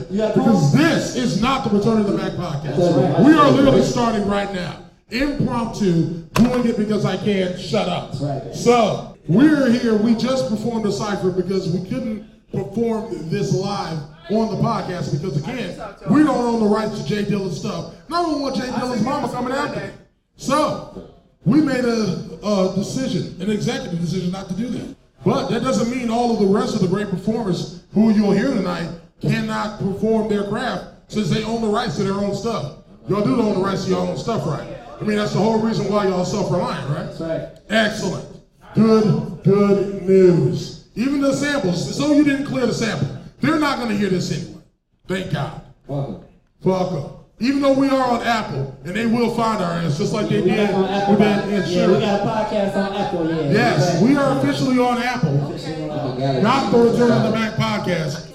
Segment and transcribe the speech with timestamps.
[0.00, 2.76] it because this is not the Return of the Mac podcast.
[2.76, 3.24] That's right.
[3.24, 4.84] We are literally starting right now.
[5.10, 8.12] Impromptu, doing it because I can't shut up.
[8.12, 8.54] That's right.
[8.54, 9.96] So, we're here.
[9.96, 13.98] We just performed a cipher because we couldn't perform this live
[14.30, 15.78] on the podcast because, again,
[16.10, 17.94] we don't own the rights to J Dilla's stuff.
[18.08, 19.92] No one want J Dilla's mama coming after me.
[20.36, 21.10] So,
[21.44, 24.96] we made a, a decision, an executive decision not to do that.
[25.24, 28.48] But that doesn't mean all of the rest of the great performers who you'll hear
[28.48, 28.88] tonight
[29.20, 32.84] cannot perform their craft since they own the rights to their own stuff.
[33.08, 34.76] Y'all do own the rights to your own stuff, right?
[35.00, 37.06] I mean, that's the whole reason why y'all self-reliant, right?
[37.06, 37.48] That's right.
[37.70, 38.40] Excellent.
[38.74, 40.88] Good, good news.
[40.94, 43.08] Even the samples, so you didn't clear the sample.
[43.40, 44.62] They're not going to hear this anyway.
[45.06, 45.62] Thank God.
[45.86, 46.24] Fuck
[46.62, 47.04] Fuck 'em.
[47.40, 50.40] Even though we are on Apple, and they will find our ass, just like they
[50.40, 53.30] We did with that Yeah, we got a podcast on Apple.
[53.30, 53.52] Yeah.
[53.52, 56.42] Yes, we are officially on Apple, Officially on Apple.
[56.42, 58.27] Not the Return of the Mac podcast.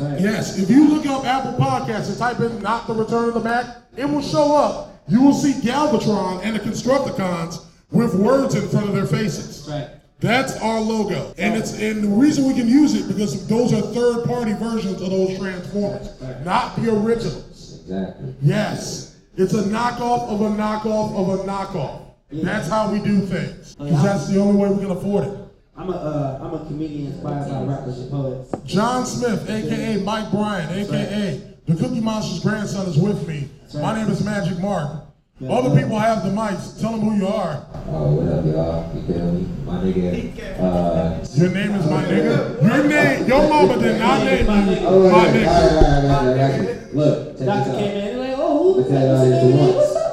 [0.00, 0.20] Right.
[0.20, 3.40] Yes, if you look up Apple Podcasts and type in "Not the Return of the
[3.40, 3.66] Mac,"
[3.96, 5.02] it will show up.
[5.08, 9.66] You will see Galvatron and the Constructicons with words in front of their faces.
[9.66, 9.90] That's right.
[10.18, 13.82] That's our logo, and it's and the reason we can use it because those are
[13.82, 16.08] third-party versions of those Transformers,
[16.44, 17.80] not the originals.
[17.82, 18.34] Exactly.
[18.42, 22.00] Yes, it's a knockoff of a knockoff of a knockoff.
[22.32, 23.76] That's how we do things.
[23.78, 25.38] Oh, because that's the only way we can afford it.
[25.78, 28.50] I'm a uh, I'm a comedian inspired by rappers and poets.
[28.64, 33.48] John Smith, aka Mike Bryan, aka the Cookie Monster's grandson, is with me.
[33.74, 33.82] right.
[33.82, 35.02] My name is Magic Mark.
[35.50, 36.80] Other people have the mics.
[36.80, 37.62] Tell them who you are.
[37.88, 38.96] Oh, what up, y'all?
[38.96, 39.46] You feel me?
[39.66, 40.58] My nigga.
[40.58, 42.62] Uh, Your name is my nigga.
[42.62, 45.46] Your name, your mama did not name you oh, my nigga.
[45.46, 46.94] all right, all right, all right, all right.
[46.94, 49.24] Look, check Doctor this came in and like, oh, who's Look at that?
[49.26, 49.74] this at once.
[49.76, 50.12] What's up,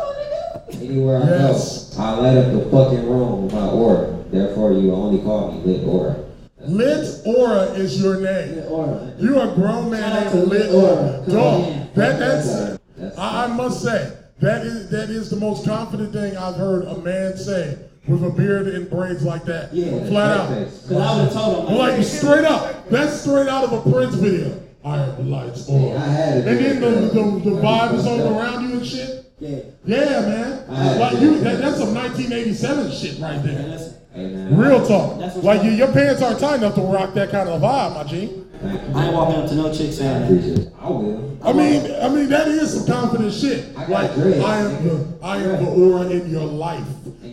[0.68, 0.90] my nigga?
[0.90, 1.96] Anywhere I Yes.
[1.96, 4.13] go, I light up the fucking room with my aura.
[4.34, 6.16] Therefore, you only call me Lit Aura.
[6.62, 8.64] Lit Aura is your name.
[8.68, 10.94] Or You're a grown man Shout out to named Lit Lit Aura.
[10.96, 11.26] Aura.
[11.26, 12.48] Come Dog, that, that's,
[12.98, 16.86] That's- I, I must say, that is, that is the most confident thing I've heard
[16.86, 19.72] a man say with a beard and braids like that.
[19.74, 20.04] Yeah.
[20.08, 20.50] Flat out.
[20.50, 21.78] Because I would have told him.
[21.78, 22.90] Like straight up.
[22.90, 24.62] That's straight out of a Prince video.
[24.84, 25.96] I have the lights on.
[25.96, 26.48] I had it.
[26.48, 27.40] And then it, the, bro.
[27.40, 29.32] the, the vibe is all around you and shit.
[29.40, 29.60] Yeah.
[29.86, 30.70] Yeah, man.
[30.70, 33.93] I had Like you, that, that's some 1987 shit right And there.
[34.16, 34.56] Listen, Hey.
[34.56, 35.44] Uh, Real talk.
[35.44, 38.28] Like you, your pants aren't tight enough to rock that kind of vibe, my G.
[38.62, 38.96] Thank you.
[38.96, 40.72] I ain't walking up to no chick I saying that.
[40.80, 41.38] I will.
[41.44, 43.76] I mean, I mean that is some confident shit.
[43.76, 45.20] I got Like dreads, I am nigga.
[45.20, 46.86] the, I am the aura in your life.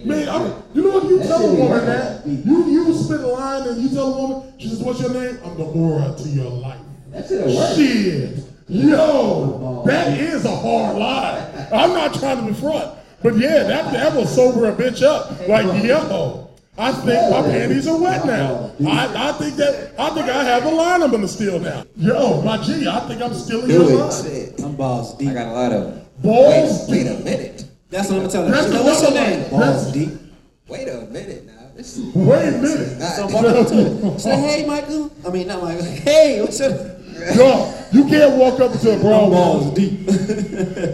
[0.05, 3.27] Man, I'm, you know if you That tell a woman that you you spit a
[3.27, 6.29] line and you tell a woman, she says, "What's your name?" I'm the aura to
[6.29, 6.81] your life.
[7.13, 7.77] That shit'll work.
[7.77, 8.39] Shit,
[8.69, 11.69] yo, that is a hard lie.
[11.73, 12.93] I'm not trying to be front,
[13.23, 15.47] but yeah, that that will sober a bitch up.
[15.47, 16.50] Like yo.
[16.79, 18.73] I think my panties are wet now.
[18.87, 21.85] I, I think that I think I have a line I'm gonna steal now.
[21.97, 24.09] Yo, my G, I think I'm stealing your Do line.
[24.27, 24.57] it.
[24.57, 24.61] Shit.
[24.65, 25.29] I'm balls deep.
[25.31, 26.07] I got a lot of them.
[26.23, 27.65] Balls Wait, wait a minute.
[27.91, 28.53] That's what I'm gonna tell her.
[28.53, 29.51] That's She know, What's your name?
[29.51, 29.61] one.
[29.61, 30.11] Balls deep.
[30.69, 31.53] Wait a minute now.
[31.75, 32.99] This is Wait a minute.
[32.99, 34.19] not So I'm walking to her.
[34.19, 35.13] Say, hey, Michael.
[35.27, 35.85] I mean, not Michael.
[35.85, 36.71] Hey, what's your
[37.37, 39.75] Dog, you can't walk up to a grown balls woman.
[39.75, 40.07] deep?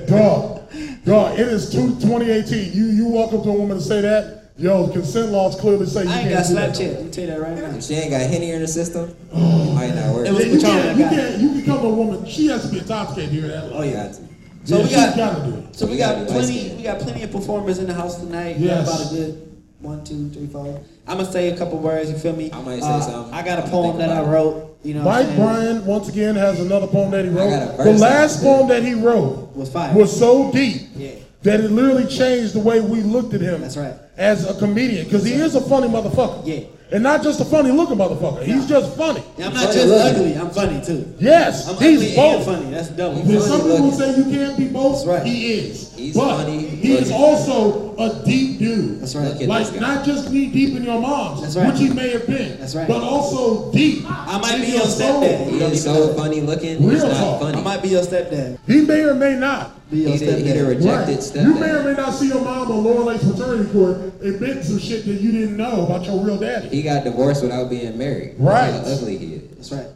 [0.08, 0.68] Dog,
[1.04, 2.72] dog, it is two, 2018.
[2.72, 6.04] You you walk up to a woman and say that, yo, consent laws clearly say
[6.04, 6.70] you I ain't can't got do that.
[6.74, 6.94] Snapchat.
[6.94, 7.76] Let me tell you that right now.
[7.76, 10.26] If she ain't got Henny in the system, it might not work.
[10.26, 11.12] It was Yeah, you Patron can't, I you got.
[11.12, 13.70] can't, you can come to a woman, she has to be intoxicated to hear that.
[13.72, 13.92] Oh yeah.
[14.06, 14.20] Got to.
[14.64, 15.76] So Yeah, we got gotta do it.
[15.76, 18.58] so we You got gotta plenty we got plenty of performers in the house tonight.
[18.58, 18.88] We got Yes.
[18.88, 19.42] about a good
[19.80, 20.80] one, two, three, four.
[21.06, 22.10] I'm gonna say a couple words.
[22.10, 22.50] You feel me?
[22.52, 23.34] I might say Uh, something.
[23.34, 24.30] I got a I'ma poem think that I about it.
[24.32, 24.62] wrote.
[24.82, 25.40] You know, what I'm Mike saying?
[25.40, 27.50] Bryan, once again, has another poem that he wrote.
[27.50, 29.94] got a The verse last out poem that he wrote Was fire.
[29.94, 31.10] was so deep Yeah.
[31.46, 33.94] That it literally changed the way we looked at him That's right.
[34.16, 35.04] as a comedian.
[35.04, 36.42] Because he is a funny motherfucker.
[36.44, 36.60] Yeah.
[36.92, 38.44] And not just a funny looking motherfucker.
[38.44, 39.20] He's just funny.
[39.36, 40.16] Yeah, I'm not Funny just looking.
[40.20, 40.34] ugly.
[40.38, 41.14] I'm funny too.
[41.18, 42.46] Yes, I'm he's ugly both.
[42.46, 42.70] and funny.
[42.70, 43.22] That's double.
[43.24, 43.98] There's some people looking.
[43.98, 45.04] say you can't be both.
[45.04, 45.26] That's right.
[45.26, 45.92] He is.
[45.96, 49.00] He's but funny he is also a deep dude.
[49.00, 49.24] That's right.
[49.32, 49.94] Look at Like this guy.
[49.96, 51.72] not just knee deep in your mom's, That's right.
[51.72, 52.56] which he may have been.
[52.60, 52.86] That's right.
[52.86, 54.04] But also deep.
[54.06, 55.22] I might be your soul.
[55.24, 55.50] stepdad.
[55.50, 56.78] He is so funny looking.
[56.80, 57.40] He's Real not talk.
[57.40, 57.58] funny.
[57.58, 58.58] I might be your stepdad.
[58.68, 59.72] He may or may not.
[59.90, 61.34] Be your He the, he rejected Right.
[61.46, 64.78] You may or may not see your mom on Lauren Lake's Paternity Court admitting some
[64.78, 66.68] shit that you didn't know about your real daddy.
[66.68, 68.34] He got divorced without being married.
[68.38, 68.70] Right.
[68.72, 69.50] That's how ugly he is.
[69.56, 69.86] That's right.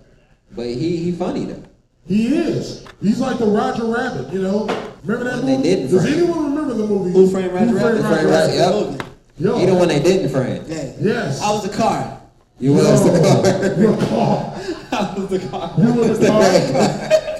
[0.54, 1.62] But he he funny though.
[2.06, 2.84] He is.
[3.02, 4.66] He's like the Roger Rabbit, you know.
[5.04, 5.62] Remember that But they movie?
[5.62, 6.14] didn't Does frame.
[6.18, 7.12] anyone remember the movie?
[7.12, 7.82] Who Framed Roger Who Rabbit?
[7.90, 9.00] Framed Who Framed Roger Roger- Rabbit?
[9.00, 9.06] yep.
[9.38, 10.64] Yo, He the one they didn't friend.
[10.68, 10.92] Yeah.
[11.00, 11.40] Yes.
[11.40, 12.20] I was the car.
[12.58, 13.80] You was the car.
[13.80, 14.54] Your car.
[14.92, 15.74] I was the car.
[15.78, 17.36] You were the car.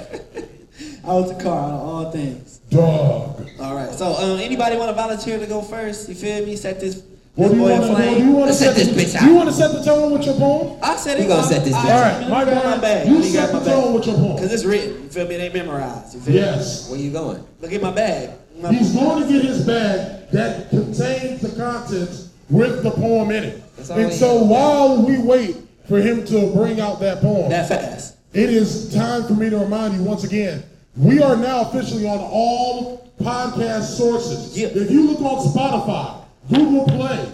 [1.11, 2.59] I was the car out of all things.
[2.69, 3.45] Dog.
[3.59, 3.91] All right.
[3.93, 6.07] So, um, anybody want to volunteer to go first?
[6.07, 6.55] You feel me?
[6.55, 7.03] Set this
[7.35, 7.95] Or do you boy want to?
[7.95, 8.17] Flame.
[8.17, 9.83] Do you want to set set this the, bitch Do you want to set the
[9.83, 10.79] tone with your poem?
[10.81, 11.27] I said We it.
[11.27, 11.83] gonna set this bitch.
[11.85, 12.65] I- All right, let me my grab bad.
[12.77, 13.07] my bag.
[13.09, 14.37] You Let set the my tone with your poem.
[14.37, 15.03] Cause it's written.
[15.03, 15.35] You feel me?
[15.35, 16.13] It ain't memorized.
[16.15, 16.39] You feel me?
[16.39, 16.89] Yes.
[16.89, 17.43] Where you going?
[17.59, 18.29] Look at my bag.
[18.61, 23.43] My- He's going to get his bag that contains the contents with the poem in
[23.43, 23.75] it.
[23.75, 24.47] That's all And so has.
[24.47, 25.57] while we wait
[25.89, 28.15] for him to bring out that poem, that fast.
[28.33, 30.63] it is time for me to remind you once again,
[30.95, 34.57] we are now officially on all podcast sources.
[34.57, 34.67] Yeah.
[34.67, 37.31] If you look on Spotify, Google Play,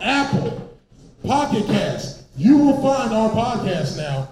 [0.00, 0.70] Apple,
[1.24, 4.28] Pocket Cast, you will find our podcast now.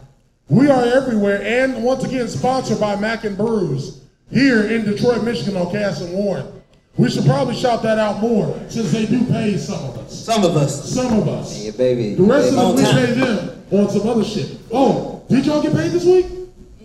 [0.49, 5.57] We are everywhere, and once again, sponsored by Mac and Brews here in Detroit, Michigan
[5.57, 6.47] on Cass and Warren.
[6.97, 10.25] We should probably shout that out more since they do pay some of us.
[10.25, 10.93] Some of us.
[10.95, 11.57] Some of us.
[11.57, 12.15] Hey, baby.
[12.15, 13.07] The rest of baby, us, we time.
[13.07, 14.59] pay them on some other shit.
[14.71, 16.27] Oh, did y'all get paid this week?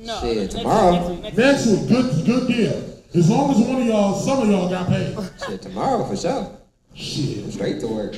[0.10, 0.92] No, Shit, next week, tomorrow.
[0.92, 1.46] next week, next week.
[1.46, 2.96] Next week, good, good deal.
[3.14, 5.16] As long as one of y'all, some of y'all got paid.
[5.48, 6.52] Shit, tomorrow for sure.
[6.96, 8.16] Shit, Straight to work.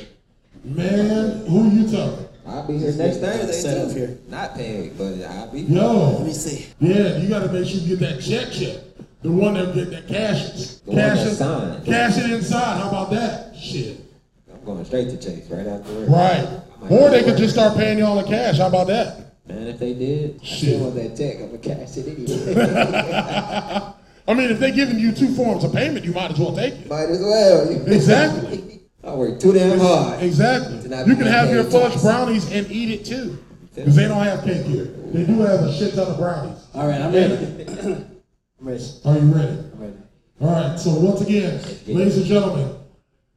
[0.64, 2.26] man, who you telling?
[2.46, 3.90] I'll be here next Thursday Set too.
[3.90, 4.18] up here.
[4.28, 5.64] Not paid, but I'll be.
[5.64, 6.66] Let Yo, let me see.
[6.80, 8.82] yeah, you gotta make sure you get that check check.
[9.20, 10.80] The one that get that cashes.
[10.80, 11.84] The one cash that's it, signed.
[11.84, 12.80] cash it inside.
[12.80, 13.54] How about that?
[13.54, 14.00] Shit.
[14.52, 16.08] I'm going straight to Chase right after work.
[16.08, 16.60] Right.
[16.90, 18.58] Or they could just start paying y'all in cash.
[18.58, 19.31] How about that?
[19.52, 20.58] Man, if they did, I Shit.
[20.58, 21.40] still want that check.
[21.40, 22.54] I'm gonna cash it anyway.
[24.28, 26.74] I mean, if they're giving you two forms of payment, you might as well take
[26.74, 26.88] it.
[26.88, 27.68] Might as well.
[27.92, 28.80] Exactly.
[29.04, 30.22] I work too damn hard.
[30.22, 30.76] Exactly.
[31.06, 33.36] You can have your fudge brownies and eat it too.
[33.74, 34.84] Because they don't have cake here.
[34.84, 36.66] They do have a shit ton of brownies.
[36.74, 37.34] All right, I'm ready.
[37.82, 38.14] I'm
[38.60, 38.84] ready.
[39.04, 39.58] Are you ready?
[39.58, 39.96] I'm ready.
[40.40, 42.76] All right, so once again, ladies and gentlemen,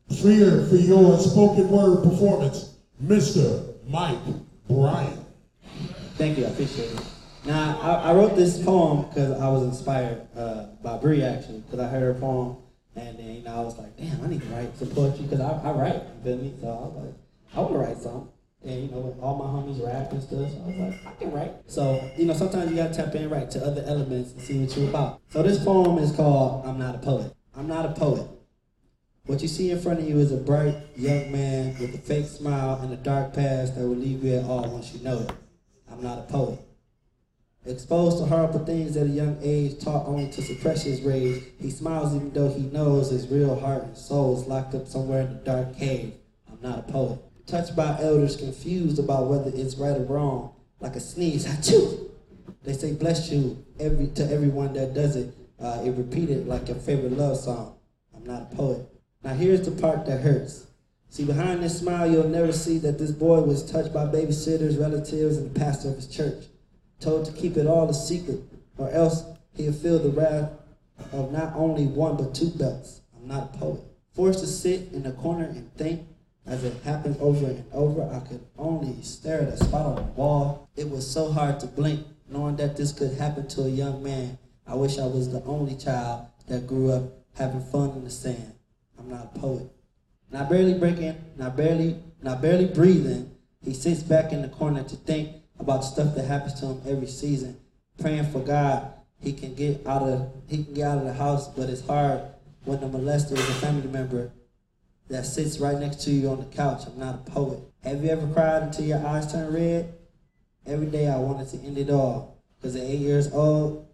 [0.08, 3.74] here for your spoken word performance, Mr.
[3.88, 4.20] Mike
[4.70, 5.25] Bryan.
[6.18, 6.46] Thank you.
[6.46, 7.02] I appreciate it.
[7.46, 11.80] Now, I, I wrote this poem because I was inspired uh, by Brie actually, because
[11.80, 12.58] I heard her poem,
[12.96, 15.42] and then you know I was like, damn, I need to write some poetry because
[15.42, 15.94] I, I write.
[15.94, 16.54] You feel me?
[16.60, 17.14] So I was like,
[17.54, 18.30] I want to write something.
[18.64, 21.32] And you know, all my homies rap and stuff, so I was like, I can
[21.32, 21.54] write.
[21.68, 24.76] So you know, sometimes you gotta tap in right to other elements and see what
[24.76, 25.22] you're about.
[25.30, 28.28] So this poem is called "I'm Not a Poet." I'm not a poet.
[29.28, 32.28] What you see in front of you is a bright young man with a fake
[32.28, 35.32] smile and a dark past that will leave you at all once you know it.
[35.96, 36.60] I'm not a poet.
[37.66, 41.72] Exposed to horrible things at a young age, taught only to suppress his rage, he
[41.72, 45.30] smiles even though he knows his real heart and soul is locked up somewhere in
[45.30, 46.14] the dark cave.
[46.52, 47.20] I'm not a poet.
[47.48, 52.10] Touched by elders, confused about whether it's right or wrong, like a sneeze, achoo!
[52.64, 55.34] They say bless you every to everyone that does it.
[55.60, 57.78] Uh, it repeated like your favorite love song.
[58.14, 58.86] I'm not a poet.
[59.24, 60.68] Now here's the part that hurts.
[61.10, 65.38] See, behind this smile, you'll never see that this boy was touched by babysitters, relatives,
[65.38, 66.46] and the pastor of his church.
[67.00, 68.42] Told to keep it all a secret,
[68.78, 69.24] or else
[69.54, 70.52] he'll feel the wrath
[71.12, 73.02] of not only one but two belts.
[73.16, 73.82] I'm not a poet.
[74.14, 76.08] Forced to sit in a corner and think
[76.46, 80.02] as it happened over and over, I could only stare at a spot on the
[80.12, 80.70] wall.
[80.76, 84.38] It was so hard to blink, knowing that this could happen to a young man.
[84.68, 87.04] I wish I was the only child that grew up
[87.36, 88.54] having fun in the sand.
[89.00, 89.75] I'm not a poet.
[90.36, 93.32] Not barely breaking, not barely, not barely breathing,
[93.64, 95.30] he sits back in the corner to think
[95.60, 97.56] about stuff that happens to him every season,
[98.02, 101.48] praying for God he can get out of he can get out of the house,
[101.48, 102.20] but it's hard
[102.66, 104.30] when the molester is a family member
[105.08, 106.84] that sits right next to you on the couch.
[106.86, 107.60] I'm not a poet.
[107.86, 109.94] Have you ever cried until your eyes turn red?
[110.66, 112.44] Every day I wanted to end it all.
[112.58, 113.88] Because at eight years old,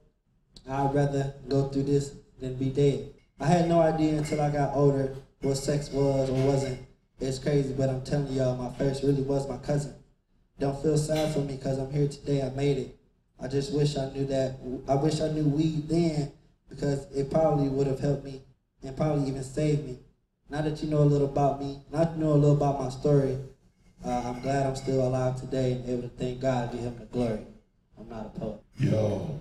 [0.67, 3.13] I'd rather go through this than be dead.
[3.39, 6.79] I had no idea until I got older what sex was or wasn't.
[7.19, 9.93] It's crazy, but I'm telling y'all, my first really was my cousin.
[10.59, 12.41] Don't feel sad for me because I'm here today.
[12.41, 12.97] I made it.
[13.39, 14.57] I just wish I knew that.
[14.87, 16.31] I wish I knew weed then
[16.69, 18.43] because it probably would have helped me
[18.83, 19.99] and probably even saved me.
[20.49, 22.79] Now that you know a little about me, now that you know a little about
[22.79, 23.37] my story,
[24.05, 26.99] uh, I'm glad I'm still alive today and able to thank God and give Him
[26.99, 27.45] the glory.
[27.99, 28.59] I'm not a poet.
[28.77, 29.39] Yo.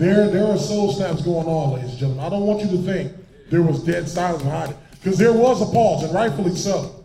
[0.00, 2.24] There, there are soul snaps going on, ladies and gentlemen.
[2.24, 3.12] I don't want you to think
[3.50, 4.78] there was dead silence behind it.
[4.92, 7.04] Because there was a pause, and rightfully so.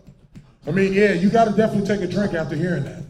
[0.66, 3.02] I mean, yeah, you got to definitely take a drink after hearing that.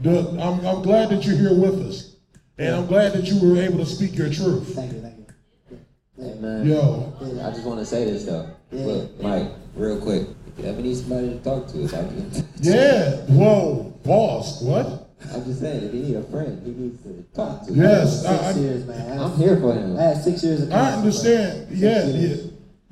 [0.00, 2.14] The, I'm, I'm glad that you're here with us.
[2.56, 4.76] And I'm glad that you were able to speak your truth.
[4.76, 5.80] Thank you, thank you.
[6.16, 7.12] Hey man, Yo.
[7.42, 8.48] I just want to say this though.
[8.70, 8.84] Yeah.
[8.84, 10.28] Look, Mike, real quick.
[10.46, 12.30] If you ever need somebody to talk to, if I can.
[12.60, 14.62] Yeah, whoa, pause.
[14.62, 15.09] What?
[15.32, 17.72] I'm just saying, if you need a friend, he needs to talk to.
[17.72, 19.18] Yes, Six I, I, years, man.
[19.18, 19.96] I'm here for him.
[19.98, 21.68] I had six years of I understand.
[21.70, 22.36] Yeah, yeah.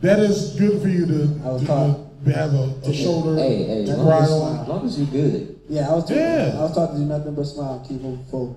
[0.01, 3.37] That is good for you to, I was to, taught- to have a, a shoulder
[3.41, 4.55] Hey, hey, to as cry long on.
[4.57, 5.61] as, as long as you're good.
[5.69, 6.05] Yeah, I was.
[6.05, 6.53] Taught, Yeah.
[6.57, 8.57] I was taught to do nothing but smile keep moving forward.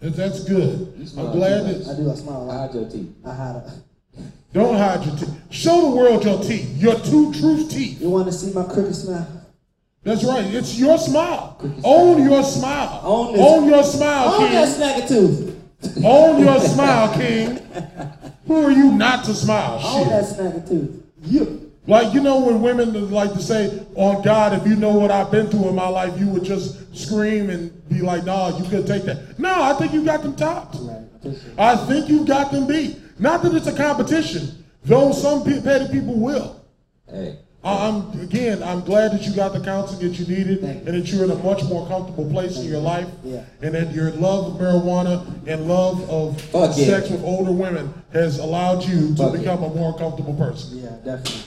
[0.00, 0.92] That's good.
[1.16, 2.10] I'm glad too I do.
[2.10, 2.66] I smile a I lot.
[2.70, 3.08] hide your teeth.
[3.24, 3.72] I hide a.
[4.52, 5.34] Don't hide your teeth.
[5.50, 6.76] Show the world your teeth.
[6.76, 8.00] Your two truth teeth.
[8.00, 9.26] You want to see my crooked smile?
[10.06, 10.44] That's right.
[10.54, 11.58] It's your smile.
[11.82, 13.00] Own your smile.
[13.02, 13.42] Own this.
[13.44, 14.76] Own your smile, Oh, that King.
[14.76, 16.04] snagger tooth.
[16.04, 17.58] Own your smile, King.
[18.46, 19.80] Who are you not to smile?
[19.82, 20.38] Oh, that Shit.
[20.38, 21.02] snagger tooth.
[21.24, 21.72] You.
[21.88, 25.32] Like you know when women like to say, "On God, if you know what I've
[25.32, 28.86] been through in my life, you would just scream and be like, nah, you couldn't
[28.86, 30.76] take that." No, I think you got them topped.
[30.80, 30.98] Right.
[30.98, 31.58] I appreciate it.
[31.58, 32.96] I think you got them beat.
[33.20, 36.60] Not that it's a competition, though some petty people will.
[37.08, 38.62] Hey, I'm again.
[38.62, 40.68] I'm glad that you got the counseling that you needed, you.
[40.68, 43.42] and that you're in a much more comfortable place in your life, Yeah.
[43.62, 46.86] and that your love of marijuana and love of Fuck yeah.
[46.86, 49.38] sex with older women has allowed you to Fuck yeah.
[49.40, 50.78] become a more comfortable person.
[50.78, 51.42] Yeah, definitely.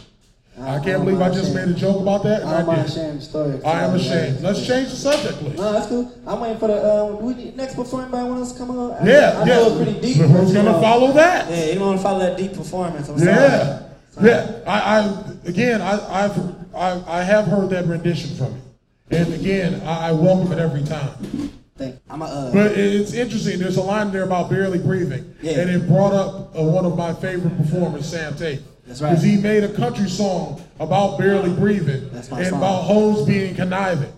[0.61, 2.43] I can't believe I just made a joke about that.
[2.43, 2.93] I don't I mind did.
[2.93, 3.63] sharing the story.
[3.63, 4.41] I am ashamed.
[4.41, 5.55] Let's change the subject, please.
[5.57, 6.11] No, that's cool.
[6.27, 8.91] I'm waiting for the um, we next performance by one else to come on.
[8.91, 9.55] I, Yeah, I yeah.
[9.55, 10.17] know it's pretty deep.
[10.17, 11.49] Who's but, you gonna know, follow that?
[11.49, 13.07] Yeah, you want to follow that deep performance.
[13.07, 13.85] I'm sorry.
[14.21, 14.63] Yeah, yeah.
[14.67, 16.37] I, I again, I, I've,
[16.75, 20.83] I, I have heard that rendition from you, and again, I, I welcome it every
[20.83, 21.51] time.
[21.77, 22.01] Thank you.
[22.09, 23.59] I'm a, uh, But it's interesting.
[23.59, 25.59] There's a line there about barely breathing, Yeah.
[25.59, 28.61] and it brought up uh, one of my favorite performers, Sam Tate.
[28.85, 29.11] That's right.
[29.11, 32.57] Because he made a country song about barely breathing That's my and song.
[32.59, 34.11] about hoes being conniving,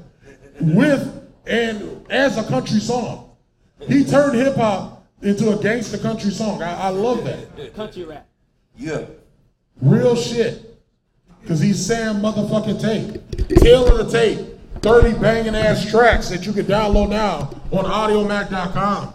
[0.60, 3.30] with and as a country song.
[3.88, 6.62] He turned hip hop into a gangster country song.
[6.62, 7.74] I, I love that.
[7.76, 8.28] country rap.
[8.78, 9.06] Yeah.
[9.82, 10.68] Real shit.
[11.48, 13.50] Cause he's Sam motherfucking Tate.
[13.60, 14.48] Tail of the Tape.
[14.82, 19.14] 30 banging ass tracks that you can download now on audiomack.com.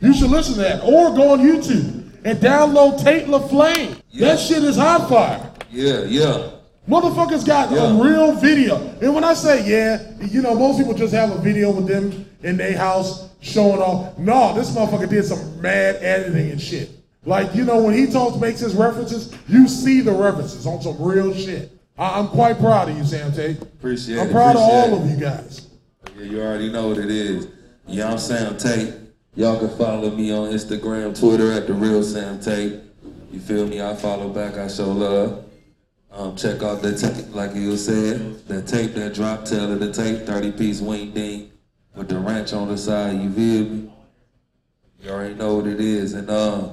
[0.00, 0.82] You should listen to that.
[0.82, 4.00] Or go on YouTube and download Tate LaFlame.
[4.18, 5.50] That shit is hot fire.
[5.70, 6.50] Yeah, yeah.
[6.88, 7.90] Motherfuckers got Yeah.
[7.90, 8.76] a real video.
[9.02, 12.24] And when I say yeah, you know, most people just have a video with them
[12.42, 14.16] in their house showing off.
[14.18, 16.90] No, this motherfucker did some mad editing and shit.
[17.26, 20.96] Like, you know, when he talks, makes his references, you see the references on some
[21.02, 21.72] real shit.
[21.98, 23.60] I- I'm quite proud of you, Sam Tate.
[23.60, 24.20] Appreciate it.
[24.20, 25.02] I'm proud of all it.
[25.02, 25.62] of you guys.
[26.16, 27.48] Yeah, you already know what it is.
[27.88, 28.94] Yeah, I'm Sam Tate.
[29.34, 32.80] Y'all can follow me on Instagram, Twitter at the real Sam Tate.
[33.32, 33.82] You feel me?
[33.82, 34.56] I follow back.
[34.56, 35.44] I show love.
[36.12, 39.92] Um, check out the tape, like you said, the tape that dropped, tail of the
[39.92, 41.50] tape, 30 piece wing ding
[41.94, 43.20] with the ranch on the side.
[43.20, 43.90] You feel me?
[45.02, 46.14] You already know what it is.
[46.14, 46.68] And uh,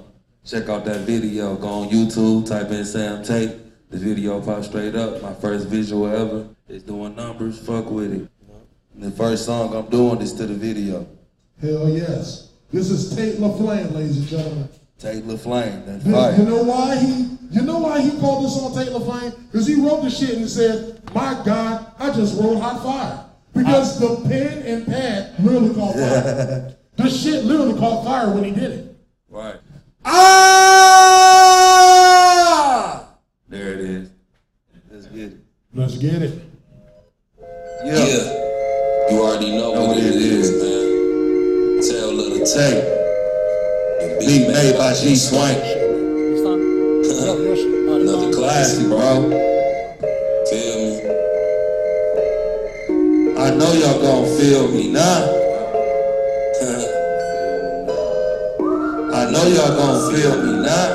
[0.45, 1.55] check out that video.
[1.55, 3.59] Go on YouTube, type in Sam Tate.
[3.89, 5.21] The video pop straight up.
[5.21, 6.47] My first visual ever.
[6.67, 7.59] It's doing numbers.
[7.59, 8.29] Fuck with it.
[8.95, 11.07] And the first song I'm doing is to the video.
[11.61, 12.51] Hell yes.
[12.71, 14.69] This is Tate LaFlame, ladies and gentlemen.
[14.97, 15.85] Tate the flame.
[15.85, 17.37] That You, you know why he?
[17.51, 19.35] You know why he called this on Tate LaFlame?
[19.51, 23.99] Because he wrote the shit and said, "My God, I just wrote hot fire." Because
[23.99, 26.75] the pen and pad literally caught fire.
[26.95, 28.95] the shit literally caught fire when he did it.
[29.29, 29.57] Right.
[30.05, 31.63] Ah!
[33.47, 34.09] There it is.
[34.91, 35.37] Let's get it.
[35.73, 36.41] Let's get it.
[37.85, 38.41] Yeah.
[39.09, 40.83] You already know what it is, man.
[41.89, 42.83] Tell of the tape.
[44.19, 45.57] Beat made by G Swank.
[47.03, 49.29] Another classic, Classic, bro.
[50.49, 50.93] Feel me?
[53.37, 55.42] I know y'all gon' feel me now.
[59.43, 60.87] Know y'all gon' feel me now.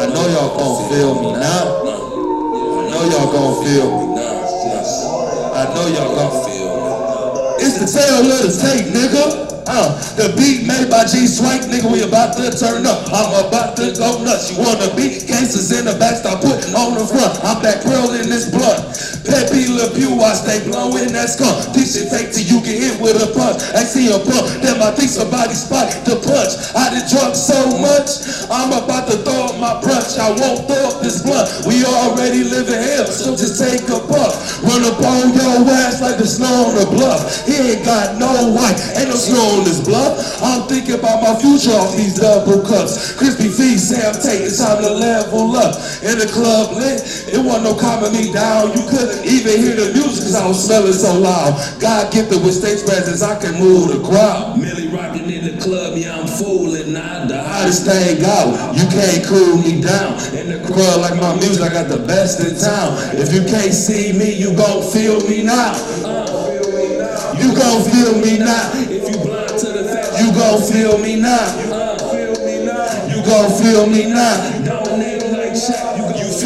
[0.00, 1.84] I know y'all gon' feel me now.
[1.84, 5.52] I know y'all gon' feel me now.
[5.52, 7.64] I know y'all gon' feel me.
[7.64, 9.44] It's the tail of the tape, nigga.
[9.68, 13.04] Uh, the beat made by G Swank, nigga, we about to turn up.
[13.12, 14.56] I'm about to go nuts.
[14.56, 17.36] You wanna be gangsters in the back, start putting on the front.
[17.44, 18.80] I'm back real in this blood.
[19.28, 21.76] Le Pew, I stay blowing that skunk.
[21.76, 23.60] This shit fake till you get hit with a punch.
[23.76, 26.56] I see a bump, then I think somebody spot the punch.
[26.72, 30.16] I done drunk so much, I'm about to throw up my brunch.
[30.16, 31.46] I won't throw up this blunt.
[31.68, 34.64] We already live in hell, so just take a puff.
[34.64, 37.44] Run up on your ass like the snow on the bluff.
[37.44, 40.16] He ain't got no white, ain't no snow on this bluff.
[40.40, 43.12] I'm thinking about my future off these double cups.
[43.20, 45.76] Crispy feet, Sam Tate, it's time to level up.
[46.00, 48.72] In the club lit, it wasn't no calming me down.
[48.72, 51.56] You couldn't even hear the music cause I was smelling so loud.
[51.80, 54.58] God gifted with stage presence, I can move the crowd.
[54.58, 56.92] Millie rocking in the club, yeah, I'm fooling.
[56.92, 57.84] Nah, the hottest.
[57.86, 58.76] thing out.
[58.76, 60.14] You can't cool me down.
[60.34, 62.96] In the crowd like my music, I got the best in town.
[63.16, 65.74] If you can't see me, you gon' feel me now.
[67.38, 68.70] You gon' feel me now.
[68.74, 71.46] If you blind to the fact, You gon' feel me now.
[72.10, 73.06] feel me now.
[73.06, 74.64] You gon' feel me now.
[74.64, 75.87] Don't name like Shaq.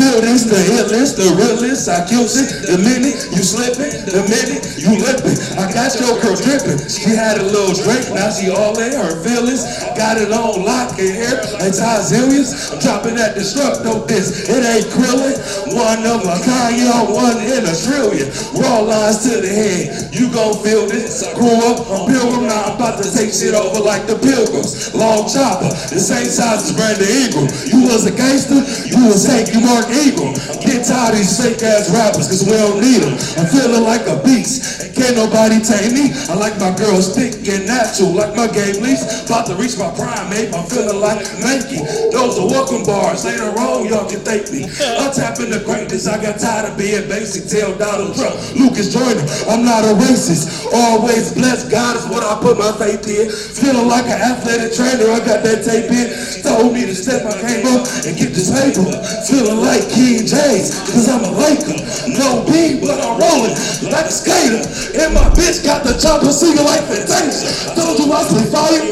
[0.02, 1.86] Feel this, the illness, the realest.
[1.86, 5.38] I kill it the minute you slipping, the minute you lipping.
[5.54, 6.82] I got your girl dripping.
[6.90, 9.62] She had a little drink, now she all in her feelings.
[9.94, 12.74] Got it on lock in here, like Tazillions.
[12.74, 14.50] I'm dropping that Destructo Disc.
[14.50, 15.38] It ain't krillin.
[15.70, 18.26] One of my Kanye, one in a trillion.
[18.58, 20.10] Raw lines to the head.
[20.10, 21.22] You gon' feel this.
[21.38, 24.90] Grew up on Pilgrim, now I'm about to take shit over like the Pilgrims.
[24.98, 27.46] Long chopper, the same size as Brandon Eagle.
[27.70, 30.32] You was a gangster, you was Hank, you Eagle.
[30.64, 33.14] Get tired of these fake ass rappers, cause we don't need them.
[33.36, 36.10] I'm feeling like a beast, and can't nobody tame me.
[36.28, 39.04] I like my girls thick and natural, like my game leaves.
[39.28, 41.84] About to reach my prime, maybe I'm feeling like Nike.
[42.10, 44.64] Those are welcome bars, later on y'all can thank me.
[44.98, 47.46] I'm tapping the greatness, I got tired of being basic.
[47.52, 50.72] Tell Donald Trump, Lucas Joyner, I'm not a racist.
[50.72, 53.28] Always blessed, God is what I put my faith in.
[53.28, 56.08] Feeling like an athletic trainer, I got that tape in.
[56.42, 58.86] Told me to step my game up and get this paper.
[59.28, 61.78] Feeling like King James, cause I'm a Laker.
[62.12, 63.56] No beam, but I'm rolling
[63.88, 64.62] like a skater.
[64.94, 67.74] And my bitch got the chopper singing like Fantasia.
[67.74, 68.84] Told you I play fire,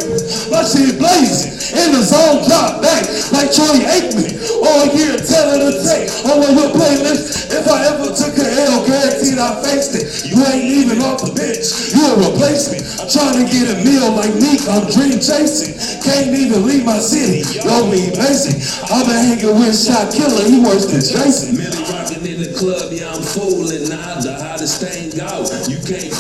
[0.51, 1.60] my shit blazing.
[1.75, 4.39] In the zone, drop back like Troy Aikman.
[4.63, 7.51] All year telling the tape on my your playlist.
[7.51, 10.31] If I ever took a L, guaranteed I faced it.
[10.31, 12.83] You ain't even off the bench, you a replacement.
[13.01, 15.75] I'm trying to get a meal like Meek, I'm dream chasing.
[16.03, 18.59] Can't even leave my city, yo, me basic.
[18.91, 21.57] I've been hanging with Shot Killer, he worse than Jason.
[21.57, 24.21] Millie rockin' in the club, yeah, I'm fooling now.
[24.21, 25.51] The hottest thing out.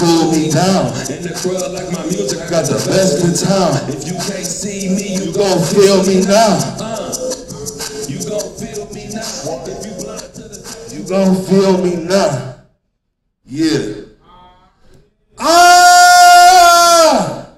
[0.00, 0.86] You Cool me down.
[1.12, 3.76] In the crowd like my music, I Got the best in town.
[3.90, 6.56] If you can't see me, you Gon' feel me now.
[6.80, 7.12] uh,
[8.08, 9.28] you gon' feel me now.
[9.68, 10.56] If you blind to the
[10.96, 12.64] You gon' feel me now.
[13.44, 14.08] Yeah.
[15.38, 17.50] Ah!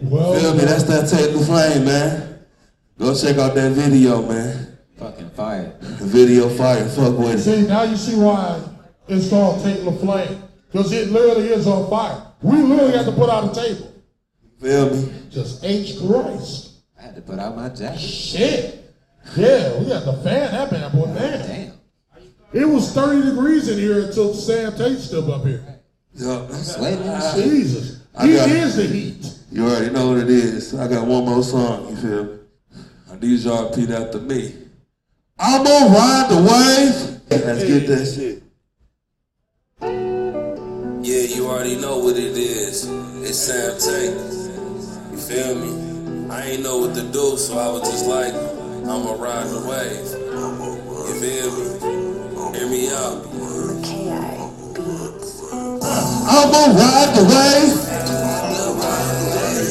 [0.00, 0.64] Well, Feel me?
[0.64, 2.38] That's that Take the Flame, man.
[2.98, 4.78] Go check out that video, man.
[4.98, 5.74] Fucking fire.
[5.82, 6.88] Video fire.
[6.88, 7.38] Fuck with it.
[7.40, 8.62] see, now you see why
[9.08, 10.44] it's called Take the Flame.
[10.70, 12.22] Because it literally is on fire.
[12.42, 13.92] We literally have to put out a table.
[14.60, 15.12] Feel me?
[15.30, 16.72] Just H Christ.
[16.98, 17.98] I had to put out my jacket.
[17.98, 18.94] Shit.
[19.36, 21.46] Yeah, we got the fan that bad boy, oh, man.
[21.46, 21.72] Damn.
[22.52, 25.64] It was 30 degrees in here until Sam Tate stepped up here.
[26.14, 26.48] Yeah.
[26.48, 27.44] Sweating and shit.
[27.50, 28.02] Jesus.
[28.14, 29.34] I He got- is the heat.
[29.52, 30.74] You already know what it is.
[30.74, 32.30] I got one more song, you feel me?
[33.12, 34.54] I need y'all to repeat after me.
[35.38, 37.20] I'm gonna ride the wave.
[37.44, 38.42] Let's get that shit.
[41.30, 42.88] You already know what it is.
[43.22, 44.18] It's Sam Tate.
[45.12, 45.70] You feel me?
[46.28, 50.10] I ain't know what to do, so I was just like, I'ma ride the wave.
[51.06, 52.58] You feel me?
[52.58, 53.22] Hear me out.
[56.26, 57.78] I'm gonna ride the wave.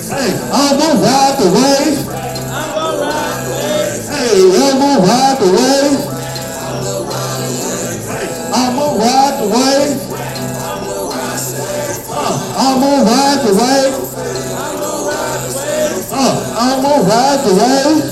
[0.07, 2.07] Hey, I'm gonna ride the wave.
[2.55, 4.07] I'ma ride the wave.
[4.07, 5.99] Hey, I'ma ride the wave.
[8.55, 10.08] I'm gonna ride the wave.
[12.69, 13.93] I'm gonna ride the wave.
[16.11, 18.03] Uh, I'm gonna ride the wave.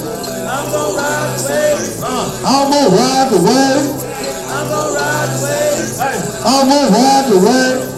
[0.47, 2.41] Uh, I'm gonna ride the wave.
[2.43, 3.85] I'm gonna ride the wave.
[4.01, 6.17] I'm gonna ride the wave.
[6.43, 7.96] I'm gonna ride the wave,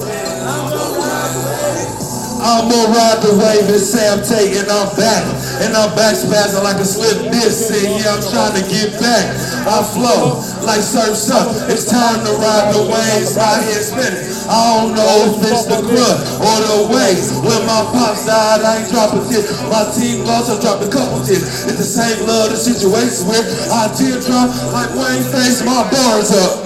[2.40, 5.24] it's the wave and say I'm taking my back.
[5.60, 7.68] And I'm back spazzing like a slip disc.
[7.68, 9.36] And yeah, I'm trying to get back.
[9.68, 11.52] I flow like surf's up.
[11.68, 13.36] It's time to ride the waves.
[13.36, 14.24] Out here spinning.
[14.48, 17.36] I don't know if it's the crud or the waves.
[17.44, 19.52] When my pops died, I ain't dropping tears.
[19.68, 21.44] My team lost, I dropped a couple tears.
[21.68, 26.66] It's the same love, the situation where I teardrop like Wayne face my bars up.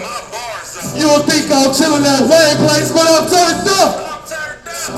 [0.94, 4.03] You don't think I'm chilling at Wayne place, but I'm turned up.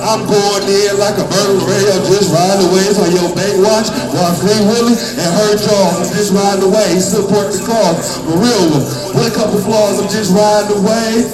[0.05, 1.85] I'm going in like a ray.
[1.89, 3.89] I'm just riding away for your bank watch.
[4.13, 6.13] While Free Willy and her jaws.
[6.13, 7.01] Just riding away.
[7.01, 8.21] Support the cause.
[8.21, 8.85] The real one.
[9.17, 9.97] With a couple flaws.
[9.97, 11.25] I'm just riding away.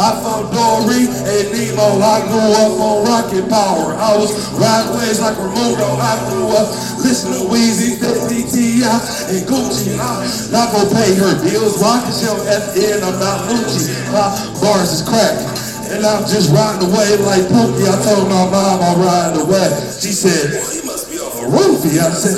[0.00, 2.00] I found Dory and Nemo.
[2.00, 3.92] I grew up on rocket power.
[3.92, 5.84] I was riding ways like Ramondo.
[6.00, 6.72] I grew up
[7.04, 8.88] listening to Weezy, 50 T.I.
[9.36, 10.00] and Gucci.
[10.00, 11.76] I'm not gonna pay her bills.
[11.76, 13.04] Rocket show end.
[13.04, 13.92] I'm not Gucci.
[14.16, 14.32] My
[14.64, 15.63] bars is crack.
[15.94, 17.86] And I'm just riding away like Pookie.
[17.86, 19.70] I told my mom I'm riding away.
[19.94, 22.02] She said, boy, He must be off a roofie.
[22.02, 22.34] I said,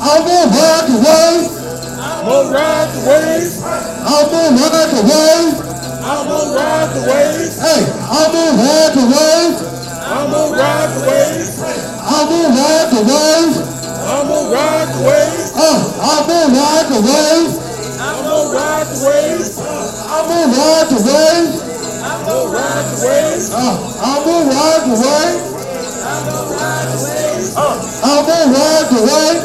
[0.00, 1.44] I'm gonna ride the wave.
[2.00, 3.52] I'm gonna ride the wave.
[4.00, 5.60] I'm gonna ride the wave.
[6.08, 7.52] I'm gonna ride the wave.
[7.60, 9.54] Hey, I'm gonna ride the wave.
[10.00, 11.52] I'm gonna ride the wave.
[12.00, 13.54] I'm gonna ride the wave.
[14.08, 15.52] I'm gonna ride the wave.
[15.52, 17.52] Uh, I'm gonna ride the wave.
[18.00, 19.44] I'm gonna ride the wave.
[20.08, 20.76] I'm gonna ride.
[20.96, 21.65] I'm
[22.26, 23.52] I'm gonna ride the wave.
[26.02, 27.54] I'm gonna ride the wave.
[27.56, 29.42] I'm gonna ride the wave.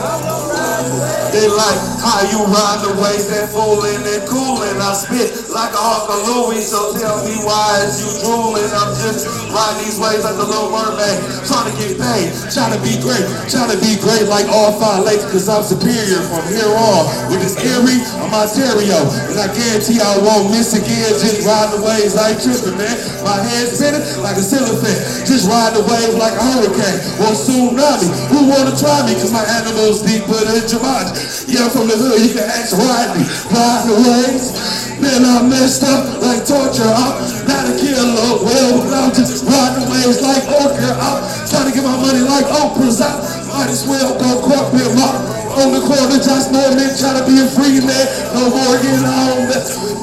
[0.00, 1.23] I'm gonna ride the wave.
[1.34, 4.78] They like how you ride the waves and fooling and cooling.
[4.78, 8.70] I spit like a Uncle Louis, so tell me why is you drooling?
[8.70, 12.78] I'm just riding these waves like the little mermaid, trying to get paid, trying to
[12.86, 16.70] be great, trying to be great like all five lakes, cause I'm superior from here
[16.70, 17.02] on.
[17.26, 21.18] With this Erie, I'm Ontario, and I guarantee I won't miss again.
[21.18, 22.94] Just ride the waves like tripping, man.
[23.26, 28.06] My head spinning like a cellophane, just ride the waves like a hurricane or tsunami.
[28.30, 29.18] Who wanna try me?
[29.18, 31.23] Cause my animal's deeper than Jumanji.
[31.48, 33.24] Yeah, I'm from the hood, you can ask Rodney.
[33.48, 34.52] Ride the waves.
[35.00, 36.86] Man, I'm messed up like torture.
[36.86, 40.90] Uh, I'm not a killer, well, but I'm just riding waves like Orca.
[40.96, 43.00] I'm uh, trying to get my money like Oprah's.
[43.00, 45.18] I uh, might as well go corporate rock
[45.58, 48.06] on the corner, just Norman, trying to be a free man.
[48.34, 49.50] No more getting on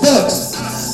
[0.01, 0.50] bucks.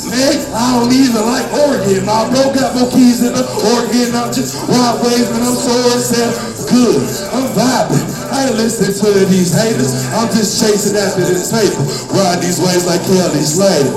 [0.07, 2.07] Man, I don't even like Oregon.
[2.07, 4.15] My bro got more keys in the Oregon.
[4.15, 6.31] I'm just ride waves and I'm so upset.
[6.71, 7.03] Good,
[7.35, 8.07] I'm vibing.
[8.31, 9.91] I ain't listening to these haters.
[10.15, 11.83] I'm just chasing after this paper.
[12.15, 13.91] Ride these waves like Kelly Slater.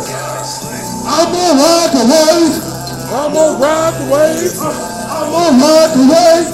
[1.06, 2.54] I'm gonna ride the wave.
[3.14, 4.54] I'm gonna ride the wave.
[4.58, 6.46] I'm gonna ride the wave.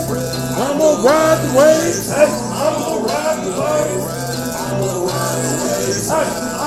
[0.56, 1.96] I'm gonna ride the wave.
[2.12, 4.04] I'm gonna ride the wave.
[4.52, 6.65] I'm gonna ride the.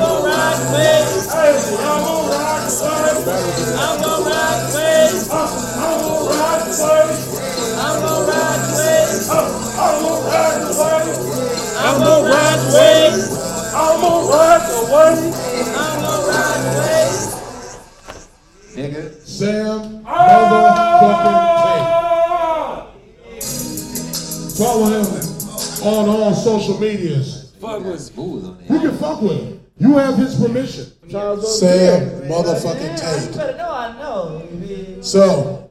[0.00, 1.28] Gonna ride the wave.
[1.30, 3.28] Hey, I'm gonna ride the wave.
[3.80, 5.30] I'm gonna ride the wave.
[5.80, 7.18] I'm gonna ride the wave.
[7.80, 9.30] I'm gonna ride the wave.
[9.30, 11.14] I'm gonna ride the wave.
[11.80, 13.18] I'm gonna ride the wave.
[13.72, 15.34] I'm gonna ride the wave.
[15.76, 17.18] I'm gonna ride the wave.
[18.74, 19.02] Nigga.
[19.26, 21.86] Sam motherfucking Tate.
[24.58, 25.06] Follow him
[25.86, 27.28] on all social medias.
[27.60, 28.80] Smooth on You that.
[28.82, 29.59] can fuck with him.
[29.80, 30.84] You have his permission.
[31.10, 33.34] Sam motherfucking Tate.
[33.34, 35.00] better know I know.
[35.00, 35.70] So,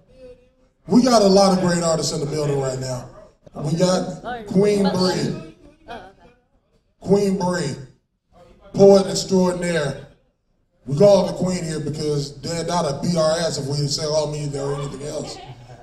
[0.88, 3.08] we got a lot of great artists in the building right now.
[3.54, 5.56] We got Queen Bree.
[7.02, 7.76] Queen Bree,
[8.74, 10.08] poet extraordinaire.
[10.88, 13.78] We call her the queen here because they're not a beat our ass if we
[13.88, 15.38] say all media or anything else.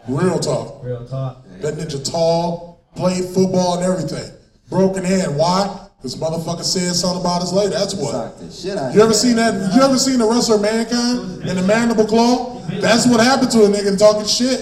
[0.08, 0.84] Real talk.
[0.84, 1.44] real talk.
[1.60, 4.32] That ninja tall, played football and everything.
[4.68, 5.36] Broken hand.
[5.36, 5.85] Why?
[5.98, 7.70] Because motherfucker said something about his lady.
[7.70, 8.34] That's what.
[8.52, 9.74] Shit You ever seen that?
[9.74, 12.60] You ever seen the wrestler Mankind in the Mandible Claw?
[12.80, 14.60] That's what happened to a nigga talking shit.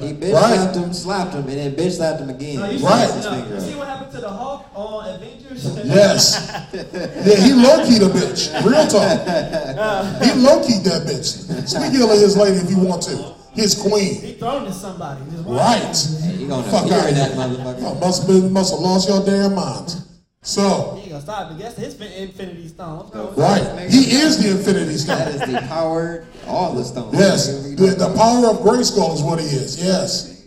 [0.00, 0.54] He bitch Right.
[0.54, 2.60] slapped him, slapped him, and then bitch slapped him again.
[2.80, 3.10] Right.
[3.10, 5.64] His finger You see what happened to the Hulk on Avengers?
[5.84, 6.38] Yes.
[6.72, 8.52] Yeah, he low keyed a bitch.
[8.64, 10.22] Real talk.
[10.22, 11.68] He low keyed that bitch.
[11.68, 13.34] Speak ill of his lady if you want to.
[13.54, 14.14] His queen.
[14.20, 15.20] He thrown to somebody.
[15.30, 16.08] Just one- Right.
[16.38, 17.80] You gonna Fuck hear out that motherfucker.
[17.82, 19.96] Y'all must have been must have lost your damn minds.
[20.44, 21.52] So, He ain't gonna stop.
[21.52, 22.98] I guess his fin- Infinity Stone.
[22.98, 23.32] Let's go.
[23.36, 23.88] right.
[23.90, 25.18] He is the Infinity Stone.
[25.18, 27.14] that is the power, all the stones.
[27.16, 27.46] Yes.
[27.76, 29.82] The, the power of Grayskull is what he is.
[29.82, 30.42] Yes.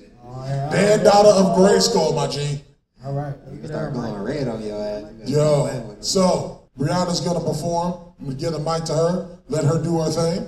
[0.71, 2.61] Dan daughter of Grayskull, my G.
[3.05, 3.35] All right.
[3.53, 5.05] You start going red on your ass.
[5.25, 5.61] You Yo.
[5.67, 6.05] play with it.
[6.05, 7.93] So, Brianna's gonna perform.
[8.19, 9.39] I'm gonna get a mic to her.
[9.47, 10.47] Let her do her thing.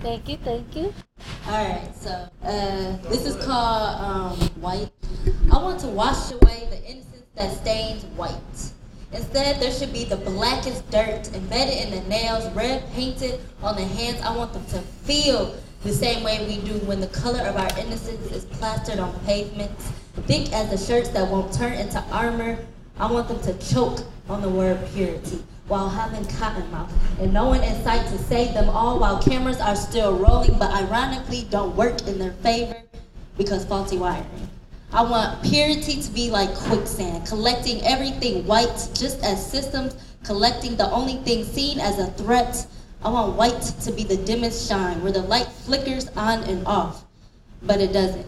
[0.00, 0.92] Thank you, thank you.
[1.46, 2.10] All right, so
[2.42, 4.90] uh, this is called um, white.
[5.52, 8.72] I want to wash away the innocence that stains white.
[9.12, 13.84] Instead, there should be the blackest dirt embedded in the nails, red painted on the
[13.84, 14.20] hands.
[14.22, 17.78] I want them to feel the same way we do when the color of our
[17.78, 19.92] innocence is plastered on pavements,
[20.26, 22.58] thick as the shirts that won't turn into armor.
[22.98, 27.46] I want them to choke on the word purity while having cotton mouth and no
[27.46, 31.76] one in sight to save them all while cameras are still rolling but ironically don't
[31.76, 32.82] work in their favor
[33.36, 34.48] because faulty wiring.
[34.90, 40.90] I want purity to be like quicksand, collecting everything white just as systems collecting the
[40.90, 42.66] only thing seen as a threat.
[43.04, 47.04] I want white to be the dimmest shine where the light flickers on and off,
[47.62, 48.26] but it doesn't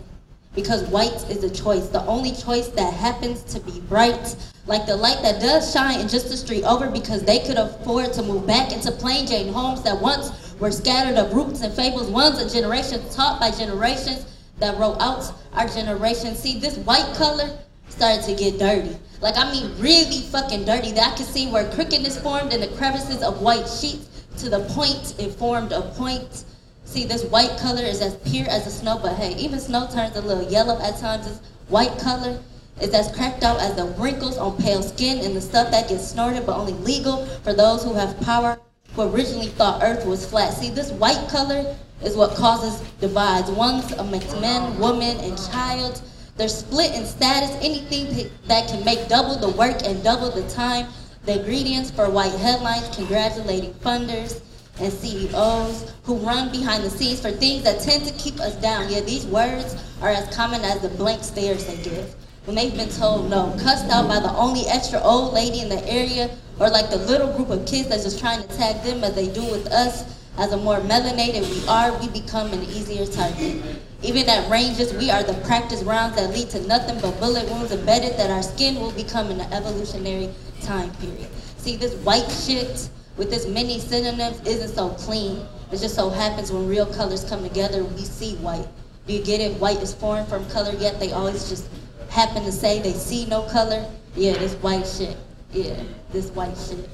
[0.55, 4.97] because white is a choice, the only choice that happens to be bright, like the
[4.97, 8.47] light that does shine in just the street over because they could afford to move
[8.47, 12.51] back into plain Jane homes that once were scattered of roots and fables, ones a
[12.51, 14.27] generation taught by generations
[14.61, 16.35] that wrote out our generation.
[16.35, 18.97] See, this white color started to get dirty.
[19.21, 20.93] Like, I mean, really fucking dirty.
[20.93, 24.61] That I could see where crookedness formed in the crevices of white sheets to the
[24.71, 26.45] point it formed a point.
[26.85, 30.17] See, this white color is as pure as the snow, but hey, even snow turns
[30.17, 31.27] a little yellow at times.
[31.27, 32.41] This white color
[32.81, 36.09] is as cracked out as the wrinkles on pale skin and the stuff that gets
[36.09, 38.59] snorted, but only legal for those who have power,
[38.95, 40.55] who originally thought Earth was flat.
[40.55, 43.51] See, this white color is what causes divides.
[43.51, 46.03] One's amongst men, women, and child.
[46.37, 47.51] They're split in status.
[47.63, 50.87] Anything that can make double the work and double the time.
[51.27, 54.41] The ingredients for white headlines congratulating funders
[54.81, 58.91] and CEOs who run behind the scenes for things that tend to keep us down.
[58.91, 62.15] Yeah, these words are as common as the blank stares they give.
[62.47, 65.87] when they've been told no, cussed out by the only extra old lady in the
[65.87, 69.15] area, or like the little group of kids that's just trying to tag them as
[69.15, 70.20] they do with us.
[70.39, 73.63] As a more melanated we are, we become an easier target.
[74.03, 77.73] Even at ranges, we are the practice rounds that lead to nothing but bullet wounds
[77.73, 80.31] embedded that our skin will become in an evolutionary
[80.63, 81.29] time period.
[81.59, 85.47] See, this white shit with this many synonyms isn't so clean.
[85.71, 88.67] It just so happens when real colors come together, we see white.
[89.07, 89.61] Do you get it?
[89.61, 91.69] White is foreign from color, yet they always just
[92.09, 93.85] happen to say they see no color.
[94.17, 95.17] Yeah, this white shit.
[95.53, 96.89] Yeah, this white shit.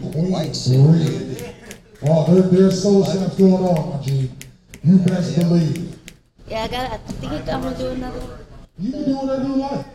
[0.00, 1.54] White shit.
[2.04, 4.30] Oh, there, there's soul snaps going on, my G.
[4.82, 5.96] You best believe.
[6.48, 6.92] Yeah, I got.
[6.92, 8.18] I think I'm gonna do another.
[8.18, 8.38] one.
[8.78, 9.86] You can do whatever you like.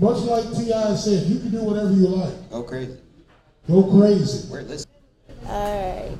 [0.00, 0.94] Much like T.I.
[0.94, 2.50] said, you can do whatever you like.
[2.50, 2.96] Go crazy.
[3.66, 4.48] Go crazy.
[4.50, 4.94] We're listening.
[5.46, 6.18] All right.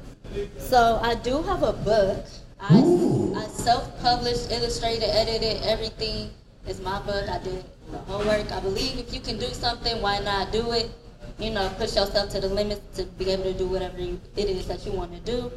[0.59, 2.27] So I do have a book.
[2.61, 3.35] I, Ooh.
[3.37, 6.31] I self-published, illustrated, edited, everything.
[6.67, 7.29] It's my book.
[7.29, 8.51] I did the homework.
[8.51, 10.91] I believe if you can do something, why not do it?
[11.39, 14.49] You know, push yourself to the limits to be able to do whatever you, it
[14.49, 15.51] is that you want to do.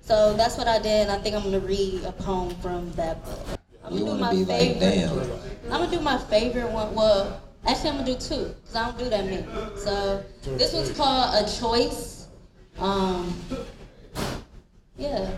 [0.00, 1.08] So that's what I did.
[1.08, 3.58] and I think I'm gonna read a poem from that book.
[3.84, 4.80] I'm gonna do my like, favorite.
[4.80, 5.18] damn.
[5.72, 6.94] I'm gonna do my favorite one.
[6.94, 9.46] Well, actually, I'm gonna do two because I don't do that many.
[9.76, 12.28] So this one's called a choice.
[12.78, 13.34] Um,
[14.96, 15.30] yeah.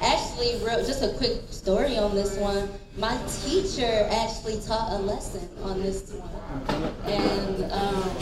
[0.00, 2.70] Actually, real, just a quick story on this one.
[2.96, 8.16] My teacher actually taught a lesson on this one, and um,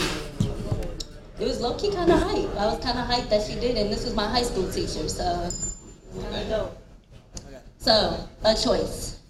[1.41, 2.55] it was low key kind of hype.
[2.57, 5.09] I was kind of hyped that she did, and this was my high school teacher,
[5.09, 5.49] so.
[7.79, 9.21] So, a choice.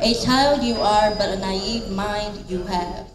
[0.00, 3.08] A child you are, but a naive mind you have.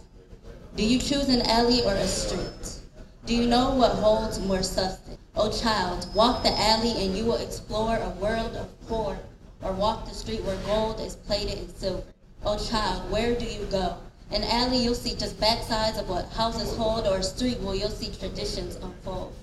[0.76, 2.80] Do you choose an alley or a street?
[3.26, 5.18] Do you know what holds more substance?
[5.36, 9.20] O child, walk the alley and you will explore a world of poor,
[9.62, 12.04] or walk the street where gold is plated in silver.
[12.46, 13.98] O child, where do you go?
[14.30, 17.90] An alley you'll see just backsides of what houses hold, or a street where you'll
[17.90, 19.34] see traditions unfold.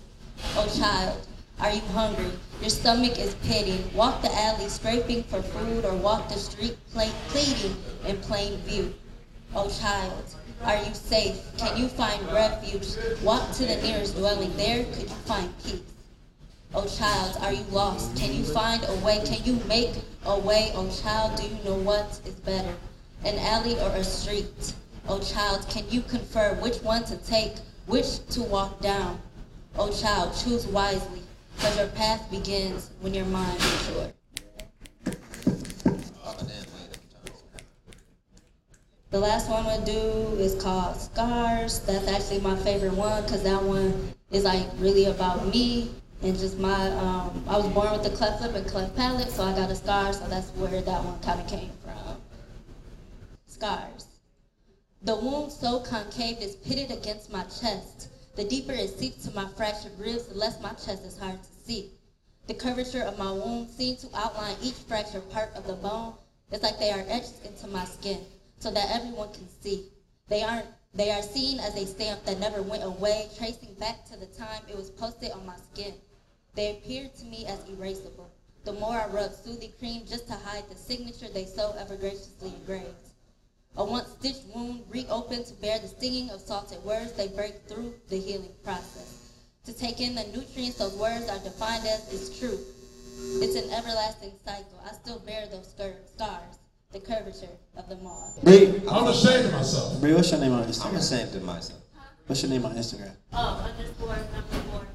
[0.57, 1.27] O child,
[1.59, 2.31] are you hungry?
[2.61, 3.83] Your stomach is pitting.
[3.94, 8.92] Walk the alley scraping for food, or walk the street ple- pleading in plain view.
[9.55, 11.40] O child, are you safe?
[11.57, 12.88] Can you find refuge?
[13.23, 14.55] Walk to the nearest dwelling.
[14.57, 15.81] There could you find peace.
[16.75, 18.16] O child, are you lost?
[18.16, 19.23] Can you find a way?
[19.25, 19.94] Can you make
[20.27, 20.73] a way?
[20.75, 22.75] O child, do you know what is better?
[23.25, 24.75] An alley or a street?
[25.09, 27.55] O child, can you confer which one to take,
[27.87, 29.19] which to walk down?
[29.79, 31.23] O child, choose wisely,
[31.57, 33.57] because your path begins when your mind.
[33.61, 34.11] Oh,
[36.37, 36.99] damn, wait.
[39.11, 41.81] The last one I'm gonna do is called Scars.
[41.81, 45.91] That's actually my favorite one because that one is like really about me
[46.23, 46.91] and just my.
[46.91, 49.75] Um, I was born with a cleft lip and cleft palate, so I got a
[49.75, 50.13] scar.
[50.13, 52.04] So that's where that one kind of came from.
[53.55, 54.07] Scars.
[55.01, 58.09] The wound so concave is pitted against my chest.
[58.35, 61.49] The deeper it seeps to my fractured ribs, the less my chest is hard to
[61.64, 61.93] see.
[62.49, 66.14] The curvature of my wound seems to outline each fractured part of the bone.
[66.51, 68.27] It's like they are etched into my skin
[68.59, 69.88] so that everyone can see.
[70.27, 74.17] They aren't they are seen as a stamp that never went away, tracing back to
[74.17, 75.95] the time it was posted on my skin.
[76.57, 78.31] They appear to me as erasable.
[78.64, 82.49] The more I rub soothing cream just to hide the signature they so ever graciously
[82.49, 83.04] engraved.
[83.77, 87.95] A once stitched wound reopened to bear the stinging of salted words they break through
[88.09, 89.33] the healing process.
[89.67, 92.59] To take in the nutrients those words are defined as is true.
[93.43, 94.81] It's an everlasting cycle.
[94.85, 96.59] I still bear those scars, scars
[96.93, 98.39] the curvature of them all.
[98.45, 100.01] Bree, I'm ashamed of myself.
[100.01, 100.87] Bree, what's your name on Instagram?
[100.87, 100.99] I'm Instagram?
[101.17, 101.81] ashamed of myself.
[102.27, 103.17] What's your name on Instagram?
[103.33, 104.87] Oh, underscore number four.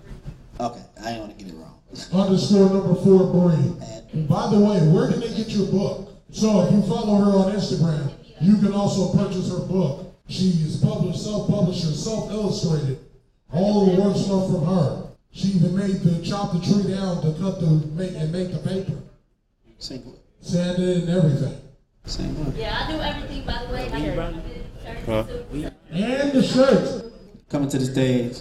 [0.67, 1.79] Okay, I didn't want to get it wrong.
[2.13, 3.73] Underscore number four, Bree.
[3.81, 6.09] And And by the way, where can they get your book?
[6.31, 10.15] So if you follow her on Instagram, you can also purchase her book.
[10.27, 12.99] She is published, self-published, self-illustrated.
[13.51, 15.09] All the work stuff from her.
[15.31, 18.59] She even made the chop the tree down to cut the make and make the
[18.59, 18.93] paper,
[19.77, 20.19] same book.
[20.41, 21.61] sand it and everything,
[22.05, 22.53] Same book.
[22.57, 23.91] Yeah, I do everything by the way.
[23.91, 27.03] I did and the shirts.
[27.49, 28.39] Coming to the stage.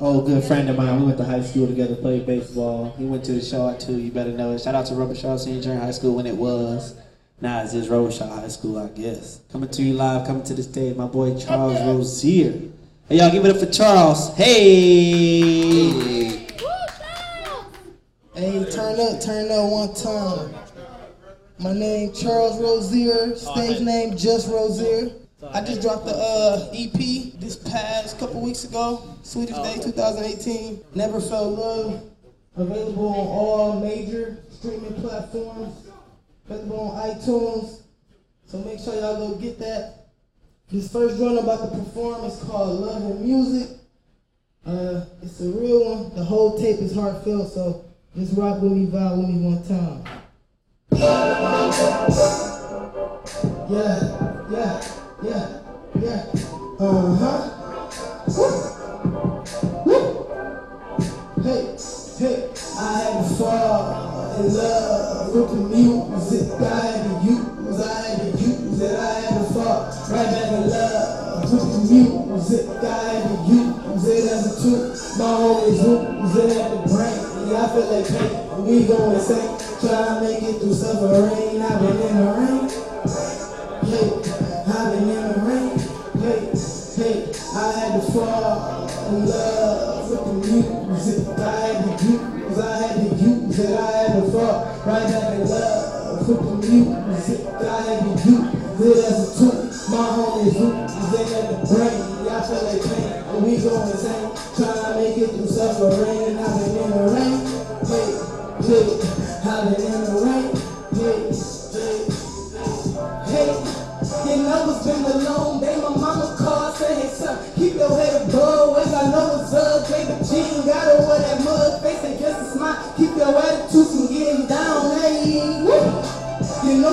[0.00, 1.00] Oh, good friend of mine.
[1.00, 2.94] We went to high school together, played baseball.
[2.96, 3.98] He went to the Shaw too.
[3.98, 4.60] You better know it.
[4.60, 6.94] Shout out to Rubber Shaw Senior Junior High School when it was.
[7.40, 9.40] Now it's just Shaw High School, I guess.
[9.52, 12.68] Coming to you live, coming to the stage, my boy Charles Rozier.
[13.08, 14.34] Hey, y'all, give it up for Charles.
[14.36, 15.90] Hey.
[18.34, 20.52] Hey, turn up, turn up one time.
[21.60, 25.12] My name Charles Rozier, stage name Just Rozier.
[25.52, 30.80] I just dropped the uh, EP this past couple weeks ago, Sweetest Day 2018.
[30.96, 32.02] Never Felt Love,
[32.56, 35.87] available on all major streaming platforms,
[36.48, 37.82] available on iTunes.
[38.46, 40.06] So make sure y'all go get that.
[40.70, 43.76] This first joint I'm about to perform is called Love and Music.
[44.66, 46.14] Uh, it's a real one.
[46.14, 47.84] The whole tape is heartfelt, so
[48.16, 50.04] just rock with me, vibe with me one time.
[53.70, 54.00] Yeah,
[54.50, 54.82] yeah,
[55.22, 55.60] yeah,
[56.00, 56.26] yeah.
[56.80, 57.40] Uh huh.
[61.42, 61.76] Hey,
[62.18, 64.07] hey, I had to fall
[64.38, 66.46] in love with the music.
[66.60, 68.98] I had to use, I had to use it.
[68.98, 69.78] I had to fall
[70.10, 72.64] right back in love with the music.
[72.68, 74.82] I had to use it as a tool.
[75.18, 77.18] My homies use it at the brain.
[77.48, 78.34] I feel like pain.
[78.64, 79.58] We go insane.
[79.80, 81.62] Try to make it through suffering.
[81.62, 82.64] I've been in the rain.
[83.88, 84.08] Hey,
[84.68, 85.76] I've been in the rain.
[86.22, 86.40] Hey,
[86.96, 87.16] hey,
[87.54, 90.32] I had to fall in love with the
[90.86, 91.18] music.
[91.38, 93.78] I had to use, I had to use it.
[93.78, 93.97] I
[94.38, 96.70] fall right back in love with the
[97.06, 97.46] music.
[97.46, 99.58] I had to use it as a tool.
[99.90, 101.98] My homies use it at the brain.
[102.28, 103.12] I feel like pain.
[103.28, 104.30] And we go insane.
[104.56, 106.37] Trying to make it through suffering.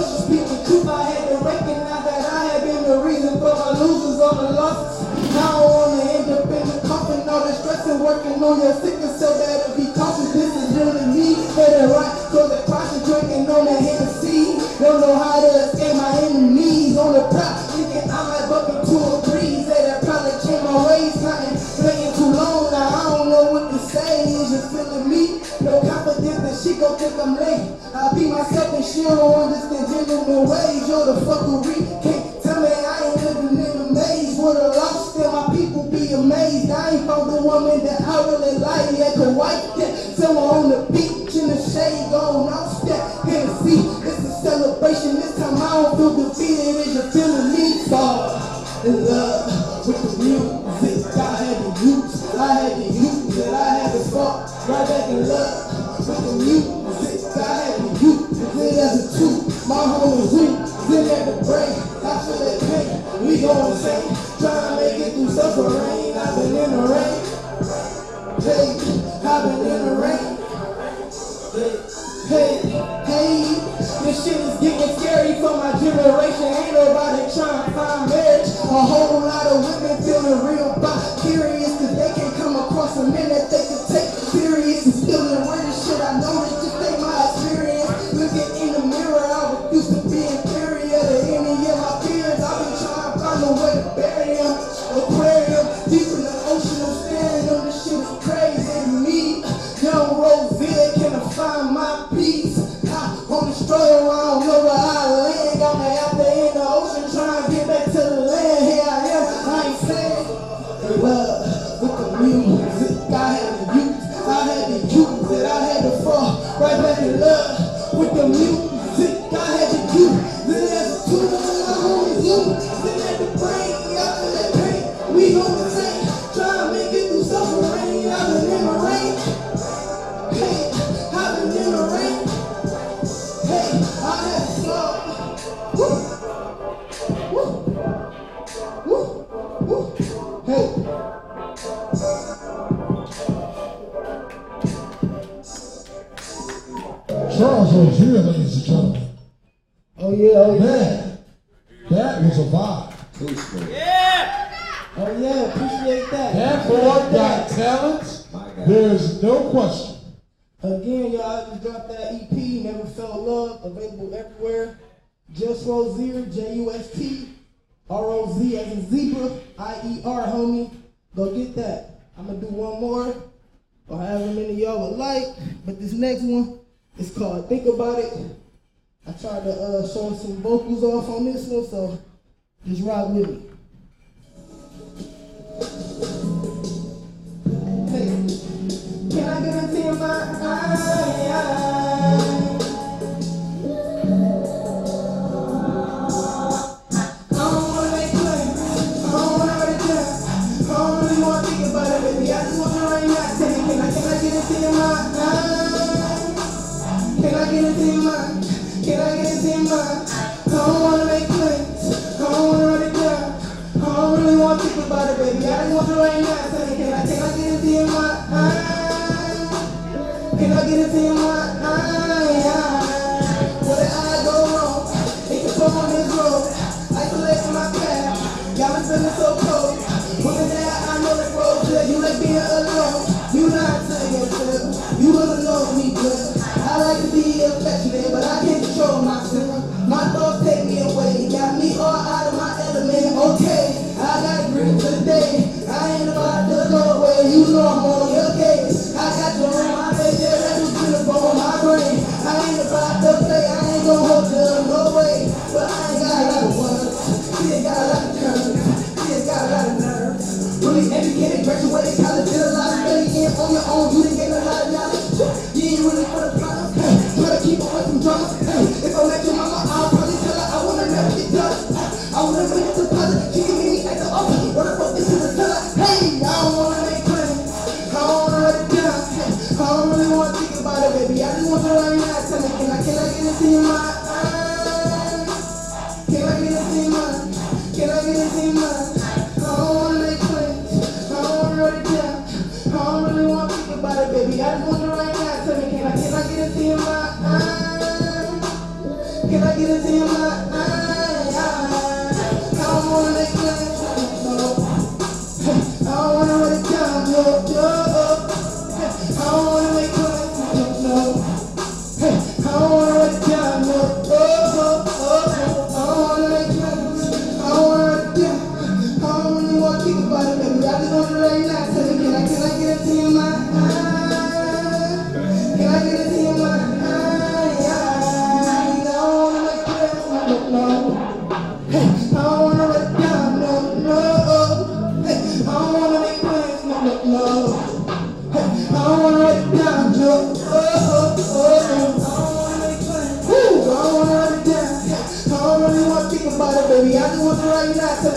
[0.04, 0.88] She speaking truth.
[0.88, 4.52] I had to recognize that I had been the reason for my losers or the
[4.52, 5.08] losses.
[5.36, 8.76] Now I wanna end up in the coffin, all the stress and working on your
[8.80, 10.32] sickness so it be cautious.
[10.36, 12.12] This is really me, better right.
[12.32, 14.60] So the caution drinking on that Hennessy.
[14.80, 17.56] Don't know how to escape my enemies on the prop.
[17.72, 21.16] Thinking I might bump into a breeze that I probably change my ways.
[21.24, 22.90] Nothing playing too long now.
[22.92, 24.24] I don't know what to say.
[24.28, 25.40] Is you feeling me?
[25.64, 27.85] No confidence that she gon' think I'm late.
[27.96, 30.84] I be myself and she don't understand genuine ways.
[30.84, 31.80] You're the fuckery.
[32.04, 34.36] Can't tell me I ain't living in a maze.
[34.36, 34.76] With a
[35.16, 36.70] still my people be amazed.
[36.72, 39.00] I ain't found the woman that I really like.
[39.00, 42.75] Yeah, the white that somewhere on the beach in the shade going off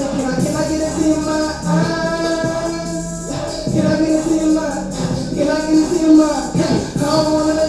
[0.09, 1.09] can I, get into
[4.35, 4.95] your mind?
[5.35, 6.57] Can I get your mind?
[6.57, 7.68] Hey, I don't wanna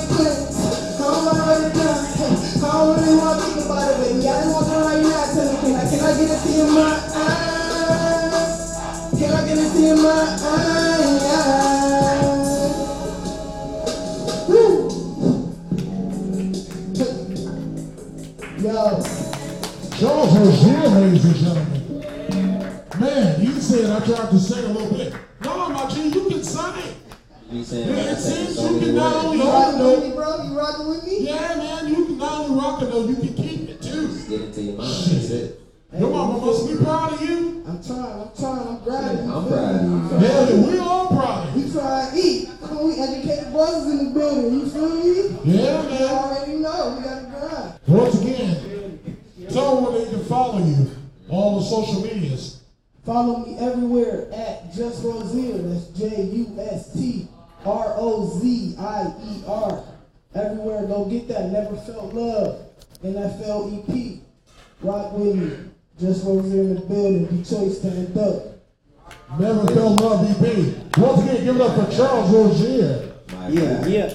[66.20, 67.26] Just Rozier in the building.
[67.28, 69.40] Detroit stand up.
[69.40, 70.98] Never felt love EP.
[70.98, 73.14] Once again, give it up for Charles Rozier.
[73.32, 73.88] My Yeah, God.
[73.88, 74.14] yeah.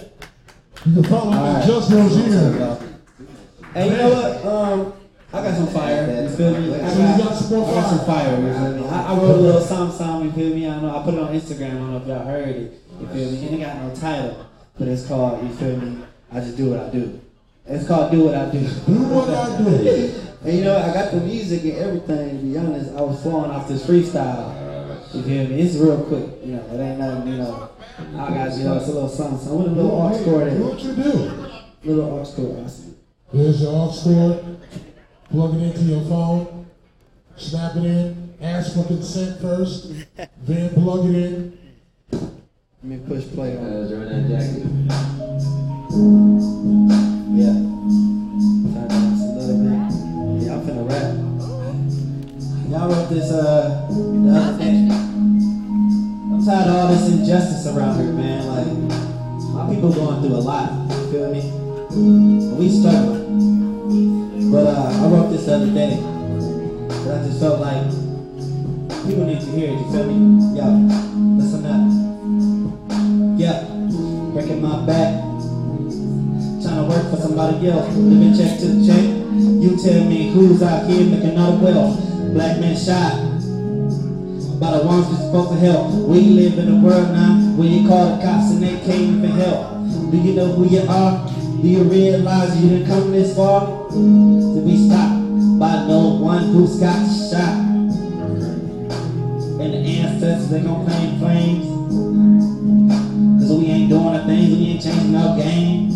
[0.84, 1.66] You can follow him at Alright.
[1.66, 2.78] Just Rozier.
[3.72, 4.44] Hey, you know what?
[4.46, 4.92] Um,
[5.32, 6.22] I got some fire.
[6.24, 6.74] You feel me?
[6.74, 8.36] I So you got some more I got some fire.
[8.36, 8.46] fire.
[8.46, 8.88] You feel me?
[8.88, 10.24] I, I wrote a little song, song.
[10.26, 10.68] You feel me?
[10.68, 10.94] I know.
[10.98, 11.70] I put it on Instagram.
[11.70, 12.82] I don't know if y'all heard it.
[13.00, 13.46] You feel me?
[13.46, 14.46] And it got no title,
[14.78, 15.42] but it's called.
[15.42, 16.05] You feel me?
[16.30, 17.18] I just do what I do.
[17.67, 18.61] It's called Do What I Do.
[18.61, 20.21] Do what I do.
[20.45, 22.39] And you know, I got the music and everything.
[22.39, 24.53] To be honest, I was flowing off this freestyle.
[25.15, 25.61] You feel me?
[25.62, 26.45] It's real quick.
[26.45, 27.33] You know, it ain't nothing.
[27.33, 27.71] You know,
[28.19, 29.39] I got you know, it's a little song.
[29.39, 31.12] So with a little aux cord Do in what you do.
[31.85, 32.65] Little aux cord.
[32.65, 32.95] I see.
[33.33, 34.59] There's your aux cord.
[35.31, 36.67] Plug it into your phone.
[37.37, 38.35] Snap it in.
[38.43, 39.91] Ask for consent first.
[40.17, 41.59] then plug it in.
[42.12, 42.31] Let
[42.83, 43.93] me push play on it.
[45.91, 46.64] Uh,
[53.15, 53.87] this uh
[54.59, 54.89] day.
[54.91, 58.43] I'm tired of all this injustice around here, man.
[58.51, 58.67] Like
[59.55, 60.91] my people going through a lot.
[60.91, 61.41] You feel me?
[61.95, 64.51] And we struggling.
[64.51, 65.97] But uh, I wrote this the other day.
[67.07, 67.87] But I just felt like
[69.07, 69.79] people need to hear it.
[69.79, 70.59] You feel me?
[70.59, 70.67] Yo,
[71.39, 71.87] listen up.
[73.39, 73.62] Yeah,
[74.35, 75.23] breaking my back.
[76.62, 79.05] Trying to work for somebody else, living check to check.
[79.62, 82.14] You tell me who's out here making all the wealth.
[82.35, 83.14] Black men shot
[84.59, 85.93] by the ones we're supposed to help.
[85.93, 89.30] We live in a world now where you call the cops and they can't even
[89.30, 89.70] help.
[90.11, 91.30] Do you know who you are?
[91.62, 95.22] Do you realize you didn't come this far to be stopped
[95.61, 97.55] by no one who's got shot?
[99.62, 101.66] And the ancestors they gon' claim flames.
[103.43, 105.93] Cause we ain't doing the things, we ain't changing no game.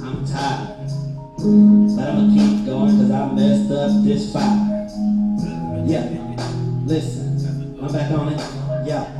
[0.00, 1.81] I'm tired.
[3.22, 4.88] I messed up this fire.
[5.86, 6.02] Yeah,
[6.82, 8.40] listen, I'm back on it.
[8.84, 9.06] Yeah.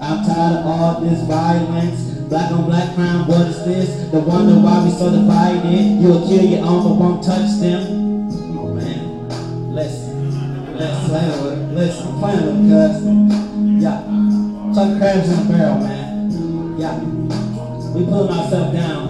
[0.00, 2.00] I'm tired of all this violence.
[2.28, 4.08] Black on black crime, what is this?
[4.12, 6.00] The wonder why we so divided.
[6.00, 8.30] You'll kill your own but won't touch them.
[8.30, 9.28] Come on, man.
[9.74, 10.30] Listen.
[11.08, 11.74] Playing with it.
[11.74, 13.02] Listen, I'm playing with it, cuz.
[13.82, 13.98] Yeah.
[14.76, 16.30] Chuck crabs in a barrel, man.
[16.78, 17.00] Yeah.
[17.94, 19.03] We pulling ourselves down.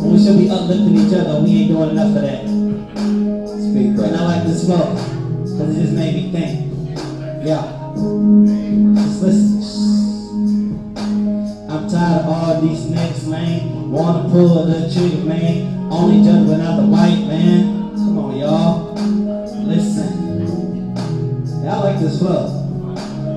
[0.00, 2.48] When we should be uplifting each other, we ain't doing enough of that.
[3.60, 6.72] Speak, And I like this flow, cause it just made me think.
[7.44, 7.62] Yeah.
[8.96, 9.60] Just listen.
[11.68, 13.90] I'm tired of all these niggas, man.
[13.90, 15.92] Wanna pull the trigger, man.
[15.92, 17.92] Only each other, but not the white man.
[17.96, 18.94] Come on, y'all.
[19.66, 20.96] Listen.
[21.62, 22.56] Yeah, I like this flow.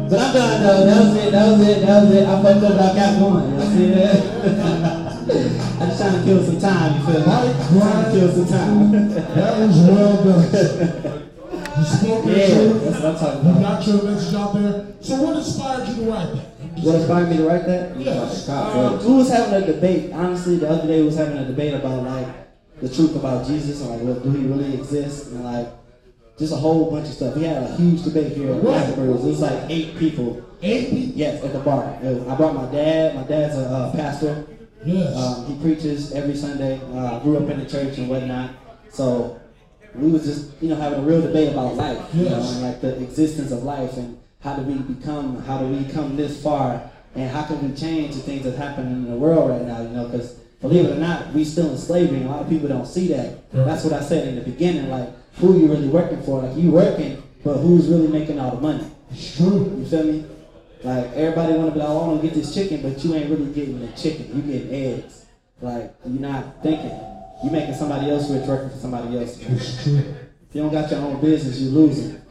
[0.09, 0.85] But I'm done though.
[0.85, 1.31] That was it.
[1.31, 1.81] That was it.
[1.85, 2.27] That was it.
[2.27, 3.59] I fucked up, I kept going.
[3.59, 4.82] I see that.
[5.83, 6.95] I'm just trying to kill some time.
[6.97, 7.25] You feel me?
[7.27, 9.09] Right, Trying to kill some time.
[9.35, 11.29] That was well done.
[11.77, 12.83] You spoke your Yeah, truth.
[12.83, 13.55] that's what I'm talking about.
[13.55, 14.87] You got your message out there.
[15.01, 16.83] So what inspired you to write that?
[16.83, 17.99] What inspired me to write that?
[17.99, 18.47] Yes.
[18.49, 20.13] Um, we was having a debate.
[20.13, 22.27] Honestly, the other day we was having a debate about like
[22.79, 25.31] the truth about Jesus and like, what, do he really exist?
[25.31, 25.67] And like,
[26.39, 27.35] just a whole bunch of stuff.
[27.35, 28.61] We had a huge debate here at.
[28.61, 29.25] Blackbirds.
[29.25, 30.41] It was like eight people.
[30.61, 31.17] Eight people.
[31.17, 31.83] Yes, at the bar.
[32.01, 33.15] Uh, I brought my dad.
[33.15, 34.47] My dad's a uh, pastor.
[34.85, 35.15] Yes.
[35.15, 36.79] Um, he preaches every Sunday.
[36.93, 38.51] Uh, grew up in the church and whatnot.
[38.89, 39.39] So
[39.95, 42.81] we was just, you know, having a real debate about life, you know, and like
[42.81, 46.89] the existence of life and how do we become, how do we come this far,
[47.15, 49.89] and how can we change the things that happening in the world right now, you
[49.89, 52.67] know, because believe it or not, we still in slavery, and a lot of people
[52.67, 53.51] don't see that.
[53.51, 54.89] That's what I said in the beginning.
[54.89, 56.41] Like, who you really working for?
[56.41, 58.85] Like, you working, but who's really making all the money?
[59.11, 59.75] It's true.
[59.77, 60.25] You feel me?
[60.83, 63.15] Like, everybody want to be like, oh, I want to get this chicken, but you
[63.15, 64.35] ain't really getting the chicken.
[64.35, 65.25] You getting eggs.
[65.61, 66.99] Like, you're not thinking.
[67.43, 69.39] You making somebody else rich working for somebody else.
[69.39, 69.97] It's true.
[69.97, 72.21] If you don't got your own business, you losing.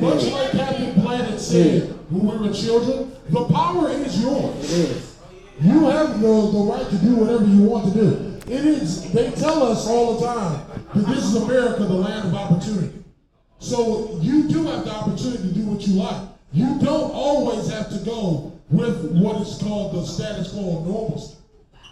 [0.00, 4.64] Much like Captain Planet said when we were children, the power is yours.
[4.64, 5.16] It is.
[5.60, 8.40] You have the, the right to do whatever you want to do.
[8.46, 12.34] It is, they tell us all the time that this is America, the land of
[12.34, 13.02] opportunity.
[13.58, 16.28] So you do have the opportunity to do what you like.
[16.52, 21.34] You don't always have to go with what is called the status quo of normalcy.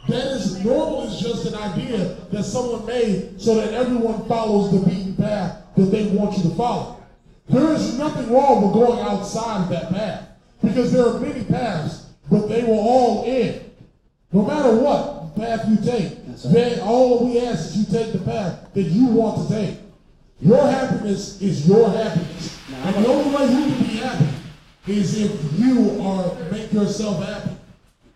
[0.08, 4.88] That is, normal is just an idea that someone made so that everyone follows the
[4.88, 7.02] beaten path that they want you to follow.
[7.48, 10.28] There is nothing wrong with going outside of that path
[10.62, 13.70] because there are many paths, but they will all end.
[14.32, 18.72] No matter what path you take, then all we ask is you take the path
[18.74, 19.78] that you want to take.
[20.40, 22.60] Your happiness is your happiness.
[22.84, 24.25] And the only way you can be happy
[24.86, 27.56] is if you are make yourself happy.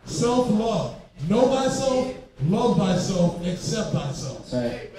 [0.05, 0.97] Self-love.
[1.29, 2.15] Know thyself,
[2.45, 4.53] love thyself, accept thyself.
[4.53, 4.91] Right.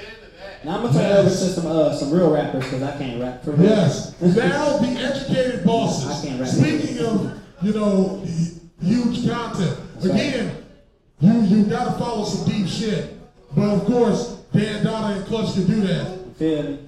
[0.64, 3.20] Now I'm gonna turn it over to some uh, some real rappers because I can't
[3.22, 3.70] rap for real.
[3.70, 4.16] Yes.
[4.22, 6.06] Now the educated bosses.
[6.06, 6.30] I bosses.
[6.30, 6.50] can't rap.
[6.50, 8.24] Speaking of, you know,
[8.82, 9.78] huge content.
[9.96, 10.16] That's right.
[10.16, 10.66] Again,
[11.20, 13.18] you you gotta follow some deep shit.
[13.56, 16.12] But of course, Dan Donna and Clutch can do that.
[16.12, 16.80] You feel me?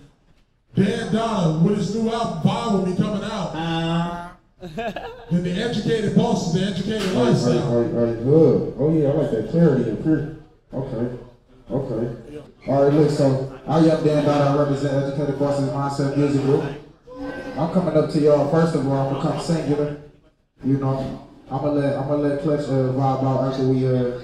[0.75, 3.51] Dan Donna, with his new album, Vibe will be coming out.
[3.55, 4.22] Uh,
[4.63, 7.81] And the educated bosses, the educated Right, right, lifestyle.
[7.81, 8.73] right, right, good.
[8.79, 10.35] Oh yeah, I like that clarity and pure.
[10.73, 11.17] Okay,
[11.69, 12.15] okay.
[12.67, 14.41] All right, look, so I am Dan Dot.
[14.41, 16.63] I represent Educated Bosses Mindset Music Group.
[17.57, 18.49] I'm coming up to y'all.
[18.49, 19.97] First of all, I'm gonna come singular.
[20.63, 24.21] You know, I'm gonna let I'm gonna let Clutch uh, vibe out after we uh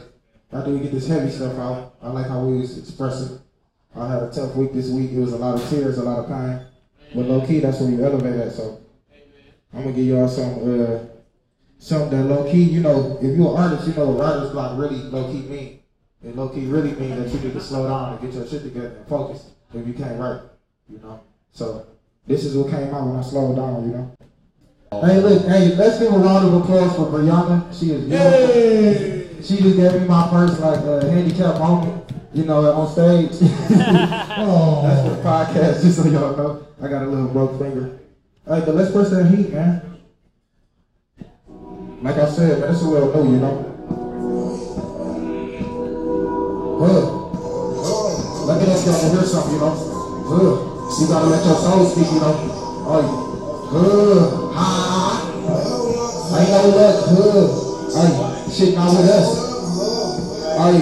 [0.54, 1.96] after we get this heavy stuff out.
[2.02, 3.40] I like how we was expressing.
[3.94, 5.12] I had a tough week this week.
[5.12, 6.66] It was a lot of tears, a lot of pain.
[7.14, 8.54] But low key, that's where you elevate at.
[8.54, 8.80] So
[9.74, 11.00] I'm gonna give y'all some uh
[11.78, 14.78] something that low key, you know, if you're an artist, you know what writer's block
[14.78, 15.80] really low key mean.
[16.24, 18.64] It low key really mean that you need to slow down and get your shit
[18.64, 20.42] together and focus if you can't write,
[20.90, 21.22] you know.
[21.52, 21.88] So
[22.28, 24.16] this is what came out when I slowed down, you know.
[24.92, 27.72] Hey, look, hey, let's give a round of applause for Brianna.
[27.80, 29.44] She is beautiful.
[29.44, 33.32] She just gave me my first like uh, handicap moment, you know, on stage.
[34.42, 34.82] Oh.
[34.84, 36.68] That's the podcast, just so y'all know.
[36.82, 37.99] I got a little broke finger.
[38.48, 39.82] Hey, but let's push that heat, man.
[42.02, 43.66] Like I said, man, this is I know, you know.
[46.80, 47.06] Good.
[48.48, 49.76] Let me know if y'all hear something, you know.
[50.30, 50.56] Good.
[51.02, 52.36] You gotta let your soul speak, you know.
[52.88, 53.04] Oh,
[53.72, 54.54] good.
[54.56, 54.66] Ha.
[56.32, 57.50] I know that good.
[57.94, 58.12] Hey,
[58.52, 59.28] shit not with us.
[60.58, 60.76] Hey,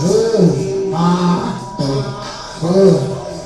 [0.00, 0.92] good.
[0.94, 1.60] Ah.
[2.60, 2.92] Good.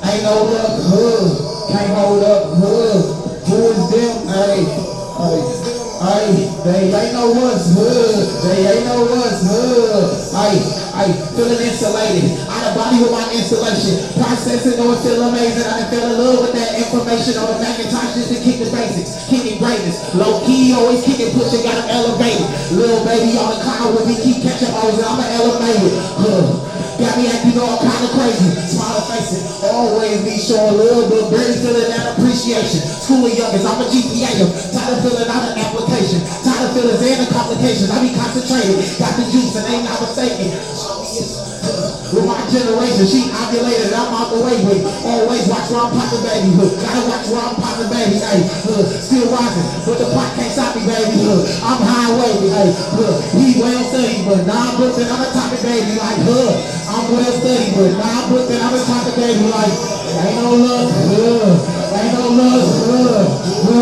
[0.04, 1.70] Ain't no luck, good.
[1.70, 3.13] Can't hold up, good.
[3.54, 4.26] Is them?
[4.26, 5.74] Hey, hey.
[6.04, 8.28] Hey, they ain't know what's good.
[8.44, 10.10] They ain't know what's good.
[10.36, 10.58] Hey,
[10.92, 12.44] hey, feeling insulated.
[12.44, 14.12] Out of body with my insulation.
[14.20, 15.64] Processing, know it feel amazing.
[15.64, 19.16] I fell in love with that information on the Macintosh just to kick the basics.
[19.30, 19.96] keep Kicking greatness.
[20.12, 22.52] Low key, always kicking, pushing, got 'em elevated.
[22.74, 25.94] Little baby on the cloud with me, keep catching O's and I'ma elevate it.
[26.20, 26.74] Huh.
[27.14, 28.50] Got me acting all kind of crazy.
[28.74, 29.46] Smile facing.
[29.70, 32.82] Always be showing love, but barely feeling that appreciation.
[32.82, 34.50] School of youngest, I'm a GPA.
[34.74, 36.26] Tired of filling out an application.
[36.42, 37.90] Tired of feelings and the complications.
[37.94, 38.98] I be concentrated.
[38.98, 41.93] Got the juice and ain't not mistaken.
[42.14, 44.86] With my generation, she ovulated, I'm out the way with.
[45.02, 46.54] Always watch where I'm popping, baby.
[46.54, 46.78] Hood.
[46.78, 48.22] Gotta watch where I'm popping, baby.
[48.22, 48.86] Hey, hood.
[49.02, 51.10] Still rising, but the pot can't stop me, baby.
[51.26, 51.42] Hood.
[51.66, 53.18] I'm highway, hey, hood.
[53.34, 55.98] He well studied, but now I'm booked and I'm a topic, baby.
[55.98, 56.54] Like, hood.
[56.86, 59.44] I'm well studied, but now I'm booked and I'm a topic, baby.
[59.50, 61.54] Like, ain't no love, hood.
[61.98, 63.26] Ain't no love, hood.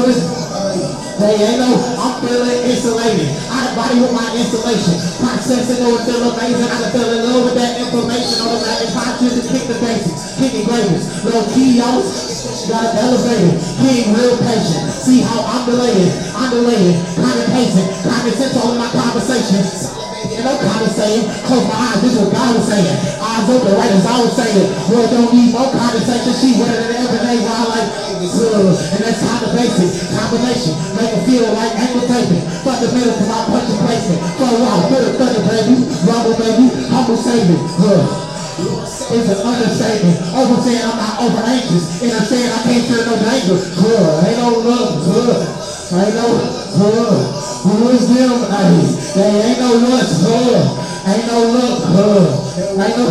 [0.08, 0.41] Hood.
[1.20, 3.28] They ain't no, I'm feeling insulated.
[3.28, 4.96] Of body with my insulation.
[5.20, 6.68] Processing, it feel amazing.
[6.68, 10.36] I fell in love with that information on the and conscious to kick the basics.
[10.36, 11.08] Kicking greatness.
[11.24, 12.04] Low key, yo.
[12.68, 13.56] Got elevated.
[13.80, 14.92] King real patient.
[14.92, 16.12] See how I'm delayed.
[16.36, 17.00] I'm delayed.
[17.16, 17.88] Kind of pacing.
[18.04, 20.11] Common sense all in my conversation.
[20.38, 22.96] And I'm kind of saying, close my eyes, this is what God was saying.
[23.20, 24.68] Eyes open, right as I was saying.
[24.88, 26.32] Well, don't need more conversation.
[26.36, 28.72] She wetter than ever, they wild like good.
[28.94, 29.90] And that's kind of basic.
[30.14, 32.42] Combination, make it feel like ankle taping.
[32.62, 34.20] Fundamental to my punching placement.
[34.38, 35.74] For a while, bit of thunder, baby.
[36.06, 36.64] Rumble, baby.
[36.88, 37.62] Humble saving.
[37.76, 38.04] Good.
[39.12, 40.16] It's an understatement.
[40.32, 42.02] Over saying I'm not over anxious.
[42.02, 43.58] And I'm saying I can't feel no danger.
[43.58, 44.04] Good.
[44.24, 45.38] Ain't no look good.
[45.92, 46.26] Ain't no
[46.78, 47.51] good.
[47.62, 48.42] Who is them?
[48.50, 48.74] Hey,
[49.14, 50.66] they ain't no what's good.
[51.06, 52.26] Ain't no look, huh?
[52.74, 53.06] Ain't no,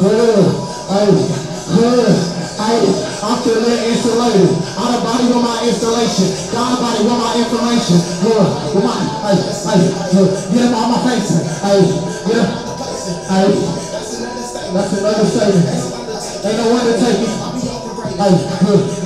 [0.00, 0.40] huh?
[0.88, 1.12] Hey,
[1.68, 2.08] huh?
[2.64, 2.80] Hey,
[3.20, 4.56] I'm feeling insulated.
[4.80, 6.32] Out of body with my installation.
[6.48, 8.00] God body with my information.
[8.24, 8.72] Huh?
[8.72, 9.36] With my, hey,
[9.68, 10.28] hey, huh?
[10.48, 11.36] Get him on my face.
[11.60, 11.84] Hey,
[12.24, 12.48] get him.
[13.28, 13.52] Hey,
[14.72, 15.76] that's another statement.
[16.40, 17.28] Ain't no one to take me.
[18.16, 18.32] Hey,
[18.64, 19.00] huh?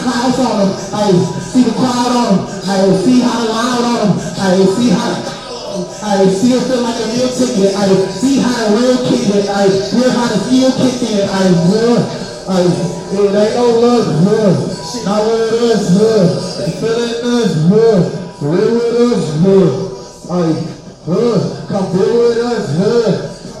[0.00, 0.70] Clouds on them.
[0.96, 1.12] Hey,
[1.44, 2.64] see the crowd on them.
[2.64, 4.12] Hey, see how loud on them.
[4.34, 5.40] Hey, see how.
[6.02, 7.76] I see it feel like a meal ticket.
[7.76, 9.48] I see how the real kick it.
[9.48, 11.28] I hear how the feel kick in.
[11.28, 12.00] I will.
[12.48, 14.54] I it ain't no love, huh?
[15.04, 16.24] Not it is, huh?
[16.78, 17.98] Feeling us, huh?
[18.40, 19.68] Real with us, huh?
[20.30, 20.46] I,
[21.06, 21.66] huh?
[21.68, 23.10] Come deal with us, huh?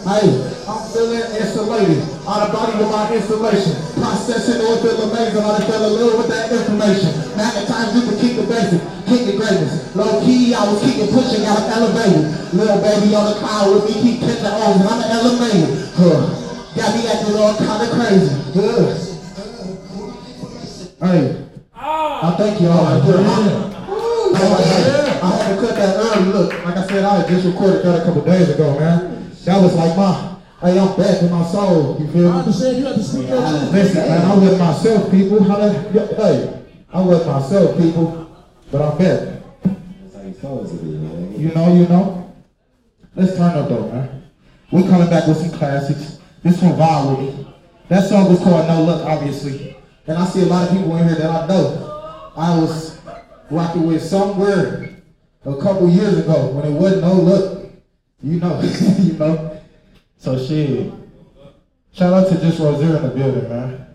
[0.06, 1.98] Hey, I'm feeling insulated.
[2.30, 3.74] Out of body with my installation.
[3.98, 5.42] Processing or feel amazing.
[5.42, 7.10] I fell a little with that information.
[7.34, 8.78] Magnetize you can keep the basic.
[9.10, 9.90] keep the greatness.
[9.98, 12.22] Low key, I was kicking, pushing, got elevated.
[12.54, 15.90] Little baby on the cloud with me, keep catching and I'm elevated.
[15.98, 16.38] Huh.
[16.78, 18.30] Got me acting all kind of crazy.
[18.54, 18.94] Good.
[21.02, 21.46] Hey.
[21.74, 22.86] I thank y'all.
[22.86, 23.60] I, I,
[25.22, 26.32] I had to cut that early.
[26.32, 29.32] Look, like I said, I just recorded that a couple days ago, man.
[29.44, 30.29] That was like my,
[30.60, 31.96] hey, I'm back in my soul.
[32.00, 32.28] You feel me?
[32.28, 33.28] I understand you have to speak.
[33.28, 35.44] Listen, man, I was myself, people.
[35.44, 38.36] How that, hey, I was myself, people,
[38.70, 39.40] but I'm back.
[41.40, 42.34] You know, you know.
[43.16, 44.30] Let's turn up though, man.
[44.70, 46.18] We're coming back with some classics.
[46.42, 47.54] This one vibe with me.
[47.88, 49.76] That song was called No Luck, obviously.
[50.06, 52.32] And I see a lot of people in here that I know.
[52.36, 53.00] I was
[53.50, 54.96] rocking with somewhere
[55.44, 57.70] a couple years ago when it wasn't no luck.
[58.22, 58.60] You know,
[58.98, 59.59] you know.
[60.20, 60.92] So shit.
[61.92, 63.86] Shout out to Just Rozier in the building, man.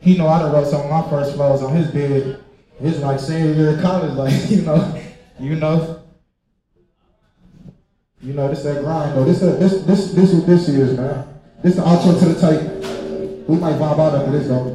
[0.00, 2.42] He know I done wrote some of my first flows on his bed.
[2.80, 5.02] It's like senior year of college, like, you know,
[5.38, 6.02] you know.
[8.20, 9.24] You know, this that grind though.
[9.24, 11.26] This uh, this this this what this is, man.
[11.62, 13.48] This the outro to the tape.
[13.48, 14.66] We might vibe out after this though.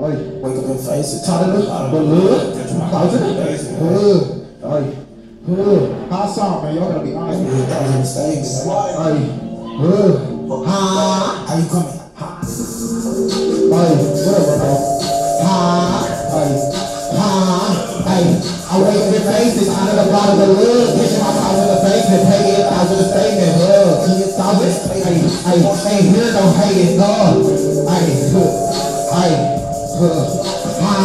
[0.00, 1.26] Oi, wake up and face it.
[1.26, 1.98] Tired of the
[3.18, 3.78] in it.
[3.78, 4.64] Hood.
[4.64, 5.07] Oi.
[5.48, 6.76] How I sound, man?
[6.76, 7.64] Y'all gotta be honest with me.
[8.68, 9.16] Oi.
[9.80, 10.12] Hood.
[10.68, 10.76] Ha.
[11.48, 11.96] How you coming?
[12.20, 12.44] Ha.
[12.44, 13.96] Oi.
[13.96, 14.76] Whatever, bro.
[15.48, 16.04] Ha.
[16.36, 16.52] Oi.
[17.16, 17.32] Ha.
[17.96, 18.28] Oi.
[18.68, 21.56] I wake up in faces, out of the bottom of the hood, pitching my car
[21.56, 24.68] in the basement, pay me a thousand a statement, hood, ten thousand,
[25.00, 25.16] hey,
[25.48, 27.40] hey, ain't here no hating, God,
[27.88, 28.20] hey,
[29.16, 29.32] hey,
[30.84, 31.00] ha,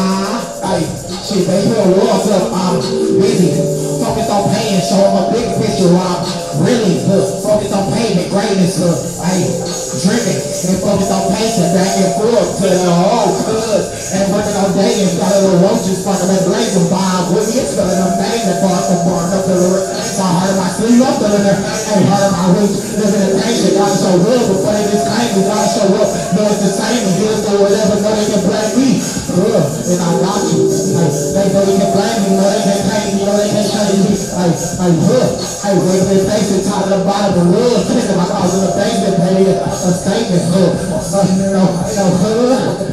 [0.67, 0.83] hey,
[1.23, 2.83] shit, they put a walls up, I'm
[3.21, 7.43] busy, focused on paying, show them a big picture, I'm really, good.
[7.43, 12.67] Focus on payment, greatness, hood, hey, driven, and focused on pacing, back and forth to
[12.69, 16.87] the whole hood, and working all day and got a little roaches fucking that blazing
[16.89, 17.61] vibe with me.
[17.61, 18.57] It's feeling amazing.
[18.63, 19.69] Bar from bar up to the
[20.13, 22.43] My heart of my sleeve up to the Ain't my.
[22.53, 23.73] Living in nation.
[23.73, 25.41] Gotta show real before they disclaim me.
[25.49, 26.09] Gotta show up.
[26.37, 27.01] Know it's the same.
[27.01, 27.97] And here's go whatever.
[27.97, 28.89] Know they can blame me.
[29.33, 29.63] Real.
[29.63, 30.69] And I got you.
[30.69, 32.29] Hey, they know they can blame me.
[32.37, 33.19] Know they can pay me.
[33.25, 34.13] Know they can change me.
[34.13, 35.29] Hey, hey, real.
[35.63, 36.61] Hey, up and face it.
[36.69, 37.79] Top the bottom the real.
[37.89, 39.15] Taking my in the basement.
[39.17, 39.91] Pay a Real.
[39.91, 42.87] Uh, no, no, hood.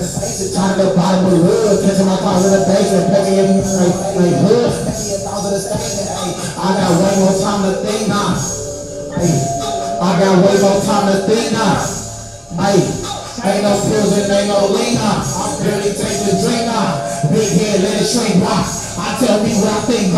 [0.50, 1.86] Top of the the hood.
[1.86, 3.14] Catching my calls in the basement.
[3.14, 4.74] Pay me a like, like hood.
[6.58, 8.34] I got way more time to think now.
[9.14, 9.38] Hey,
[10.02, 11.78] I got way more time to think now.
[12.58, 15.22] Hey, ain't no pills and ain't no lean now.
[15.22, 17.06] I'm barely taking drink now.
[17.30, 18.66] Big head, let it shrink rock.
[18.98, 20.10] I tell me what I think.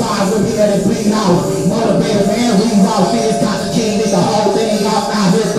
[0.00, 1.44] Five with me, let it bleed out.
[1.68, 3.04] Motivated man, we raw.
[3.12, 3.68] Shit is Dr.
[3.76, 4.75] King, nigga, whole thing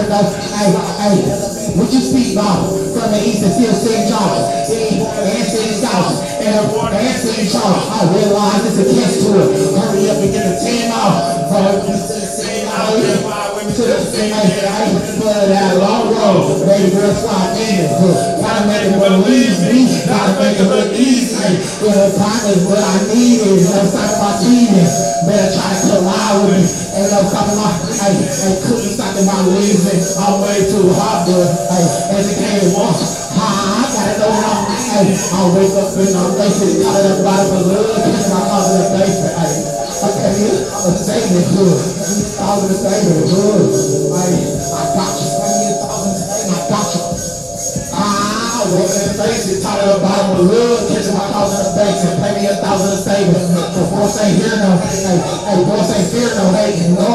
[0.10, 0.72] no, hey,
[1.04, 2.72] hey, what you speak about?
[2.96, 4.08] From the east and still St.
[4.08, 4.48] George.
[4.64, 5.76] And St.
[5.76, 6.24] South.
[6.24, 7.52] And St.
[7.52, 7.90] Charles.
[7.92, 9.76] I realize it's a catch to it.
[9.76, 11.52] Hurry up and get the team out.
[11.52, 13.76] Hurry up and get the out.
[13.76, 16.64] To the same, hey, I for that long road.
[16.64, 17.92] Baby girl, slide in.
[18.40, 19.92] Gotta make it believe me.
[20.08, 21.36] Gotta make it look easy.
[21.84, 24.88] With a pocket, what I need is no stop my teething.
[25.28, 26.64] Better try to collide with me.
[26.96, 30.02] Ain't no stopping my, hey, hey, couldn't stop my leaving.
[30.16, 33.28] I'm way too hot, but, hey, educated once.
[33.36, 37.64] I gotta know how, hey, I wake up and I'm out of the bottom of
[37.68, 37.78] the
[38.16, 39.87] kissing my cause in the hey.
[39.98, 40.30] Okay,
[40.78, 41.74] I'm a statement, good.
[42.38, 43.66] I was a statement, good.
[44.14, 45.26] Hey, I got you.
[46.54, 47.02] I got you.
[47.98, 51.50] Ah, walking in the face, tired of the bottom of the hood, catching my calls
[51.50, 53.42] in the basement, pay me a thousand a statement.
[53.74, 57.12] Before say hear no, hey, hey, boss ain't fear no hating, no.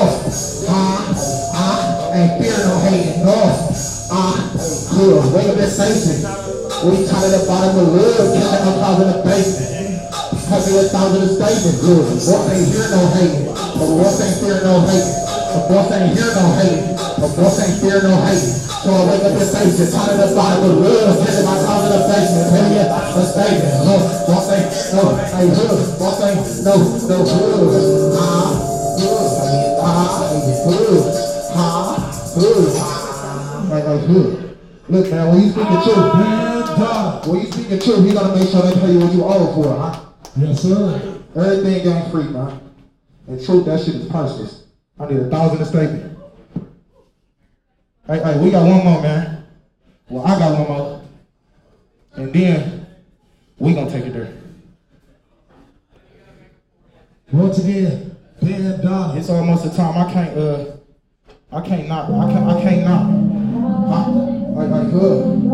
[0.67, 1.07] Ah,
[1.55, 3.39] ah, ain't fear no hating, no.
[4.11, 4.35] Ah,
[4.91, 5.23] good.
[5.31, 6.19] Wake up and station.
[6.83, 9.92] We tired of the bottom of the hood, catching my in the basement.
[10.53, 12.05] Pay me a thousand a statement, good.
[12.13, 15.17] Boss ain't hear no hating, but boss ain't fear no hating.
[15.49, 16.93] The boss ain't hear no hate.
[16.93, 18.53] The boss ain't fear no hate.
[18.85, 19.97] So I wake up and face it.
[19.97, 21.25] Time to the bottom with love.
[21.25, 22.53] Getting my time in the basement.
[22.53, 23.81] Tell me let's stay there.
[23.81, 23.97] No,
[24.29, 25.81] boss ain't no, ain't hood.
[25.97, 26.75] Boss ain't no,
[27.09, 28.13] no hood.
[28.13, 28.53] Ah,
[29.01, 29.33] hood.
[29.81, 30.21] Ah,
[30.69, 31.05] hood.
[31.57, 31.97] Ah,
[32.37, 32.77] hood.
[33.73, 34.57] Like, like hood.
[34.89, 36.13] Look, man, when you speaking truth,
[37.25, 39.73] when you speaking truth, you gotta make sure they pay you what you owe for
[39.73, 40.12] it, huh?
[40.37, 41.23] Yes, sir.
[41.37, 42.61] Everything ain't free, man.
[43.27, 44.65] And truth, that shit is priceless.
[44.99, 46.19] I need a thousand a statement.
[48.07, 49.47] Hey, hey, we got one more, man.
[50.09, 51.03] Well, I got one more.
[52.15, 52.87] And then
[53.59, 54.33] we gonna take it there.
[57.31, 59.19] Once again, Ben Donna.
[59.19, 60.77] It's almost the time I can't uh
[61.51, 62.11] I can't knock.
[62.11, 63.07] I can't I can't knock.
[64.09, 64.33] I.
[64.53, 65.45] Like like hood.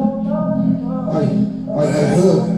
[1.09, 1.29] Like
[1.69, 2.58] like like hood.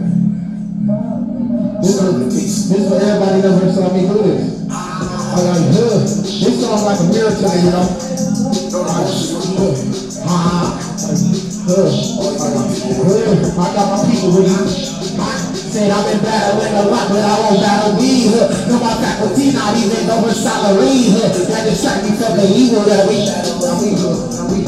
[7.51, 7.59] I
[13.75, 14.55] got my people with me.
[15.51, 18.31] Said I've been battling a lot, but I won't battle me.
[18.31, 18.47] Huh.
[18.71, 21.11] No, my faculty not even over salary.
[21.11, 21.27] Huh.
[21.51, 23.27] That distract me from the evil that we.
[23.27, 24.63] Now we, we,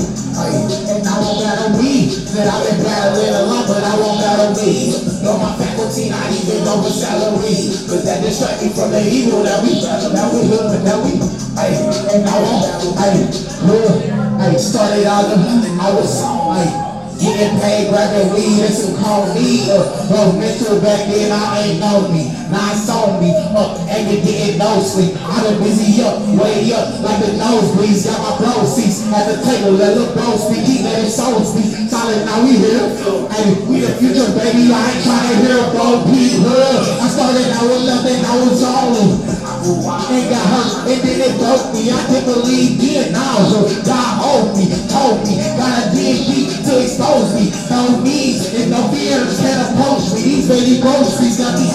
[0.91, 2.11] and I won't battle me.
[2.11, 4.91] Said I've been battling a lot, but I won't battle me.
[5.23, 7.79] No, my faculty not even over salary.
[7.87, 10.11] Cause that distract me from the evil that we battle.
[10.11, 13.29] Now we, that we, and I won't, ay,
[13.61, 16.83] huh, ay, started out, I was, ay,
[17.23, 20.09] Getting paid, grabbing weed, and some call me up.
[20.11, 22.33] Bro, mental back then, I ain't know me.
[22.51, 25.15] Now I saw me, up, and you getting no sleep.
[25.23, 28.03] I done busy up, way up, like the nosebleeds.
[28.03, 31.39] Got my bro seats at the table, let look bro speak, he let his soul
[31.47, 31.87] speak.
[31.87, 32.91] Solid, now we here.
[33.31, 36.99] Hey, we the future, baby, I ain't trying to hear bro Hood.
[36.99, 39.52] I started out with nothing, I was all in.
[39.63, 41.87] Ain't got hurt, and then it broke me.
[41.87, 43.15] I can't believe being.
[43.15, 47.55] So God owed me, told me, gotta dig deep to expose me.
[47.71, 50.43] No needs and no fears can approach me.
[50.43, 51.71] These baby groceries got me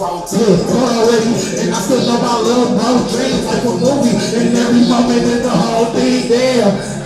[0.00, 4.16] already, and I still know my little bro dreams like a movie.
[4.36, 6.99] And every moment in the whole thing, damn.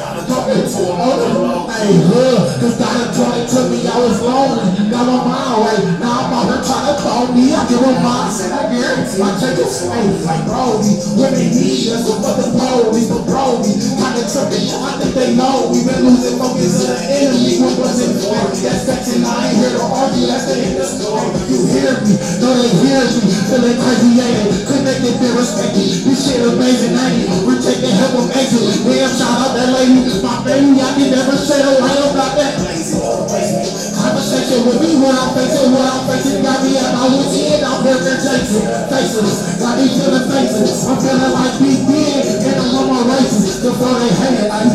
[0.44, 5.56] To the road, hey, hood, cause Donna Tony me, I was lonely, got my mind
[5.64, 8.68] right, now I'm out here trying to call me, I give them mine, said I
[8.68, 14.20] guarantee, I take it, hey, like Brody, women need us, the police, but Brody, kinda
[14.28, 18.12] tripping, I think they know, we been losing focus of the enemy, what was it
[18.20, 21.58] for, that's section, I ain't here to argue, that's the end of the story, you
[21.72, 26.92] hear me, no they hear me, feeling crazy, yeah, connected, feel respected, this shit amazing,
[27.00, 30.92] ain't it, we're taking help from exit, damn, shout out that lady, my baby, I
[30.92, 32.60] can never say a lie about that.
[32.60, 36.44] Conversation with me when I'm facing what I'm facing.
[36.44, 39.56] Got me at my wit's end, I'm here chasing faces.
[39.56, 40.84] Got me feeling faces.
[40.84, 43.64] I'm feeling like big big, and I'm on my races.
[43.64, 44.68] Before they hate it, I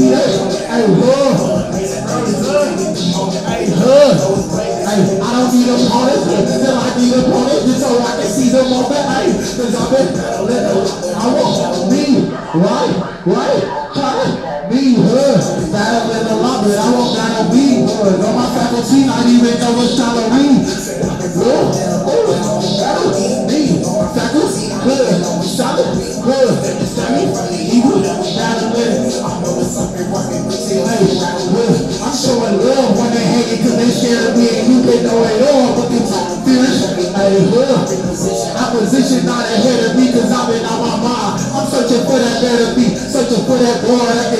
[0.00, 0.24] yeah,
[0.72, 1.36] hey, hood.
[3.44, 4.16] Hey, hood.
[4.56, 8.72] Hey, I don't need opponents, still I need opponents just so I can see them
[8.72, 9.28] on the hey.
[9.36, 10.64] Cause I've been battling,
[11.14, 12.96] I want me, right,
[13.26, 13.79] right,
[15.80, 18.20] Battling a lot, but I won't battle me, hood.
[18.20, 20.60] On my faculty, not even know what's salary.
[20.60, 21.72] Hood,
[22.76, 23.16] battle
[23.48, 23.80] me,
[24.12, 25.88] faculty, hood, solid,
[26.20, 26.52] hood.
[26.84, 27.32] Sammy,
[27.64, 29.08] evil, battling.
[30.68, 31.16] Hey,
[31.48, 31.80] hood.
[32.04, 35.00] I'm showing love when they hate it cause they scared of me and you they
[35.00, 36.92] know it all, but they talk fierce.
[36.92, 37.88] Hey, hood.
[38.52, 41.40] Opposition not ahead of me cause I've been on my mind.
[41.56, 44.39] I'm searching for that better be, searching for that boy that can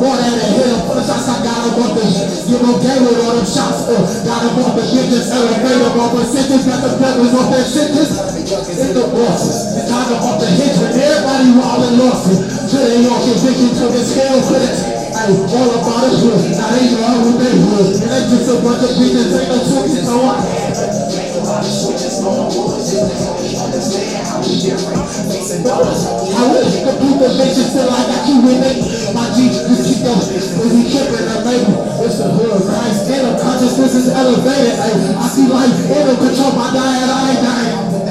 [0.00, 2.04] hit him for the shots I got him on the
[2.48, 3.84] Give him game with all them shots.
[3.84, 7.66] Uh, got him on the business, elevator on the sentence, got the feathers on that
[7.68, 8.12] sentence.
[8.80, 12.40] In the bosses, time to off the when everybody wildin' lost it.
[12.70, 16.54] They all get victim to the scale for the Hey, all about it good.
[16.56, 17.92] Now they know who they would.
[18.00, 20.70] And they just a bunch of bitches, ain't no switches, so I
[25.60, 28.80] I wish you could keep the bitches till I got you with it.
[29.12, 31.68] My G, you keep them, when you tripping, or maybe
[32.00, 32.94] it's the hood, right?
[32.96, 34.80] Stand up, consciousness is elevated.
[34.80, 37.76] Ay, I see life in them, control my diet, I ain't dying.
[37.76, 38.08] i'm with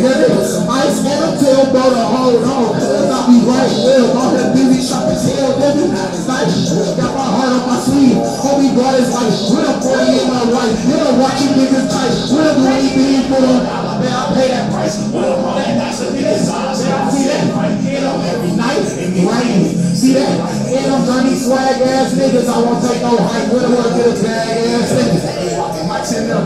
[0.00, 2.72] Yeah, ice in them till bro to hold on.
[2.80, 6.19] Cause I be right well, all that busy shopping tail, baby.
[6.40, 8.16] Got my heart on my sleeve.
[8.16, 10.72] Homie brought his life, with a 40 in my life.
[10.88, 13.60] You know, watching niggas tight, with a do anything for them.
[14.00, 14.96] Man, I pay that price.
[15.04, 16.48] With them all that nice of niggas.
[16.48, 16.72] I
[17.12, 17.44] see that.
[17.84, 19.76] Get them every night, rain.
[19.92, 20.40] See that?
[20.40, 22.48] And them dirty swag ass niggas.
[22.48, 24.48] I won't take no hype with them, wanna get a bag
[24.80, 25.88] ass niggas.
[25.88, 26.44] Mike's in them.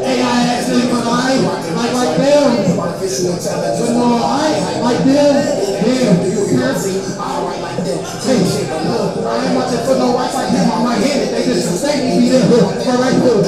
[0.00, 2.80] Hey, I actually, but I ain't like like them.
[2.80, 5.36] But no, I ain't like them.
[5.84, 7.33] Damn.
[7.84, 8.40] Hey,
[8.88, 11.36] look, I ain't to put no rights like him on my head.
[11.36, 12.48] They just mistake me, be there.
[12.48, 13.44] All right, good.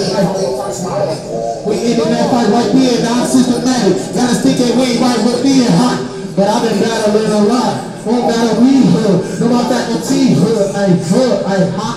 [1.65, 3.97] We ended that fight right there, non-systematic.
[4.13, 6.05] Gotta stick that way right with being hot.
[6.37, 7.81] But I've been battling a lot.
[8.05, 9.41] Won't battle me, huh?
[9.41, 10.69] No, my faculty, huh?
[10.77, 11.41] I, huh?
[11.49, 11.97] I hot.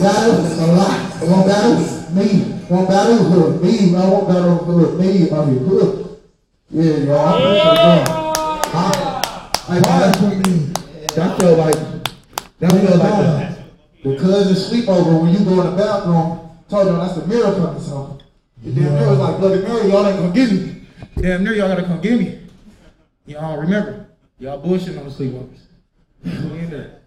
[0.00, 1.00] Battle a lot.
[1.22, 1.80] Won't battle
[2.12, 2.60] me.
[2.68, 3.56] Won't battle huh?
[3.56, 3.96] me.
[3.96, 5.00] I won't battle huh?
[5.00, 5.32] me.
[5.32, 5.86] I mean, huh?
[6.68, 7.24] Yeah, y'all.
[7.26, 8.20] I'm ready to go.
[8.68, 8.92] Huh?
[9.70, 10.72] Like, that's what me.
[11.16, 11.74] That feel like,
[12.60, 16.50] that feel like the, the cousin sleepover when you go in the bathroom.
[16.68, 18.18] Told y'all that's the mirror coming, so.
[18.62, 20.82] The damn mirror was like, Bloody Mary, y'all ain't gonna get me.
[21.16, 22.40] Damn near y'all gotta come get me.
[23.26, 24.06] Y'all remember,
[24.38, 25.60] y'all bullshitting on the sleepovers.
[26.24, 27.00] We in there.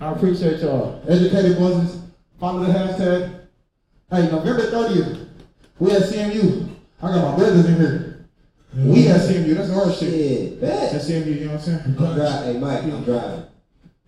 [0.00, 1.02] I appreciate y'all.
[1.08, 2.02] Educated Muslims,
[2.38, 3.40] follow the hashtag.
[4.10, 5.28] Hey, November 30th,
[5.78, 6.68] we at CMU.
[7.02, 8.26] I got my brothers in here.
[8.74, 10.12] We at CMU, that's our shit.
[10.12, 10.92] Yeah, bet.
[10.92, 11.80] That's CMU, you know what I'm saying?
[11.84, 12.54] I'm driving.
[12.54, 13.44] Hey, Mike, I'm driving.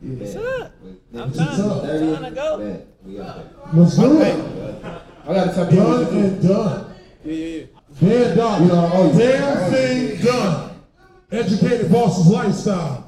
[0.03, 0.73] What's up?
[1.15, 2.59] I'm trying- I'm trying to go.
[2.59, 2.87] Bet.
[3.07, 3.77] We got that.
[3.79, 4.85] Let's do it.
[5.29, 5.79] I gotta tell you.
[5.81, 6.85] Done and done.
[7.25, 7.57] Yeah, yeah,
[8.01, 8.09] yeah.
[8.09, 8.63] Dead done.
[8.63, 10.71] You know, oh, Damn thing done.
[11.31, 13.05] Educated Boss's Lifestyle.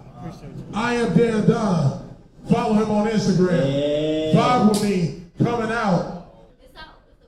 [0.72, 2.14] I am Dan Don.
[2.50, 4.32] Follow him on Instagram.
[4.34, 6.26] Vibe with me coming out.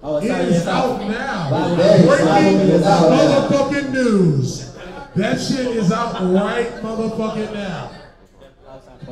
[0.03, 1.01] Oh, it's It out, is it's out.
[1.01, 1.51] out now.
[1.51, 1.85] Vibe with me.
[1.85, 2.53] Vibe with me.
[2.67, 3.49] Breaking It's out now.
[3.49, 4.73] motherfucking news.
[5.17, 7.86] That shit is out right motherfucking now.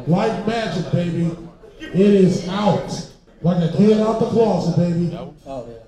[0.06, 1.36] Like magic, baby.
[1.80, 3.12] It is out.
[3.42, 5.16] Like a kid out the closet, baby.
[5.46, 5.78] Oh, yeah.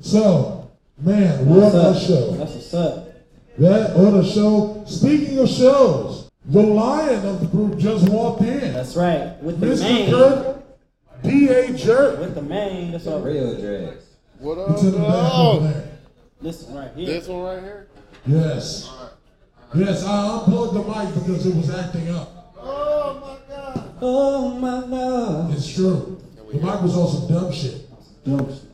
[0.00, 2.32] So, man, what a show.
[2.32, 3.08] That's what's up.
[3.58, 4.84] That on a show.
[4.86, 8.72] Speaking of shows, the lion of the group just walked in.
[8.72, 9.42] That's right.
[9.42, 9.80] With the Mr.
[9.80, 10.10] man.
[10.10, 10.64] Kirk,
[11.22, 11.72] D.A.
[11.72, 12.20] Jerk.
[12.20, 12.92] With the man.
[12.92, 14.04] That's what Real dreads.
[14.38, 15.88] What It's in the back over there.
[16.42, 17.06] This one right here.
[17.06, 17.88] This one right here?
[18.26, 18.90] Yes.
[19.74, 22.54] Yes, I unplugged the mic because it was acting up.
[22.58, 23.35] Oh my god.
[24.00, 25.52] Oh my god.
[25.54, 26.20] It's true.
[26.36, 27.88] The mic was on some dumb shit.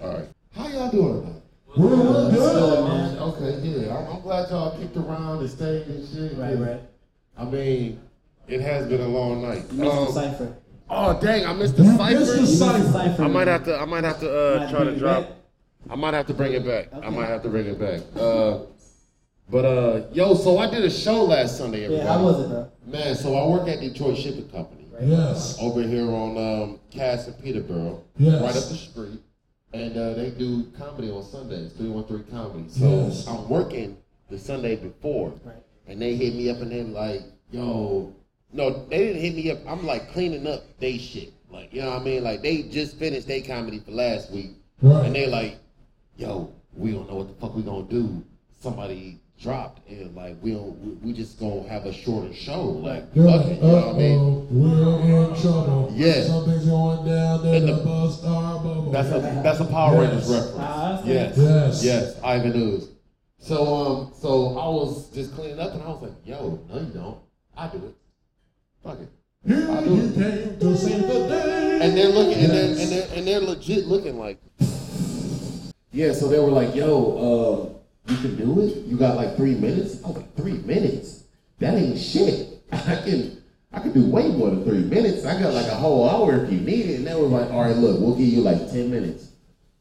[0.02, 0.28] Alright.
[0.54, 1.42] How y'all doing tonight?
[1.76, 2.88] We're, we're good.
[2.88, 3.18] man.
[3.18, 3.96] Okay, yeah.
[3.96, 6.36] I'm, I'm glad y'all kicked around and stayed and shit.
[6.38, 6.80] Right, right.
[7.36, 8.00] I mean,
[8.48, 9.64] it has been a long night.
[9.72, 10.56] You missed the Um, cipher.
[10.90, 12.18] Oh dang, I missed the You cipher.
[12.18, 12.92] missed the You missed the cipher.
[12.92, 13.22] cipher.
[13.22, 15.32] I might have to I might have to uh have to try to drop back.
[15.90, 16.88] I might have to bring it back.
[17.02, 18.00] I might have to bring it back.
[18.20, 18.58] Uh
[19.50, 22.06] but uh yo, so I did a show last Sunday, everybody.
[22.06, 22.68] Yeah, how was it, bro?
[22.86, 24.81] Man, so I work at Detroit Shipping Company.
[25.00, 25.58] Yes.
[25.60, 28.02] Over here on um Cass and Peterboro.
[28.18, 28.40] Yes.
[28.42, 29.20] Right up the street.
[29.74, 32.68] And uh, they do comedy on Sundays, 313 comedy.
[32.68, 33.26] So Yes.
[33.26, 33.96] I'm working
[34.28, 35.32] the Sunday before.
[35.44, 35.56] Right.
[35.86, 38.12] And they hit me up and they like, yo,
[38.52, 39.58] no, they didn't hit me up.
[39.66, 41.32] I'm like cleaning up they shit.
[41.50, 42.22] Like, you know what I mean?
[42.24, 44.50] Like they just finished their comedy for last week.
[44.82, 45.06] Right.
[45.06, 45.58] And they like,
[46.16, 48.22] yo, we don't know what the fuck we gonna do.
[48.60, 52.62] Somebody dropped and like we don't we- we just gonna have a shorter show.
[52.62, 54.18] Like They're fuck like, it, you know what I mean?
[54.18, 54.46] uh-oh,
[55.04, 55.92] we're in trouble.
[55.94, 56.22] Yeah.
[56.24, 57.54] Something's going down there.
[57.56, 58.90] And The the- bus our bubble.
[58.92, 60.12] That's a that's a Power Yes.
[60.12, 60.56] Rangers reference.
[60.56, 61.36] That's Yes.
[61.38, 61.84] Yes.
[61.84, 62.20] Yes.
[62.22, 62.88] Ivan Ooze.
[63.38, 66.86] So um so I was just cleaning up and I was like, yo, no you
[66.94, 67.18] don't.
[67.56, 67.94] I do it.
[68.84, 69.08] Fuck it.
[69.46, 70.14] Here I do you it.
[70.14, 71.78] came to save the day.
[71.82, 74.38] And they're looking and they're and they're and they're legit looking like
[75.90, 77.78] Yeah, so they were like, yo, uh,
[78.08, 78.76] you can do it?
[78.86, 80.02] You got like three minutes?
[80.04, 81.24] I was like, three minutes?
[81.58, 82.62] That ain't shit.
[82.72, 83.42] I can
[83.72, 85.24] I can do way more than three minutes.
[85.24, 86.96] I got like a whole hour if you need it.
[86.98, 89.28] And they were like, all right, look, we'll give you like ten minutes.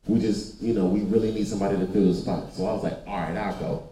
[0.08, 2.54] We just, you know, we really need somebody to fill the spot.
[2.54, 3.90] So I was like, all right, I'll go.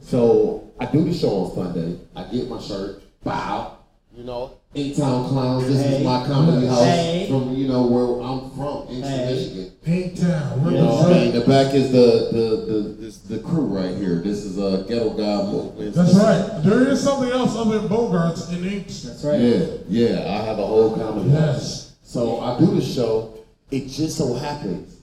[0.00, 1.98] So I do the show on Sunday.
[2.16, 3.78] I get my shirt, bow,
[4.14, 5.66] you know, Eight Town Clowns.
[5.68, 5.98] This Hey.
[5.98, 7.26] is my comedy house Hey.
[7.28, 9.34] from, you know, where I'm from, in Hey.
[9.34, 9.72] Michigan.
[9.86, 10.64] Eight town.
[10.64, 14.16] We're You know what the back is the the the this, the crew right here.
[14.20, 15.94] This is a ghetto guy movement.
[15.94, 16.62] That's right.
[16.62, 19.02] There is something else other than Bogarts in Inks.
[19.02, 19.40] That's right.
[19.40, 20.20] Yeah, yeah.
[20.28, 21.30] I have a whole comedy.
[21.30, 21.94] Yes.
[22.02, 23.34] So I do the show.
[23.70, 25.00] It just so happens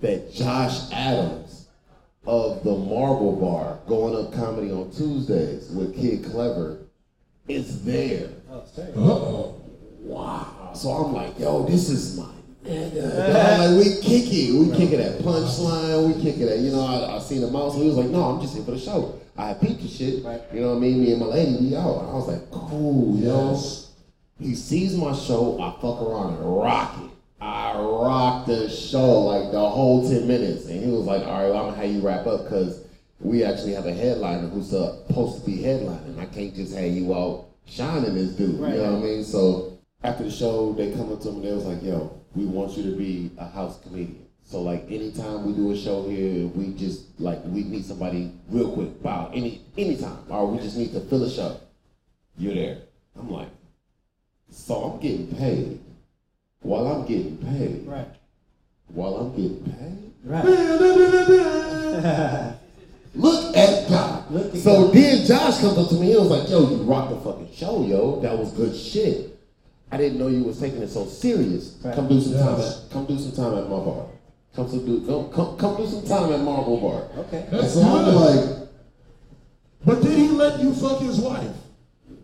[0.00, 1.66] that Josh Adams
[2.26, 6.78] of the Marble Bar, going up comedy on Tuesdays with Kid Clever,
[7.48, 8.28] is there.
[8.50, 8.58] Oh.
[8.58, 9.60] Uh-oh.
[10.00, 10.70] Wow.
[10.74, 12.30] So I'm like, yo, this is my
[12.64, 13.04] nigga.
[13.04, 14.54] Uh, Dog, uh, like we kick it.
[14.54, 16.14] We kick it at punchline.
[16.14, 17.72] We kick it at, you know, I, I seen him out.
[17.72, 19.20] So he was like, no, I'm just here for the show.
[19.36, 20.24] I peeped the shit.
[20.24, 20.42] Right.
[20.52, 21.00] You know what I mean?
[21.02, 22.08] Me and my lady, we out.
[22.08, 23.58] I was like, cool, yo.
[24.38, 27.10] He sees my show, I fuck around and rock it.
[27.42, 30.66] I rock the show like the whole 10 minutes.
[30.66, 32.84] And he was like, all right, well, I'm gonna have you wrap up because
[33.18, 36.18] we actually have a headliner who's uh, supposed to be headlining.
[36.18, 38.58] I can't just have you out shining this dude.
[38.58, 38.74] Right.
[38.74, 39.24] You know what I mean?
[39.24, 42.76] So after the show, they come up to me they was like, yo, we want
[42.76, 44.26] you to be a house comedian.
[44.44, 48.72] So like anytime we do a show here, we just like we need somebody real
[48.72, 48.88] quick.
[49.02, 51.60] Wow, any anytime, or we just need to fill a show.
[52.36, 52.78] You're there.
[53.16, 53.48] I'm like,
[54.50, 55.80] so I'm getting paid.
[56.62, 57.86] While I'm getting paid.
[57.86, 58.08] Right.
[58.88, 60.12] While I'm getting paid.
[60.24, 60.44] Right.
[63.14, 64.30] Look at God.
[64.30, 64.94] Look at so God.
[64.94, 66.08] then Josh comes up to me.
[66.08, 68.20] He was like, "Yo, you rocked the fucking show, yo.
[68.20, 69.29] That was good shit.
[69.92, 71.76] I didn't know you was taking it so serious.
[71.84, 71.94] Right.
[71.94, 72.60] Come do some time.
[72.60, 74.06] At, come do some time at my bar.
[74.54, 75.00] Come to do.
[75.06, 77.24] Come, come, come do some time at Marble Bar.
[77.24, 77.46] Okay.
[77.50, 78.14] And That's so I'm good.
[78.14, 78.68] like,
[79.84, 81.50] But did he let you fuck his wife?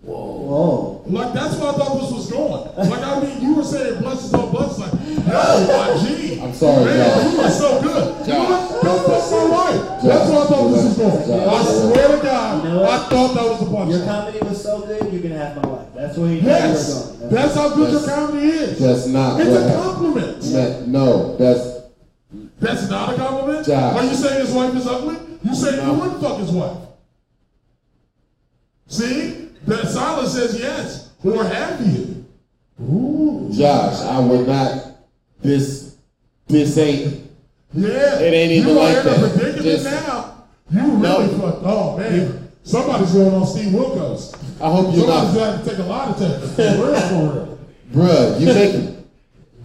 [0.02, 1.02] Whoa.
[1.06, 2.90] Like that's where I thought this was going.
[2.90, 4.78] Like I mean, you were saying blessings on blessings.
[4.78, 4.92] Like,
[5.26, 6.40] yo, my G.
[6.40, 7.32] I'm sorry, man, Josh.
[7.32, 8.26] you are so good.
[8.26, 8.70] You know Josh.
[8.70, 8.82] what?
[8.84, 10.02] Don't fuck my wife.
[10.02, 11.48] That's where I thought this was going.
[11.48, 12.84] I swear to God, You know?
[12.84, 14.04] I thought that was the Your punchline.
[14.06, 15.75] comedy was so good, you can have my life.
[16.16, 18.78] That's you Yes, you that's how good your comedy is.
[18.78, 20.40] that's not It's a compliment.
[20.42, 21.76] that, no, that's
[22.60, 23.66] That's not a compliment.
[23.66, 23.94] Josh.
[23.96, 25.16] Are you saying his wife is ugly?
[25.44, 26.78] You saying you wouldn't fuck his wife?
[28.88, 31.10] See, that silence says yes.
[31.24, 32.24] Or have you?
[32.80, 33.50] Ooh.
[33.52, 34.00] Josh.
[34.02, 34.96] I would not.
[35.42, 35.96] This,
[36.46, 37.22] this ain't.
[37.74, 38.18] Yeah.
[38.20, 39.16] It ain't even you like are in that.
[39.16, 40.44] a predicament Just- now.
[40.70, 41.38] You really No.
[41.38, 41.62] fucked.
[41.64, 44.34] Oh man, somebody's going on Steve Wilkos.
[44.60, 46.56] I hope you're Somebody's not, got to take a lot of tests.
[46.56, 47.58] For real, for real.
[47.92, 48.40] bruh.
[48.40, 49.08] You making,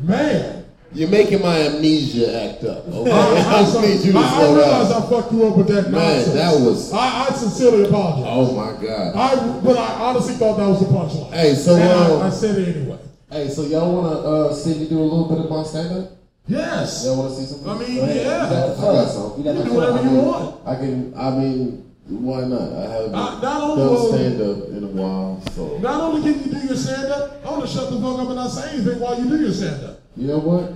[0.02, 0.66] Man.
[0.93, 2.88] you're making my amnesia act up.
[2.88, 4.91] Okay, I, I I, need you to I, I realize.
[4.91, 6.34] I fucked you up with that Man, nonsense.
[6.34, 8.26] that was- I, I sincerely apologize.
[8.28, 9.16] Oh my god.
[9.16, 11.34] I, but I honestly thought that was the punchline.
[11.34, 12.99] Hey, so, uh, I, I said it anyway.
[13.32, 16.12] Hey, so y'all wanna uh, see me do a little bit of my stand up?
[16.47, 17.06] Yes.
[17.06, 17.70] Y'all wanna see something?
[17.70, 18.45] I mean, yeah.
[18.45, 19.41] I got, some.
[19.41, 20.68] You You do whatever you want.
[20.68, 21.14] I can.
[21.16, 22.74] I mean, why not?
[22.74, 26.43] I haven't Uh, not only done stand up in a while, so Not only can
[26.43, 28.74] you do your stand up, I want to shut the fuck up and not say
[28.74, 29.99] anything while you do your stand up.
[30.18, 30.74] you know what?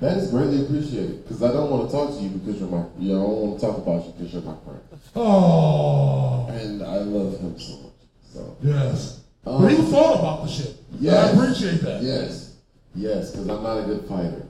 [0.00, 2.84] That is greatly appreciated because I don't want to talk to you because you're my.
[2.98, 4.80] You know, I don't want to talk about you because you're my friend,
[5.16, 6.46] Oh.
[6.50, 7.92] and I love him so much.
[8.32, 9.20] So Yes.
[9.46, 10.74] Um, but he thought about the shit.
[11.00, 11.14] Yes.
[11.14, 12.02] I appreciate that.
[12.02, 12.56] Yes,
[12.94, 14.42] yes, because I'm not a good fighter.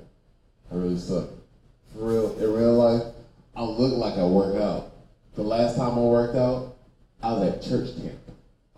[0.72, 1.28] I really suck.
[1.94, 3.02] For real, in real life,
[3.54, 4.90] I look like I work out.
[5.36, 6.76] The last time I worked out,
[7.22, 8.18] I was at church camp.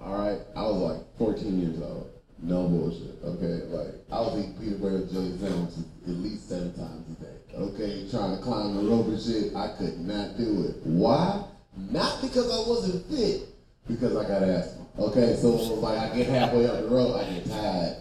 [0.01, 2.11] All right, I was like 14 years old.
[2.43, 3.15] No bullshit.
[3.25, 7.23] Okay, like I was eating peanut butter and jelly sandwiches at least seven times a
[7.23, 7.37] day.
[7.55, 9.55] Okay, trying to climb the rope and shit.
[9.55, 10.85] I could not do it.
[10.85, 11.45] Why?
[11.77, 13.49] Not because I wasn't fit,
[13.87, 14.87] because I got asthma.
[14.99, 17.97] Okay, so it was like I get halfway up the rope, I get tired.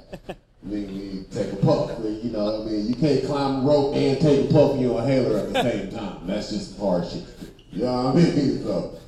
[0.64, 1.92] Then we take a puff.
[2.04, 2.88] You know what I mean?
[2.88, 5.92] You can't climb the rope and take a puff in your inhaler at the same
[5.92, 6.26] time.
[6.26, 7.24] That's just hard shit.
[7.78, 8.64] You know what I mean?
[8.64, 9.00] So,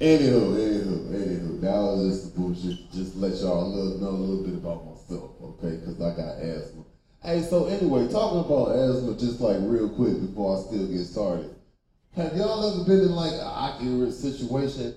[0.00, 2.90] anywho, anywho, anywho, that was just the bullshit.
[2.90, 5.76] Just let y'all little, know a little bit about myself, okay?
[5.76, 6.82] Because I got asthma.
[7.22, 11.54] Hey, so anyway, talking about asthma, just like real quick before I still get started.
[12.16, 14.96] Have y'all ever been in like an awkward situation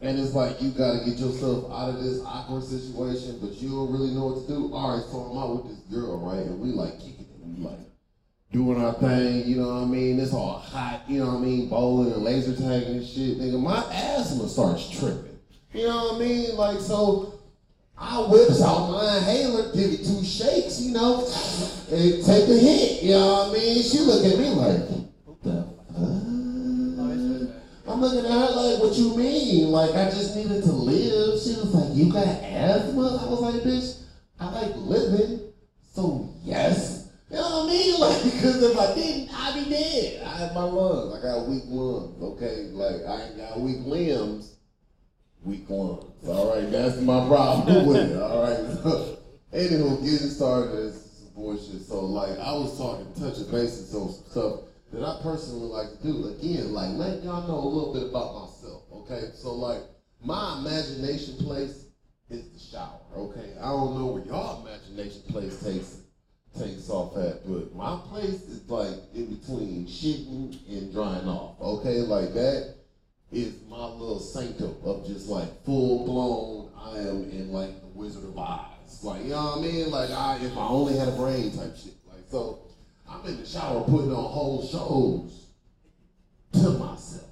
[0.00, 3.92] and it's like you gotta get yourself out of this awkward situation, but you don't
[3.92, 4.72] really know what to do?
[4.72, 6.46] All right, so I'm out with this girl, right?
[6.46, 7.83] And we like kicking it, we like
[8.54, 10.20] doing our thing, you know what I mean?
[10.20, 11.68] It's all hot, you know what I mean?
[11.68, 13.40] Bowling and laser tagging and shit.
[13.40, 15.40] Nigga, my asthma starts tripping.
[15.72, 16.56] You know what I mean?
[16.56, 17.40] Like, so
[17.98, 21.26] I whips out my inhaler, give it two shakes, you know,
[21.90, 23.82] and take a hit, you know what I mean?
[23.82, 24.88] She look at me like,
[25.24, 25.74] what the?
[27.86, 29.72] I'm looking at her like, what you mean?
[29.72, 31.40] Like, I just needed to live.
[31.42, 33.18] She was like, you got asthma?
[33.20, 34.00] I was like, bitch,
[34.38, 35.52] I like living,
[35.92, 37.03] so yes.
[37.34, 37.94] You know what I mean?
[38.04, 40.22] Like, because if I didn't, I'd be dead.
[40.24, 41.14] I have my lungs.
[41.16, 42.68] I got weak lungs, okay?
[42.70, 44.56] Like, I ain't got weak limbs,
[45.42, 46.04] weak lungs.
[46.28, 48.22] All right, that's my problem with it.
[48.22, 48.58] All right.
[49.52, 51.82] Anywho, getting started is bullshit.
[51.82, 54.60] So, like, I was talking, touching bases on some stuff
[54.92, 56.28] that I personally like to do.
[56.28, 59.30] Again, like, let y'all know a little bit about myself, okay?
[59.34, 59.82] So, like,
[60.22, 61.86] my imagination place
[62.30, 63.54] is the shower, okay?
[63.60, 66.03] I don't know where y'all imagination place takes
[66.58, 71.98] takes off at, but my place is like in between shitting and drying off, okay?
[72.00, 72.76] Like, that
[73.32, 78.24] is my little sanctum of just like full blown, I am in like the Wizard
[78.24, 79.02] of Oz.
[79.02, 79.90] Like, you know what I mean?
[79.90, 81.94] Like, I if I only had a brain type shit.
[82.06, 82.60] Like, so
[83.08, 85.46] I'm in the shower putting on whole shows
[86.52, 87.30] to myself.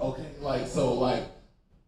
[0.00, 0.28] Okay?
[0.40, 1.24] Like, so, like,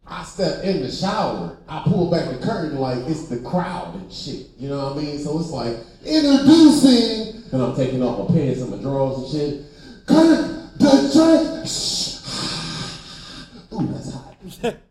[0.07, 4.13] I step in the shower, I pull back the curtain like it's the crowd and
[4.13, 4.49] shit.
[4.59, 5.19] You know what I mean?
[5.19, 9.65] So it's like introducing, and I'm taking off my pants and my drawers and shit.
[10.07, 11.63] Kirk, the Jerk.
[13.73, 14.35] Ooh, that's hot.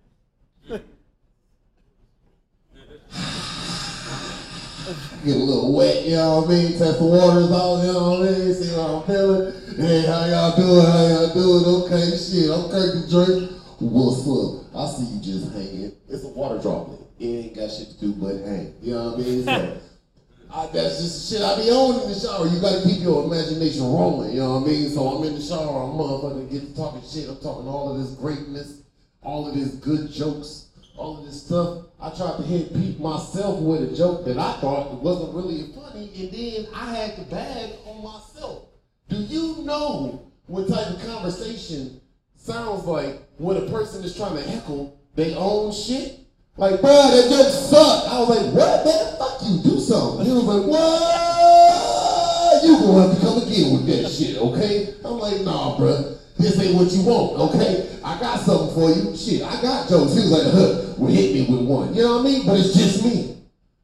[5.24, 6.78] Get a little wet, you know what I mean?
[6.80, 8.54] Test the waters out, you know what I mean?
[8.56, 9.54] See how I'm feeling.
[9.78, 10.86] Hey, how y'all doing?
[10.86, 11.66] How y'all doing?
[11.84, 13.61] Okay, shit, I'm Kirk Drake.
[13.82, 14.78] What's up?
[14.78, 15.92] I see you just hanging.
[16.08, 17.00] It's a water droplet.
[17.18, 18.76] It ain't got shit to do but hang.
[18.80, 19.44] You know what I mean?
[19.44, 19.82] So,
[20.54, 22.46] I, that's just shit I be on in the shower.
[22.46, 24.88] You gotta keep your imagination rolling, you know what I mean?
[24.92, 27.28] So I'm in the shower, I'm motherfucking get to talking shit.
[27.28, 28.84] I'm talking all of this greatness,
[29.24, 31.86] all of this good jokes, all of this stuff.
[32.00, 36.12] I tried to hit Pete myself with a joke that I thought wasn't really funny,
[36.22, 38.66] and then I had to bag on myself.
[39.10, 42.00] Do you know what type of conversation
[42.42, 46.20] sounds like when a person is trying to heckle their own shit?
[46.58, 48.10] Like, bro, that just sucked.
[48.10, 49.18] I was like, what, man?
[49.18, 50.26] Fuck you, do something.
[50.26, 52.64] He was like, what?
[52.64, 54.94] You gonna have to come again with that shit, okay?
[55.06, 56.18] I'm like, nah, bro.
[56.38, 58.00] This ain't what you want, okay?
[58.04, 59.16] I got something for you.
[59.16, 60.14] Shit, I got jokes.
[60.14, 61.94] He was like, huh, well, hit me with one.
[61.94, 62.46] You know what I mean?
[62.46, 63.38] But it's just me.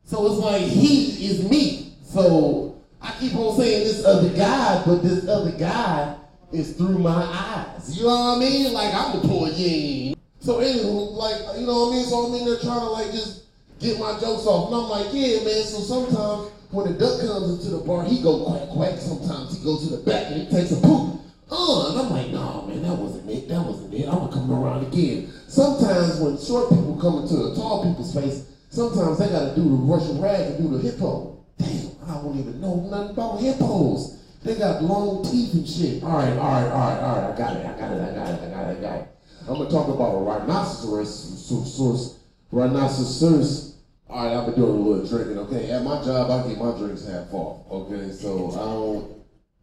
[0.05, 1.93] So it's like he is me.
[2.03, 6.15] So I keep on saying this other guy, but this other guy
[6.51, 7.97] is through my eyes.
[7.97, 8.73] You know what I mean?
[8.73, 10.15] Like I'm the poor yin.
[10.39, 12.05] So anywho, like, you know what I mean?
[12.05, 13.45] So I'm in there trying to like just
[13.79, 14.71] get my jokes off.
[14.71, 18.21] And I'm like, yeah, man, so sometimes when the duck comes into the bar, he
[18.21, 18.99] go quack quack.
[18.99, 21.19] Sometimes he goes to the back and he takes a poop.
[21.49, 23.47] Uh, and I'm like, nah, man, that wasn't it.
[23.47, 24.07] That wasn't it.
[24.07, 25.31] I'm gonna come around again.
[25.47, 29.83] Sometimes when short people come into a tall people's face, sometimes they gotta do the
[29.83, 31.43] Russian rag and do the hippo.
[31.57, 34.16] Damn, I don't even know nothing about hippos.
[34.47, 36.01] They got long teeth and shit.
[36.01, 37.33] All right, all right, all right, all right.
[37.33, 37.65] I got it.
[37.65, 38.01] I got it.
[38.01, 38.39] I got it.
[38.41, 38.77] I got it.
[38.77, 39.09] I got it.
[39.41, 42.15] I'm gonna talk about a rhinoceros.
[42.51, 43.75] Rhinoceros.
[44.09, 45.37] All right, I've been doing a little drinking.
[45.39, 47.69] Okay, at my job, I get my drinks half off.
[47.69, 49.17] Okay, so I don't.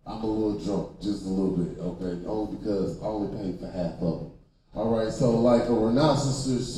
[0.06, 1.78] I'm a little drunk, just a little bit.
[1.78, 4.32] Okay, only because I only paid for half of them.
[4.74, 6.76] All right, so like a rhinoceros.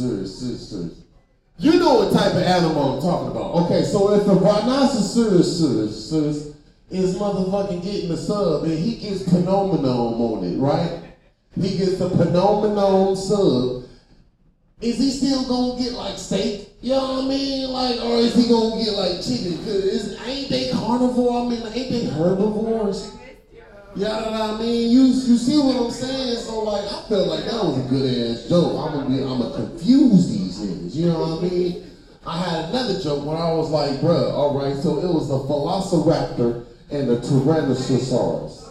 [1.59, 3.55] You know what type of animal I'm talking about.
[3.65, 6.55] Okay, so if a rhinoceros
[6.91, 11.03] is motherfucking getting the sub and he gets phenomenon on it, right?
[11.55, 13.85] He gets the phenomenon sub.
[14.81, 16.69] Is he still gonna get like steak?
[16.83, 17.71] You know what I mean?
[17.71, 19.57] Like, or is he gonna get like chicken?
[19.65, 21.47] Cause is, ain't they carnivore?
[21.47, 23.17] I mean, ain't they herbivores?
[23.97, 24.91] You know what I mean?
[24.91, 26.37] You you see what I'm saying?
[26.37, 28.79] So like, I felt like that was a good ass joke.
[28.79, 30.95] I'm gonna be, I'm gonna confuse these niggas.
[30.95, 31.91] You know what I mean?
[32.27, 34.77] I had another joke when I was like, bruh, all right.
[34.77, 38.69] So it was the Velociraptor and the Tyrannosaurus.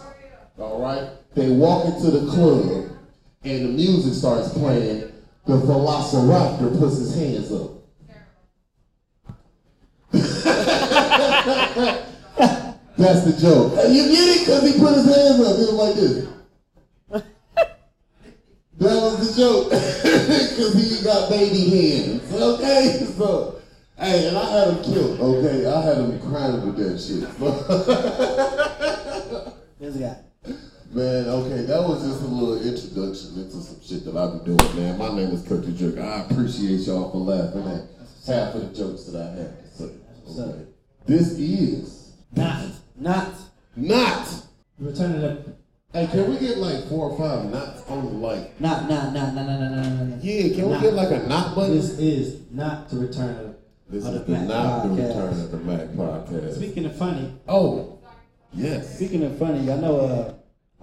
[0.58, 1.08] All right.
[1.34, 2.90] They walk into the club
[3.44, 5.12] and the music starts playing.
[5.46, 7.70] The Velociraptor puts his hands up.
[12.96, 13.72] That's the joke.
[13.90, 14.40] You get it?
[14.40, 15.56] Because he put his hands up.
[15.56, 16.26] He was like this.
[18.78, 19.70] That was the joke.
[20.26, 22.32] Because he got baby hands.
[22.32, 23.06] Okay?
[23.16, 23.55] So,
[23.98, 25.66] Hey, and I had him killed, okay?
[25.66, 27.24] I had him crying with that shit.
[29.80, 30.16] There's a guy.
[30.92, 34.76] Man, okay, that was just a little introduction into some shit that I be doing,
[34.76, 34.98] man.
[34.98, 35.98] My name is Country Jerk.
[35.98, 37.88] I appreciate y'all for laughing at
[38.26, 39.90] half of the jokes that I had to say.
[40.42, 40.66] Okay.
[41.06, 42.66] This is not,
[42.96, 43.32] not,
[43.76, 44.28] not.
[44.78, 45.56] Return of the.
[45.94, 48.60] Hey, can we get like four or five knots on the light?
[48.60, 50.22] Not, not, not, not, not, not, not.
[50.22, 50.82] Yeah, can not.
[50.82, 51.74] we get like a knot button?
[51.74, 53.55] This is not to return of
[53.88, 56.56] this is the Mac not the return of the Mac podcast.
[56.56, 57.98] Speaking of funny, Oh,
[58.52, 58.96] yes.
[58.96, 60.34] speaking of funny, I know uh,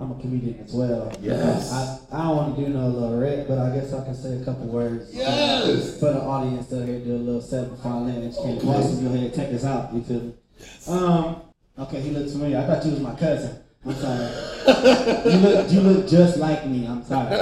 [0.02, 1.12] I'm a comedian as well.
[1.22, 1.72] Yes.
[1.72, 4.42] I, I don't want to do no little rap, but I guess I can say
[4.42, 5.14] a couple words.
[5.14, 6.00] Yes.
[6.00, 8.24] For the audience that here do a little set before I land.
[8.24, 8.68] That you can't Okay.
[8.68, 9.94] possibly go ahead and take us out.
[9.94, 10.34] You feel me?
[10.60, 10.88] Yes.
[10.90, 11.42] Um.
[11.78, 12.60] Okay, he looks familiar.
[12.60, 13.58] I thought you was my cousin.
[13.86, 15.32] I'm sorry.
[15.32, 16.86] you look you look just like me.
[16.88, 17.40] I'm sorry.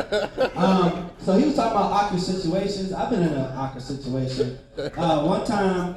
[0.55, 2.93] Um, so he was talking about awkward situations.
[2.93, 4.57] I've been in an awkward situation.
[4.77, 5.95] Uh, one time,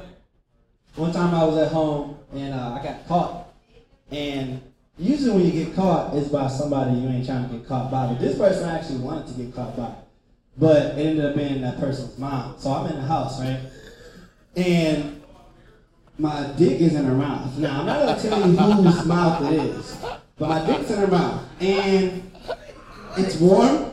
[0.95, 3.53] one time I was at home and uh, I got caught.
[4.11, 4.61] And
[4.97, 8.07] usually when you get caught, it's by somebody you ain't trying to get caught by.
[8.07, 9.93] But this person actually wanted to get caught by.
[10.57, 12.55] But it ended up being that person's mom.
[12.59, 13.59] So I'm in the house, right?
[14.55, 15.21] And
[16.17, 17.57] my dick is in her mouth.
[17.57, 19.97] Now I'm not gonna tell you whose mouth it is,
[20.37, 22.31] but my dick's in her mouth, and
[23.17, 23.91] it's warm.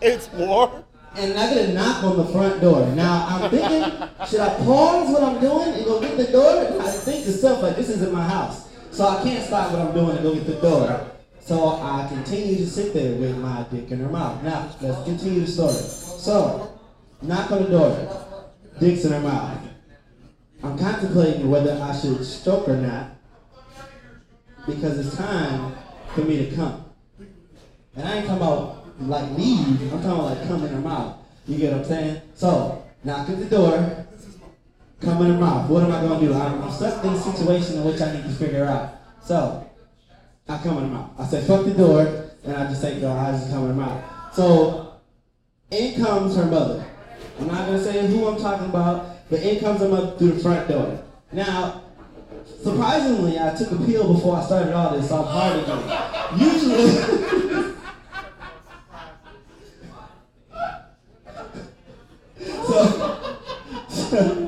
[0.00, 0.84] It's warm.
[1.16, 2.86] And I get a knock on the front door.
[2.94, 6.82] Now I'm thinking, should I pause what I'm doing and go get the door?
[6.82, 9.94] I think to self like this isn't my house, so I can't stop what I'm
[9.94, 11.10] doing and go get the door.
[11.40, 14.42] So I continue to sit there with my dick in her mouth.
[14.42, 15.74] Now let's continue the story.
[15.74, 16.78] So
[17.22, 18.42] knock on the door,
[18.80, 19.60] dick's in her mouth.
[20.62, 23.13] I'm contemplating whether I should stroke or not
[24.66, 25.74] because it's time
[26.14, 26.84] for me to come.
[27.96, 31.16] And I ain't talking about like leave, I'm talking about like come in her mouth.
[31.46, 32.22] You get what I'm saying?
[32.34, 34.06] So, knock at the door,
[35.00, 35.68] come in her mouth.
[35.68, 36.32] What am I gonna do?
[36.32, 38.94] I'm, stuck in a situation in which I need to figure out.
[39.22, 39.70] So
[40.48, 41.10] I come in her mouth.
[41.18, 43.74] I said, fuck the door, and I just say, go, I just come in her
[43.74, 44.34] mouth.
[44.34, 44.94] So
[45.70, 46.84] in comes her mother.
[47.40, 50.40] I'm not gonna say who I'm talking about, but in comes her mother through the
[50.40, 51.02] front door.
[51.32, 51.83] Now,
[52.64, 55.82] surprisingly, I took a pill before I started all this, so I'm hard again.
[56.40, 56.88] Usually,
[62.64, 64.44] so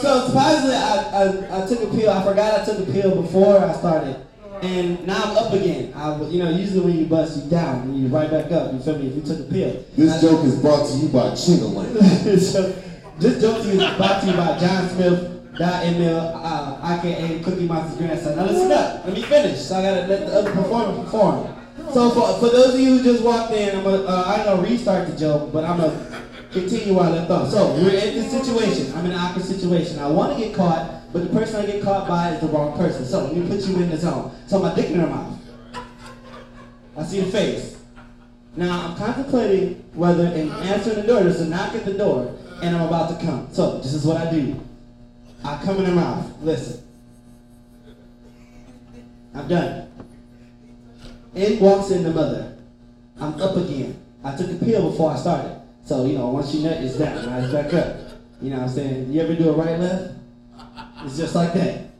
[0.00, 2.10] so surprisingly, I, I, I took a pill.
[2.10, 4.16] I forgot I took a pill before I started.
[4.62, 5.92] And now I'm up again.
[5.94, 8.72] I, you know, usually when you bust, you down, and you right back up.
[8.72, 9.08] You feel me?
[9.08, 9.84] If you took a pill.
[9.96, 12.38] This joke is brought to you by Chingaland.
[12.40, 12.74] so,
[13.18, 17.98] this joke is brought to you by John Smith, Dot Emil, uh, aka Cookie Monster's
[17.98, 18.36] grandson.
[18.36, 19.04] Now listen up.
[19.04, 19.60] Let me finish.
[19.60, 21.54] So I gotta let the other performer perform.
[21.92, 24.44] So for, for those of you who just walked in, I'm gonna, uh, I ain't
[24.46, 27.50] gonna restart the joke, but I'm gonna continue where I left off.
[27.50, 28.92] So we're in this situation.
[28.96, 30.00] I'm in an awkward situation.
[30.00, 32.76] I want to get caught, but the person I get caught by is the wrong
[32.76, 33.04] person.
[33.04, 34.34] So let me put you in the zone.
[34.48, 35.38] So my dick in her mouth.
[36.96, 37.76] I see the face.
[38.56, 42.74] Now I'm contemplating whether in answering the door, there's a knock at the door, and
[42.74, 43.48] I'm about to come.
[43.52, 44.60] So this is what I do.
[45.44, 46.40] I come in her mouth.
[46.40, 46.82] Listen.
[49.34, 49.90] I'm done.
[51.34, 52.56] In walks in the mother.
[53.20, 54.00] I'm up again.
[54.22, 55.60] I took a pill before I started.
[55.84, 57.44] So, you know, once you nut, it's down, right?
[57.44, 57.96] It's back up.
[58.40, 59.12] You know what I'm saying?
[59.12, 60.14] You ever do a right left?
[61.04, 61.82] It's just like that.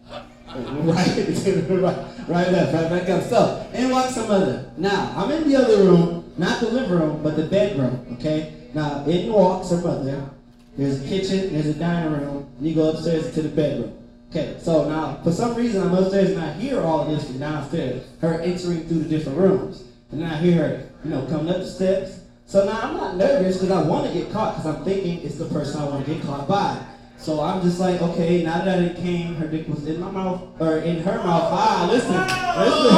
[0.55, 0.87] Right,
[1.69, 3.25] right, right left, right back up.
[3.25, 4.71] So, in walks some other.
[4.77, 8.69] Now, I'm in the other room, not the living room, but the bedroom, okay?
[8.73, 10.31] Now, in walks her mother.
[10.77, 13.97] There's a kitchen, there's a dining room, and you go upstairs to the bedroom.
[14.31, 17.39] Okay, so now, for some reason, I'm upstairs and I hear all of this from
[17.39, 19.85] downstairs, her entering through the different rooms.
[20.11, 22.21] And then I hear her, you know, coming up the steps.
[22.47, 25.37] So now I'm not nervous because I want to get caught because I'm thinking it's
[25.37, 26.85] the person I want to get caught by.
[27.17, 30.43] So I'm just like, okay, now that it came, her dick was in my mouth,
[30.61, 31.49] or in her mouth.
[31.53, 32.11] Ah, listen,
[32.59, 32.95] listen.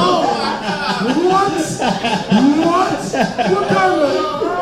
[1.26, 1.52] what?
[2.66, 3.02] What?
[3.46, 4.55] What what kind of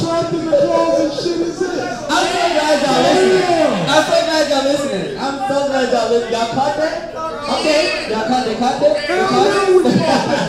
[0.00, 1.70] Trapped in the Closet shit is this?
[2.10, 3.46] I'm so glad y'all listening.
[3.88, 5.18] I'm so glad y'all listening.
[5.18, 6.32] I'm so glad y'all listening.
[6.32, 7.16] Y'all caught that?
[7.46, 8.56] Okay, y'all caught that?
[8.58, 9.08] Caught that?
[9.08, 10.46] Y'all caught it?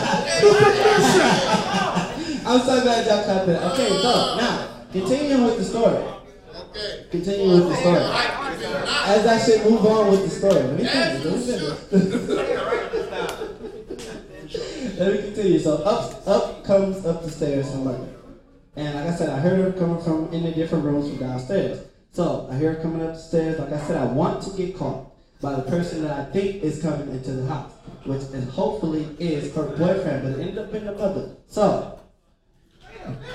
[2.46, 3.72] I'm so glad y'all caught that.
[3.72, 5.96] Okay, so now continuing with the story.
[5.96, 7.06] Okay.
[7.10, 8.04] Continue with the story.
[9.06, 10.54] As I should move on with the story.
[10.62, 11.24] Let me finish.
[11.24, 11.78] Let me finish.
[14.98, 15.58] Let me continue.
[15.60, 18.17] So up, up comes up the stairs her mother.
[18.78, 21.84] And like I said, I heard her coming from in the different rooms from downstairs.
[22.12, 23.58] So I hear her coming up the stairs.
[23.58, 26.80] Like I said, I want to get caught by the person that I think is
[26.80, 27.72] coming into the house,
[28.04, 31.36] which is hopefully is her boyfriend, but it ended up being the mother.
[31.48, 31.98] So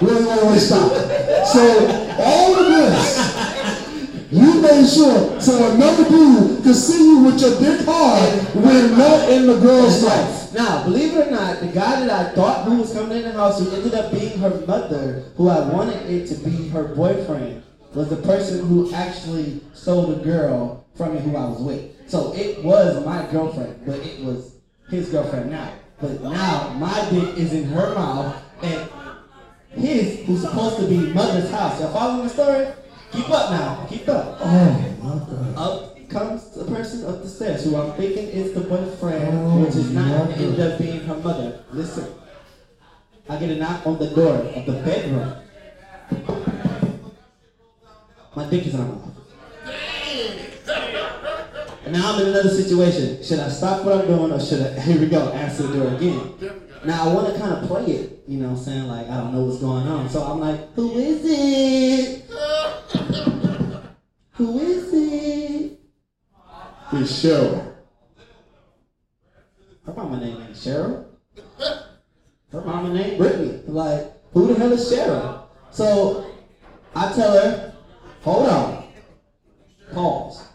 [0.01, 0.91] Wait, wait, wait, stop.
[1.47, 3.17] So all of this,
[4.33, 9.29] you made sure so another dude could see you with your dick hard when not
[9.29, 10.51] in the girl's life.
[10.53, 13.31] Now, believe it or not, the guy that I thought who was coming in the
[13.33, 17.61] house, who ended up being her mother, who I wanted it to be her boyfriend,
[17.93, 22.09] was the person who actually stole the girl from me who I was with.
[22.09, 24.55] So it was my girlfriend, but it was
[24.89, 25.73] his girlfriend now.
[26.01, 28.89] But now my dick is in her mouth, and
[29.69, 31.79] his, who's supposed to be mother's house.
[31.79, 32.67] Y'all following the story?
[33.13, 33.85] Keep up now.
[33.87, 34.37] Keep up.
[34.41, 35.57] Oh my god.
[35.57, 39.91] Up comes the person up the stairs who I'm thinking is the boyfriend, which is
[39.91, 41.63] not gonna end up being her mother.
[41.71, 42.13] Listen.
[43.29, 45.33] I get a knock on the door of the bedroom.
[48.35, 49.11] My dick is mouth.
[51.85, 53.23] And now I'm in another situation.
[53.23, 55.95] Should I stop what I'm doing or should I, here we go, answer the door
[55.95, 56.33] again?
[56.85, 58.87] Now I want to kind of play it, you know what I'm saying?
[58.87, 60.09] Like, I don't know what's going on.
[60.09, 62.25] So I'm like, who is it?
[64.33, 65.79] Who is it?
[66.93, 67.73] It's Cheryl.
[69.85, 71.05] Her mama name ain't Cheryl.
[72.51, 73.61] Her mama name Brittany.
[73.67, 75.47] Like, who the hell is Cheryl?
[75.71, 76.25] So
[76.95, 77.73] I tell her,
[78.21, 78.83] hold on.
[79.91, 80.47] Pause.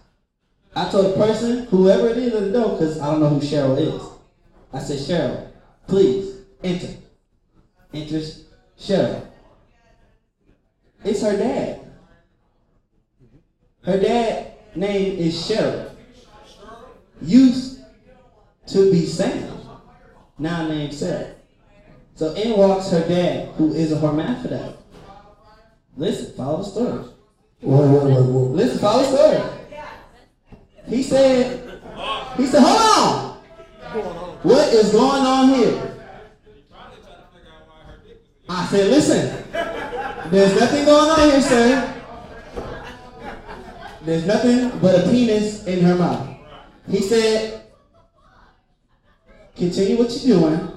[0.74, 3.40] I told the person, whoever it is at the door, because I don't know who
[3.40, 4.02] Cheryl is.
[4.72, 5.50] I said, Cheryl,
[5.86, 6.97] please enter.
[7.92, 8.44] Enters
[8.78, 9.26] Cheryl.
[11.04, 11.80] It's her dad.
[13.82, 15.96] Her dad name is Cheryl.
[17.22, 17.80] Used
[18.68, 19.48] to be Sam.
[20.38, 21.34] Now named Sarah.
[22.14, 24.76] So in walks her dad, who is a hermaphrodite.
[25.96, 27.04] Listen, follow the story.
[27.60, 28.50] Wait, wait, wait, wait.
[28.54, 29.78] Listen, follow the story.
[30.86, 31.80] He said,
[32.36, 33.38] he said, hold on.
[34.42, 35.87] What is going on here?
[38.58, 39.44] I said, listen,
[40.32, 41.94] there's nothing going on here, sir.
[44.02, 46.28] there's nothing but a penis in her mouth.
[46.90, 47.62] He said,
[49.54, 50.72] continue what you're doing.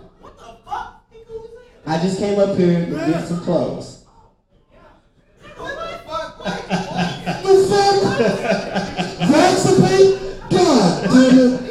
[1.87, 4.05] I just came up here to get some clothes.
[5.57, 6.45] What the fuck?
[9.87, 10.19] Pay?
[10.51, 11.70] God damn it.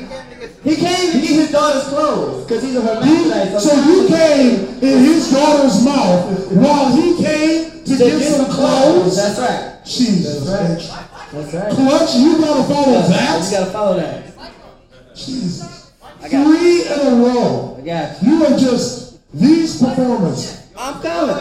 [0.70, 3.58] He came to get his daughter's clothes because he's a hermaphrodite.
[3.58, 9.16] So you came in his daughter's mouth while he came to, get, some clothes?
[9.16, 9.84] That's right.
[9.84, 10.46] Jesus.
[10.46, 11.06] That's right.
[11.32, 11.72] That's right.
[11.72, 13.50] Clutch, you gotta follow You that?
[13.50, 14.32] gotta follow that.
[15.16, 15.90] Jesus.
[16.22, 17.76] I got Three in a row.
[17.76, 20.68] I got You are just these performances.
[20.76, 21.36] I'm coming.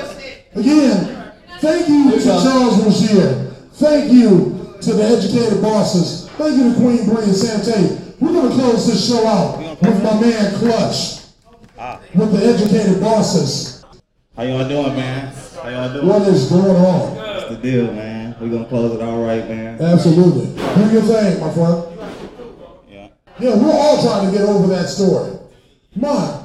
[0.56, 3.51] Again, thank you to Charles Rozier.
[3.73, 6.27] Thank you to the educated bosses.
[6.30, 7.61] Thank you to Queen Bree and Sam
[8.20, 11.20] We're gonna close this show out with my man Clutch.
[12.14, 13.86] With the educated bosses.
[14.36, 15.34] How y'all doing, man?
[15.64, 16.08] How y'all doing?
[16.08, 17.16] What is going on?
[17.16, 18.36] What's the deal, man?
[18.41, 19.82] We're gonna close it all right, man.
[19.82, 20.48] Absolutely.
[20.56, 21.98] Do your thing, my friend.
[22.90, 23.08] Yeah.
[23.40, 25.40] Yeah, we're all trying to get over that story.
[25.96, 26.44] My,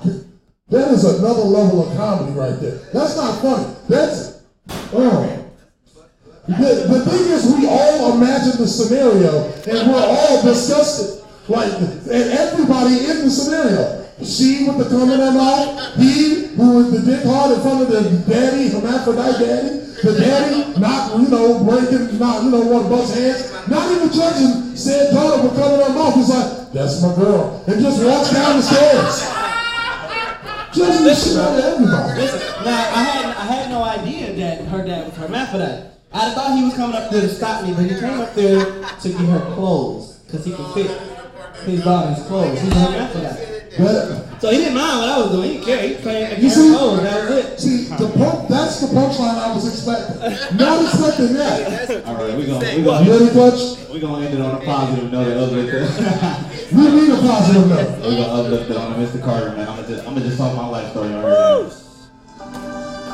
[0.69, 2.79] that is another level of comedy right there.
[2.93, 3.75] That's not funny.
[3.89, 4.43] That's,
[4.93, 5.41] oh.
[6.47, 11.24] The, the thing is, we all imagine the scenario and we're all disgusted.
[11.49, 14.05] Like, and everybody in the scenario.
[14.23, 17.83] She with the cum in her mouth, he who with the dick hard in front
[17.83, 18.01] of the
[18.31, 19.69] daddy, hermaphrodite daddy,
[20.01, 24.13] the daddy not, you know, breaking, not, you know, want to bust heads, not even
[24.13, 26.15] judging said daughter for coming in her mouth.
[26.15, 27.63] He's like, that's my girl.
[27.67, 29.21] And just walks down the stairs.
[30.73, 32.21] Judging the shit out of everybody.
[32.21, 35.91] Listen, now I had I had no idea that her dad was hermaphrodite.
[36.13, 38.65] I thought he was coming up there to stop me, but he came up there
[38.65, 41.14] to get her clothes because he can fit
[41.65, 42.61] his daughter's clothes.
[42.61, 43.51] He's a hermaphrodite.
[44.41, 45.51] So he didn't mind what I was doing.
[45.51, 45.89] He didn't care.
[45.89, 47.03] He came and You see, her clothes.
[47.03, 47.61] That was it.
[47.61, 50.57] see, the punk, that's the punchline I was expecting.
[50.59, 52.05] Not expecting that.
[52.07, 53.89] All right, we're gonna we You gonna ready, Clutch?
[53.91, 56.73] we gonna end it on a positive note and uplift it.
[56.75, 57.99] We need a positive note.
[57.99, 59.23] we gonna uplift it on Mr.
[59.25, 59.69] Carter, man.
[59.69, 61.23] I'm gonna just I'm gonna just talk my life story on here.
[61.23, 61.71] man.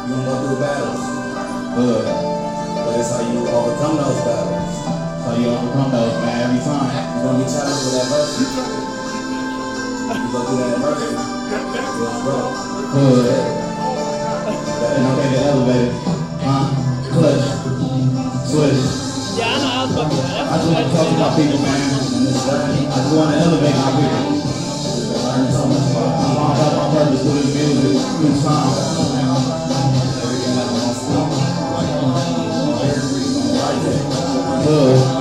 [0.09, 1.01] You gonna go through battles,
[1.79, 4.90] Uh, but it's how you overcome those battles.
[5.31, 6.91] How you those, man, every time.
[6.91, 8.51] You're gonna be challenged with adversity.
[10.11, 10.75] You go through that
[12.25, 12.51] grow.
[12.91, 13.31] Hood.
[14.91, 15.95] And okay, the elevator.
[16.43, 16.67] Huh?
[17.15, 17.47] Clutch.
[18.51, 18.83] Switch.
[19.39, 19.71] Yeah, I know.
[19.71, 21.79] I was about to I just want to talk to my people, man.
[21.79, 24.35] I just want to elevate my people.
[25.21, 28.91] I found out my purpose through this music, through sound.
[34.61, 35.20] Hood, hood, hood,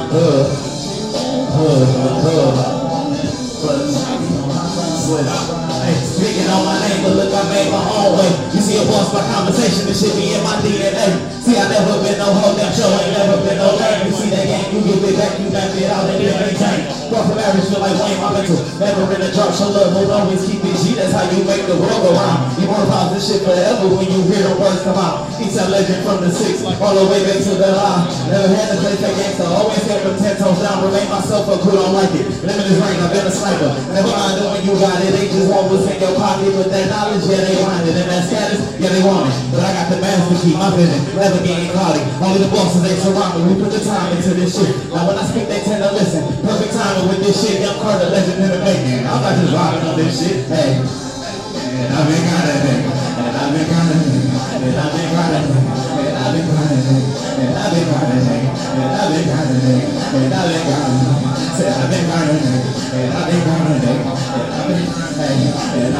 [9.69, 11.29] by this shit be in my DNA.
[11.45, 14.09] See, I never been no hoe, damn show, ain't never been no lame.
[14.09, 16.81] You see that game, you give it back, you back it out, and it maintain.
[17.09, 18.59] Brought from average, feel like Wayne, my mental.
[18.77, 20.93] Never in a drop, show love, will always keep it G.
[20.93, 22.53] That's how you make the world go round.
[22.61, 25.29] You pause this shit forever when you hear the words come out.
[25.39, 28.03] East a legend from the six, all the way back to the line.
[28.27, 30.83] Never had to play fake gangster, always kept them ten toes down.
[30.83, 32.27] Remain myself, but who don't like it?
[32.43, 33.71] Limitless range, I've been a sniper.
[33.95, 36.51] Never mind doing you got it, they just want what's in your pocket.
[36.51, 37.95] But that knowledge, yeah, they want it.
[37.95, 39.35] And that status, yeah, they want it.
[39.55, 41.95] But I got the master key, my vision, never getting caught.
[42.19, 43.55] Only the bosses, they surround me.
[43.55, 44.58] We put the time into this shit.
[44.59, 46.19] Now when I speak, they tend to listen.
[46.43, 47.63] Perfect timing with this shit.
[47.63, 49.07] Young Carter, legend in the making.
[49.07, 50.43] I'm not just rocking on this shit.
[50.51, 50.75] Hey.
[50.75, 52.91] And I've been grinding, nigga.
[53.23, 54.35] And I've been grinding, nigga.
[54.59, 55.79] And I've been grinding, nigga.
[55.95, 57.07] And I've been grinding.
[57.39, 58.19] And I've been grinding.
[58.19, 59.79] And I've been grinding.
[59.79, 61.23] And I've been grinding.
[61.55, 62.43] Said I've been grinding.
[62.43, 63.79] And I've been grinding.
[63.79, 64.99] And I've been.
[64.99, 65.63] And grinding.
[65.79, 65.95] And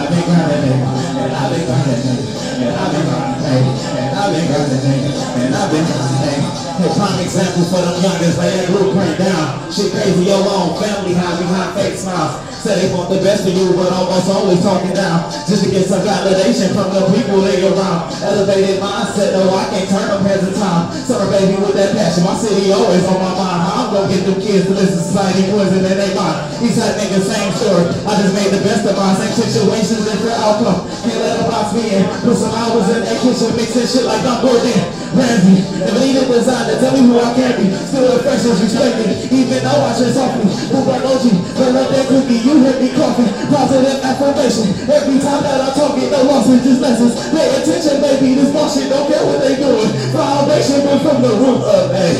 [1.31, 2.19] I've been grinding.
[2.59, 3.07] And I've been
[3.39, 3.63] hey.
[4.03, 4.51] And I've been
[4.83, 5.15] nigga.
[5.39, 6.58] And I've been hey.
[6.79, 9.67] Hey, prime example for them youngers, lay that blueprint down.
[9.67, 12.39] Shit crazy, your own family high behind fake smiles.
[12.55, 15.27] Say they want the best of you, but almost always talking down.
[15.43, 18.15] Just to get some validation from the people they around.
[18.23, 20.87] Elevated mindset, no, I can't turn them heads of time.
[21.03, 23.59] Summer baby with that passion, my city always on my mind.
[23.59, 26.63] How I'm gonna get them kids to listen to society poison in their mind.
[26.63, 27.91] Eastside niggas, same story.
[28.07, 30.87] I just made the best of my Same situations, different outcome.
[31.03, 32.07] Can't let them box me in.
[32.23, 35.59] Put some hours in that kitchen, mixing shit like I'm Gordon Ramsay.
[35.83, 37.67] Never needed design to tell me who I can be.
[37.85, 40.47] Still the freshest respected, even though I dress softly.
[40.71, 41.25] Move like OG,
[41.59, 43.27] burn up that cookie, you hear me coughing.
[43.51, 44.67] Positive affirmation.
[44.87, 47.13] Every time that I talk, it no losses, just lessons.
[47.35, 49.91] Pay attention, baby, this bullshit, don't care what they doing.
[50.15, 52.15] Foundation, but from the root up, hey.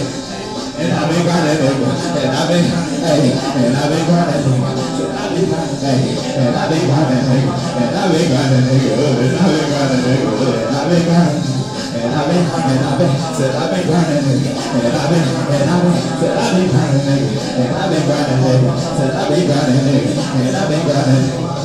[0.80, 1.90] And I've been grinding, nigga.
[2.20, 2.66] And I've been,
[3.04, 4.90] hey, and I've been grinding, nigga.
[5.80, 6.12] Hey,
[6.44, 7.52] and I've been grinding, nigga.
[7.56, 8.92] And I've been grinding, nigga.
[9.00, 10.28] And I've been grinding, nigga.
[10.28, 11.59] And I've been grinding.
[12.30, 14.54] Been, and I've been, said I've been grinding, nigga.
[14.70, 17.30] And I've been, and I've been, said I've been grinding, nigga.
[17.58, 18.70] And I've been grinding, nigga.
[18.98, 20.14] Said I've been grinding, nigga.
[20.38, 21.59] And I've been grinding.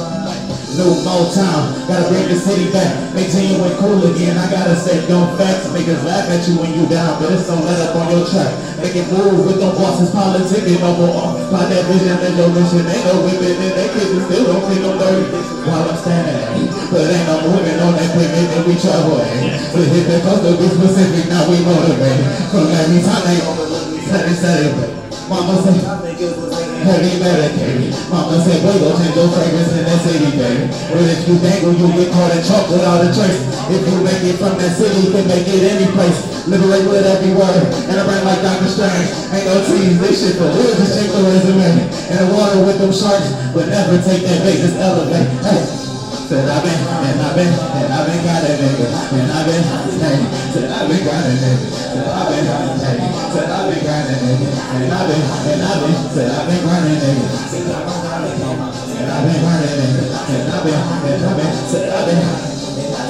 [0.75, 2.91] New Motown, gotta bring the city back.
[3.15, 4.35] Make sure you cool again.
[4.35, 5.71] I gotta stay on facts.
[5.71, 8.51] Niggas laugh at you when you down, but it's don't let up on your track.
[8.83, 11.39] Make it move with no bosses, politicking no more.
[11.55, 12.83] Find that vision and your mission.
[12.91, 15.31] Ain't no whipping and they kids still don't feel no dirty.
[15.63, 19.23] While I'm standing, but ain't no moving on that equipment that we travel.
[19.71, 22.51] So hit the coast to be specific, now we motivated.
[22.51, 25.05] From every time they on the look, we set it, set it, baby.
[25.31, 27.97] Mama said, heavy medicated.
[28.13, 30.69] Mama said, boy, go change your fragrance in that city, baby.
[30.69, 33.41] But if you dangle, you get caught in chalk without a trace.
[33.73, 36.21] If you make it from that city, you can make it any place.
[36.45, 38.69] Liberate with every word, and I bring like Dr.
[38.69, 39.09] Strange.
[39.33, 41.89] Ain't no tease, this shit for real, just check the resume.
[42.13, 45.25] In the water with them sharks, but never take that bait, just elevate.
[45.41, 45.94] Hey.
[46.35, 49.63] Said I've been, and I've been, and I've been got that nigga, and I've been,
[50.03, 50.19] hey,
[50.51, 52.99] said I've been got that nigga, said I've been, hey,
[53.31, 56.59] said I've been got that nigga, and I've been, and I've been, said I've been
[56.67, 58.67] grinding nigga, said I've been grinding nigga,
[58.99, 62.19] and I've been grinding nigga, and I've been, and I've been, said I've been.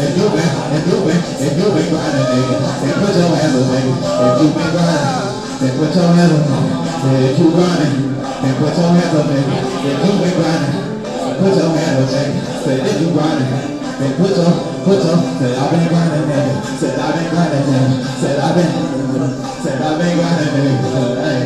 [0.04, 3.56] If you been, if you been, if you been grinding, nigga, then put your hands
[3.56, 4.04] up, nigga.
[4.04, 5.32] If you been grinding,
[5.64, 6.60] then put your hands up,
[7.08, 9.56] if you grinding, then put your hands up, nigga.
[9.80, 10.93] If you been grinding,
[11.38, 12.40] put your hands up, nigga.
[12.64, 13.50] Say if you grinding,
[13.98, 14.52] then put your,
[14.84, 16.54] put your, say I've been grinding, nigga.
[16.78, 18.04] Said I've been grinding, nigga.
[18.20, 18.70] Said I've been,
[19.62, 20.84] said I've been grinding, nigga.
[21.24, 21.40] Hey,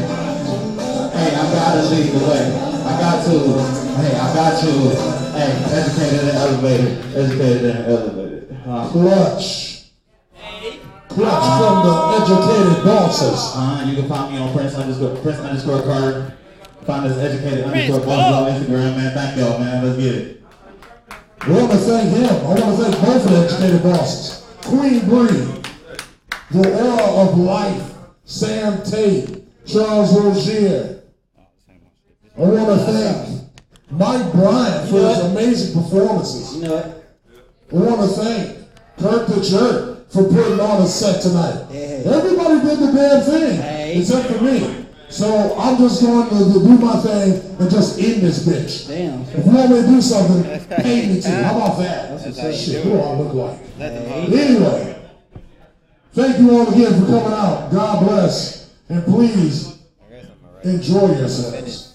[1.16, 2.44] hey, I gotta lead the way.
[2.88, 3.36] I got to,
[4.00, 4.70] hey, I got to,
[5.36, 8.56] hey, educated and elevated, educated and elevated.
[8.66, 9.84] Uh, Clutch.
[11.08, 13.52] Clutch from the educated bosses.
[13.56, 16.34] Uh, you can find me on Prince underscore Prince underscore Carter.
[16.88, 19.12] Find us educated underscore bosses on Instagram, man.
[19.12, 19.84] Thank y'all, man.
[19.84, 20.42] Let's get it.
[21.46, 22.24] We want to thank him.
[22.24, 24.46] I want to thank both of the educated bosses.
[24.62, 25.62] Queen Bree,
[26.50, 27.92] the aura of life,
[28.24, 31.02] Sam Tate, Charles Rozier.
[32.38, 33.50] I want to thank
[33.90, 36.56] Mike Bryant for his amazing performances.
[36.56, 36.86] You know what?
[37.70, 38.66] I want to thank
[38.96, 41.66] Kirk the Jerk for putting on a set tonight.
[41.70, 44.77] Everybody did the damn thing, except for me.
[45.10, 48.88] So I'm just going to do my thing and just end this bitch.
[48.88, 49.22] Damn.
[49.22, 50.42] If you want me to do something,
[50.82, 51.30] pay me to.
[51.30, 52.22] How about that?
[52.22, 53.60] That's what's Shit, who do I look like?
[53.80, 55.10] Anyway,
[56.12, 57.70] thank you all again for coming out.
[57.72, 58.70] God bless.
[58.88, 59.78] And please
[60.62, 61.94] enjoy yourselves.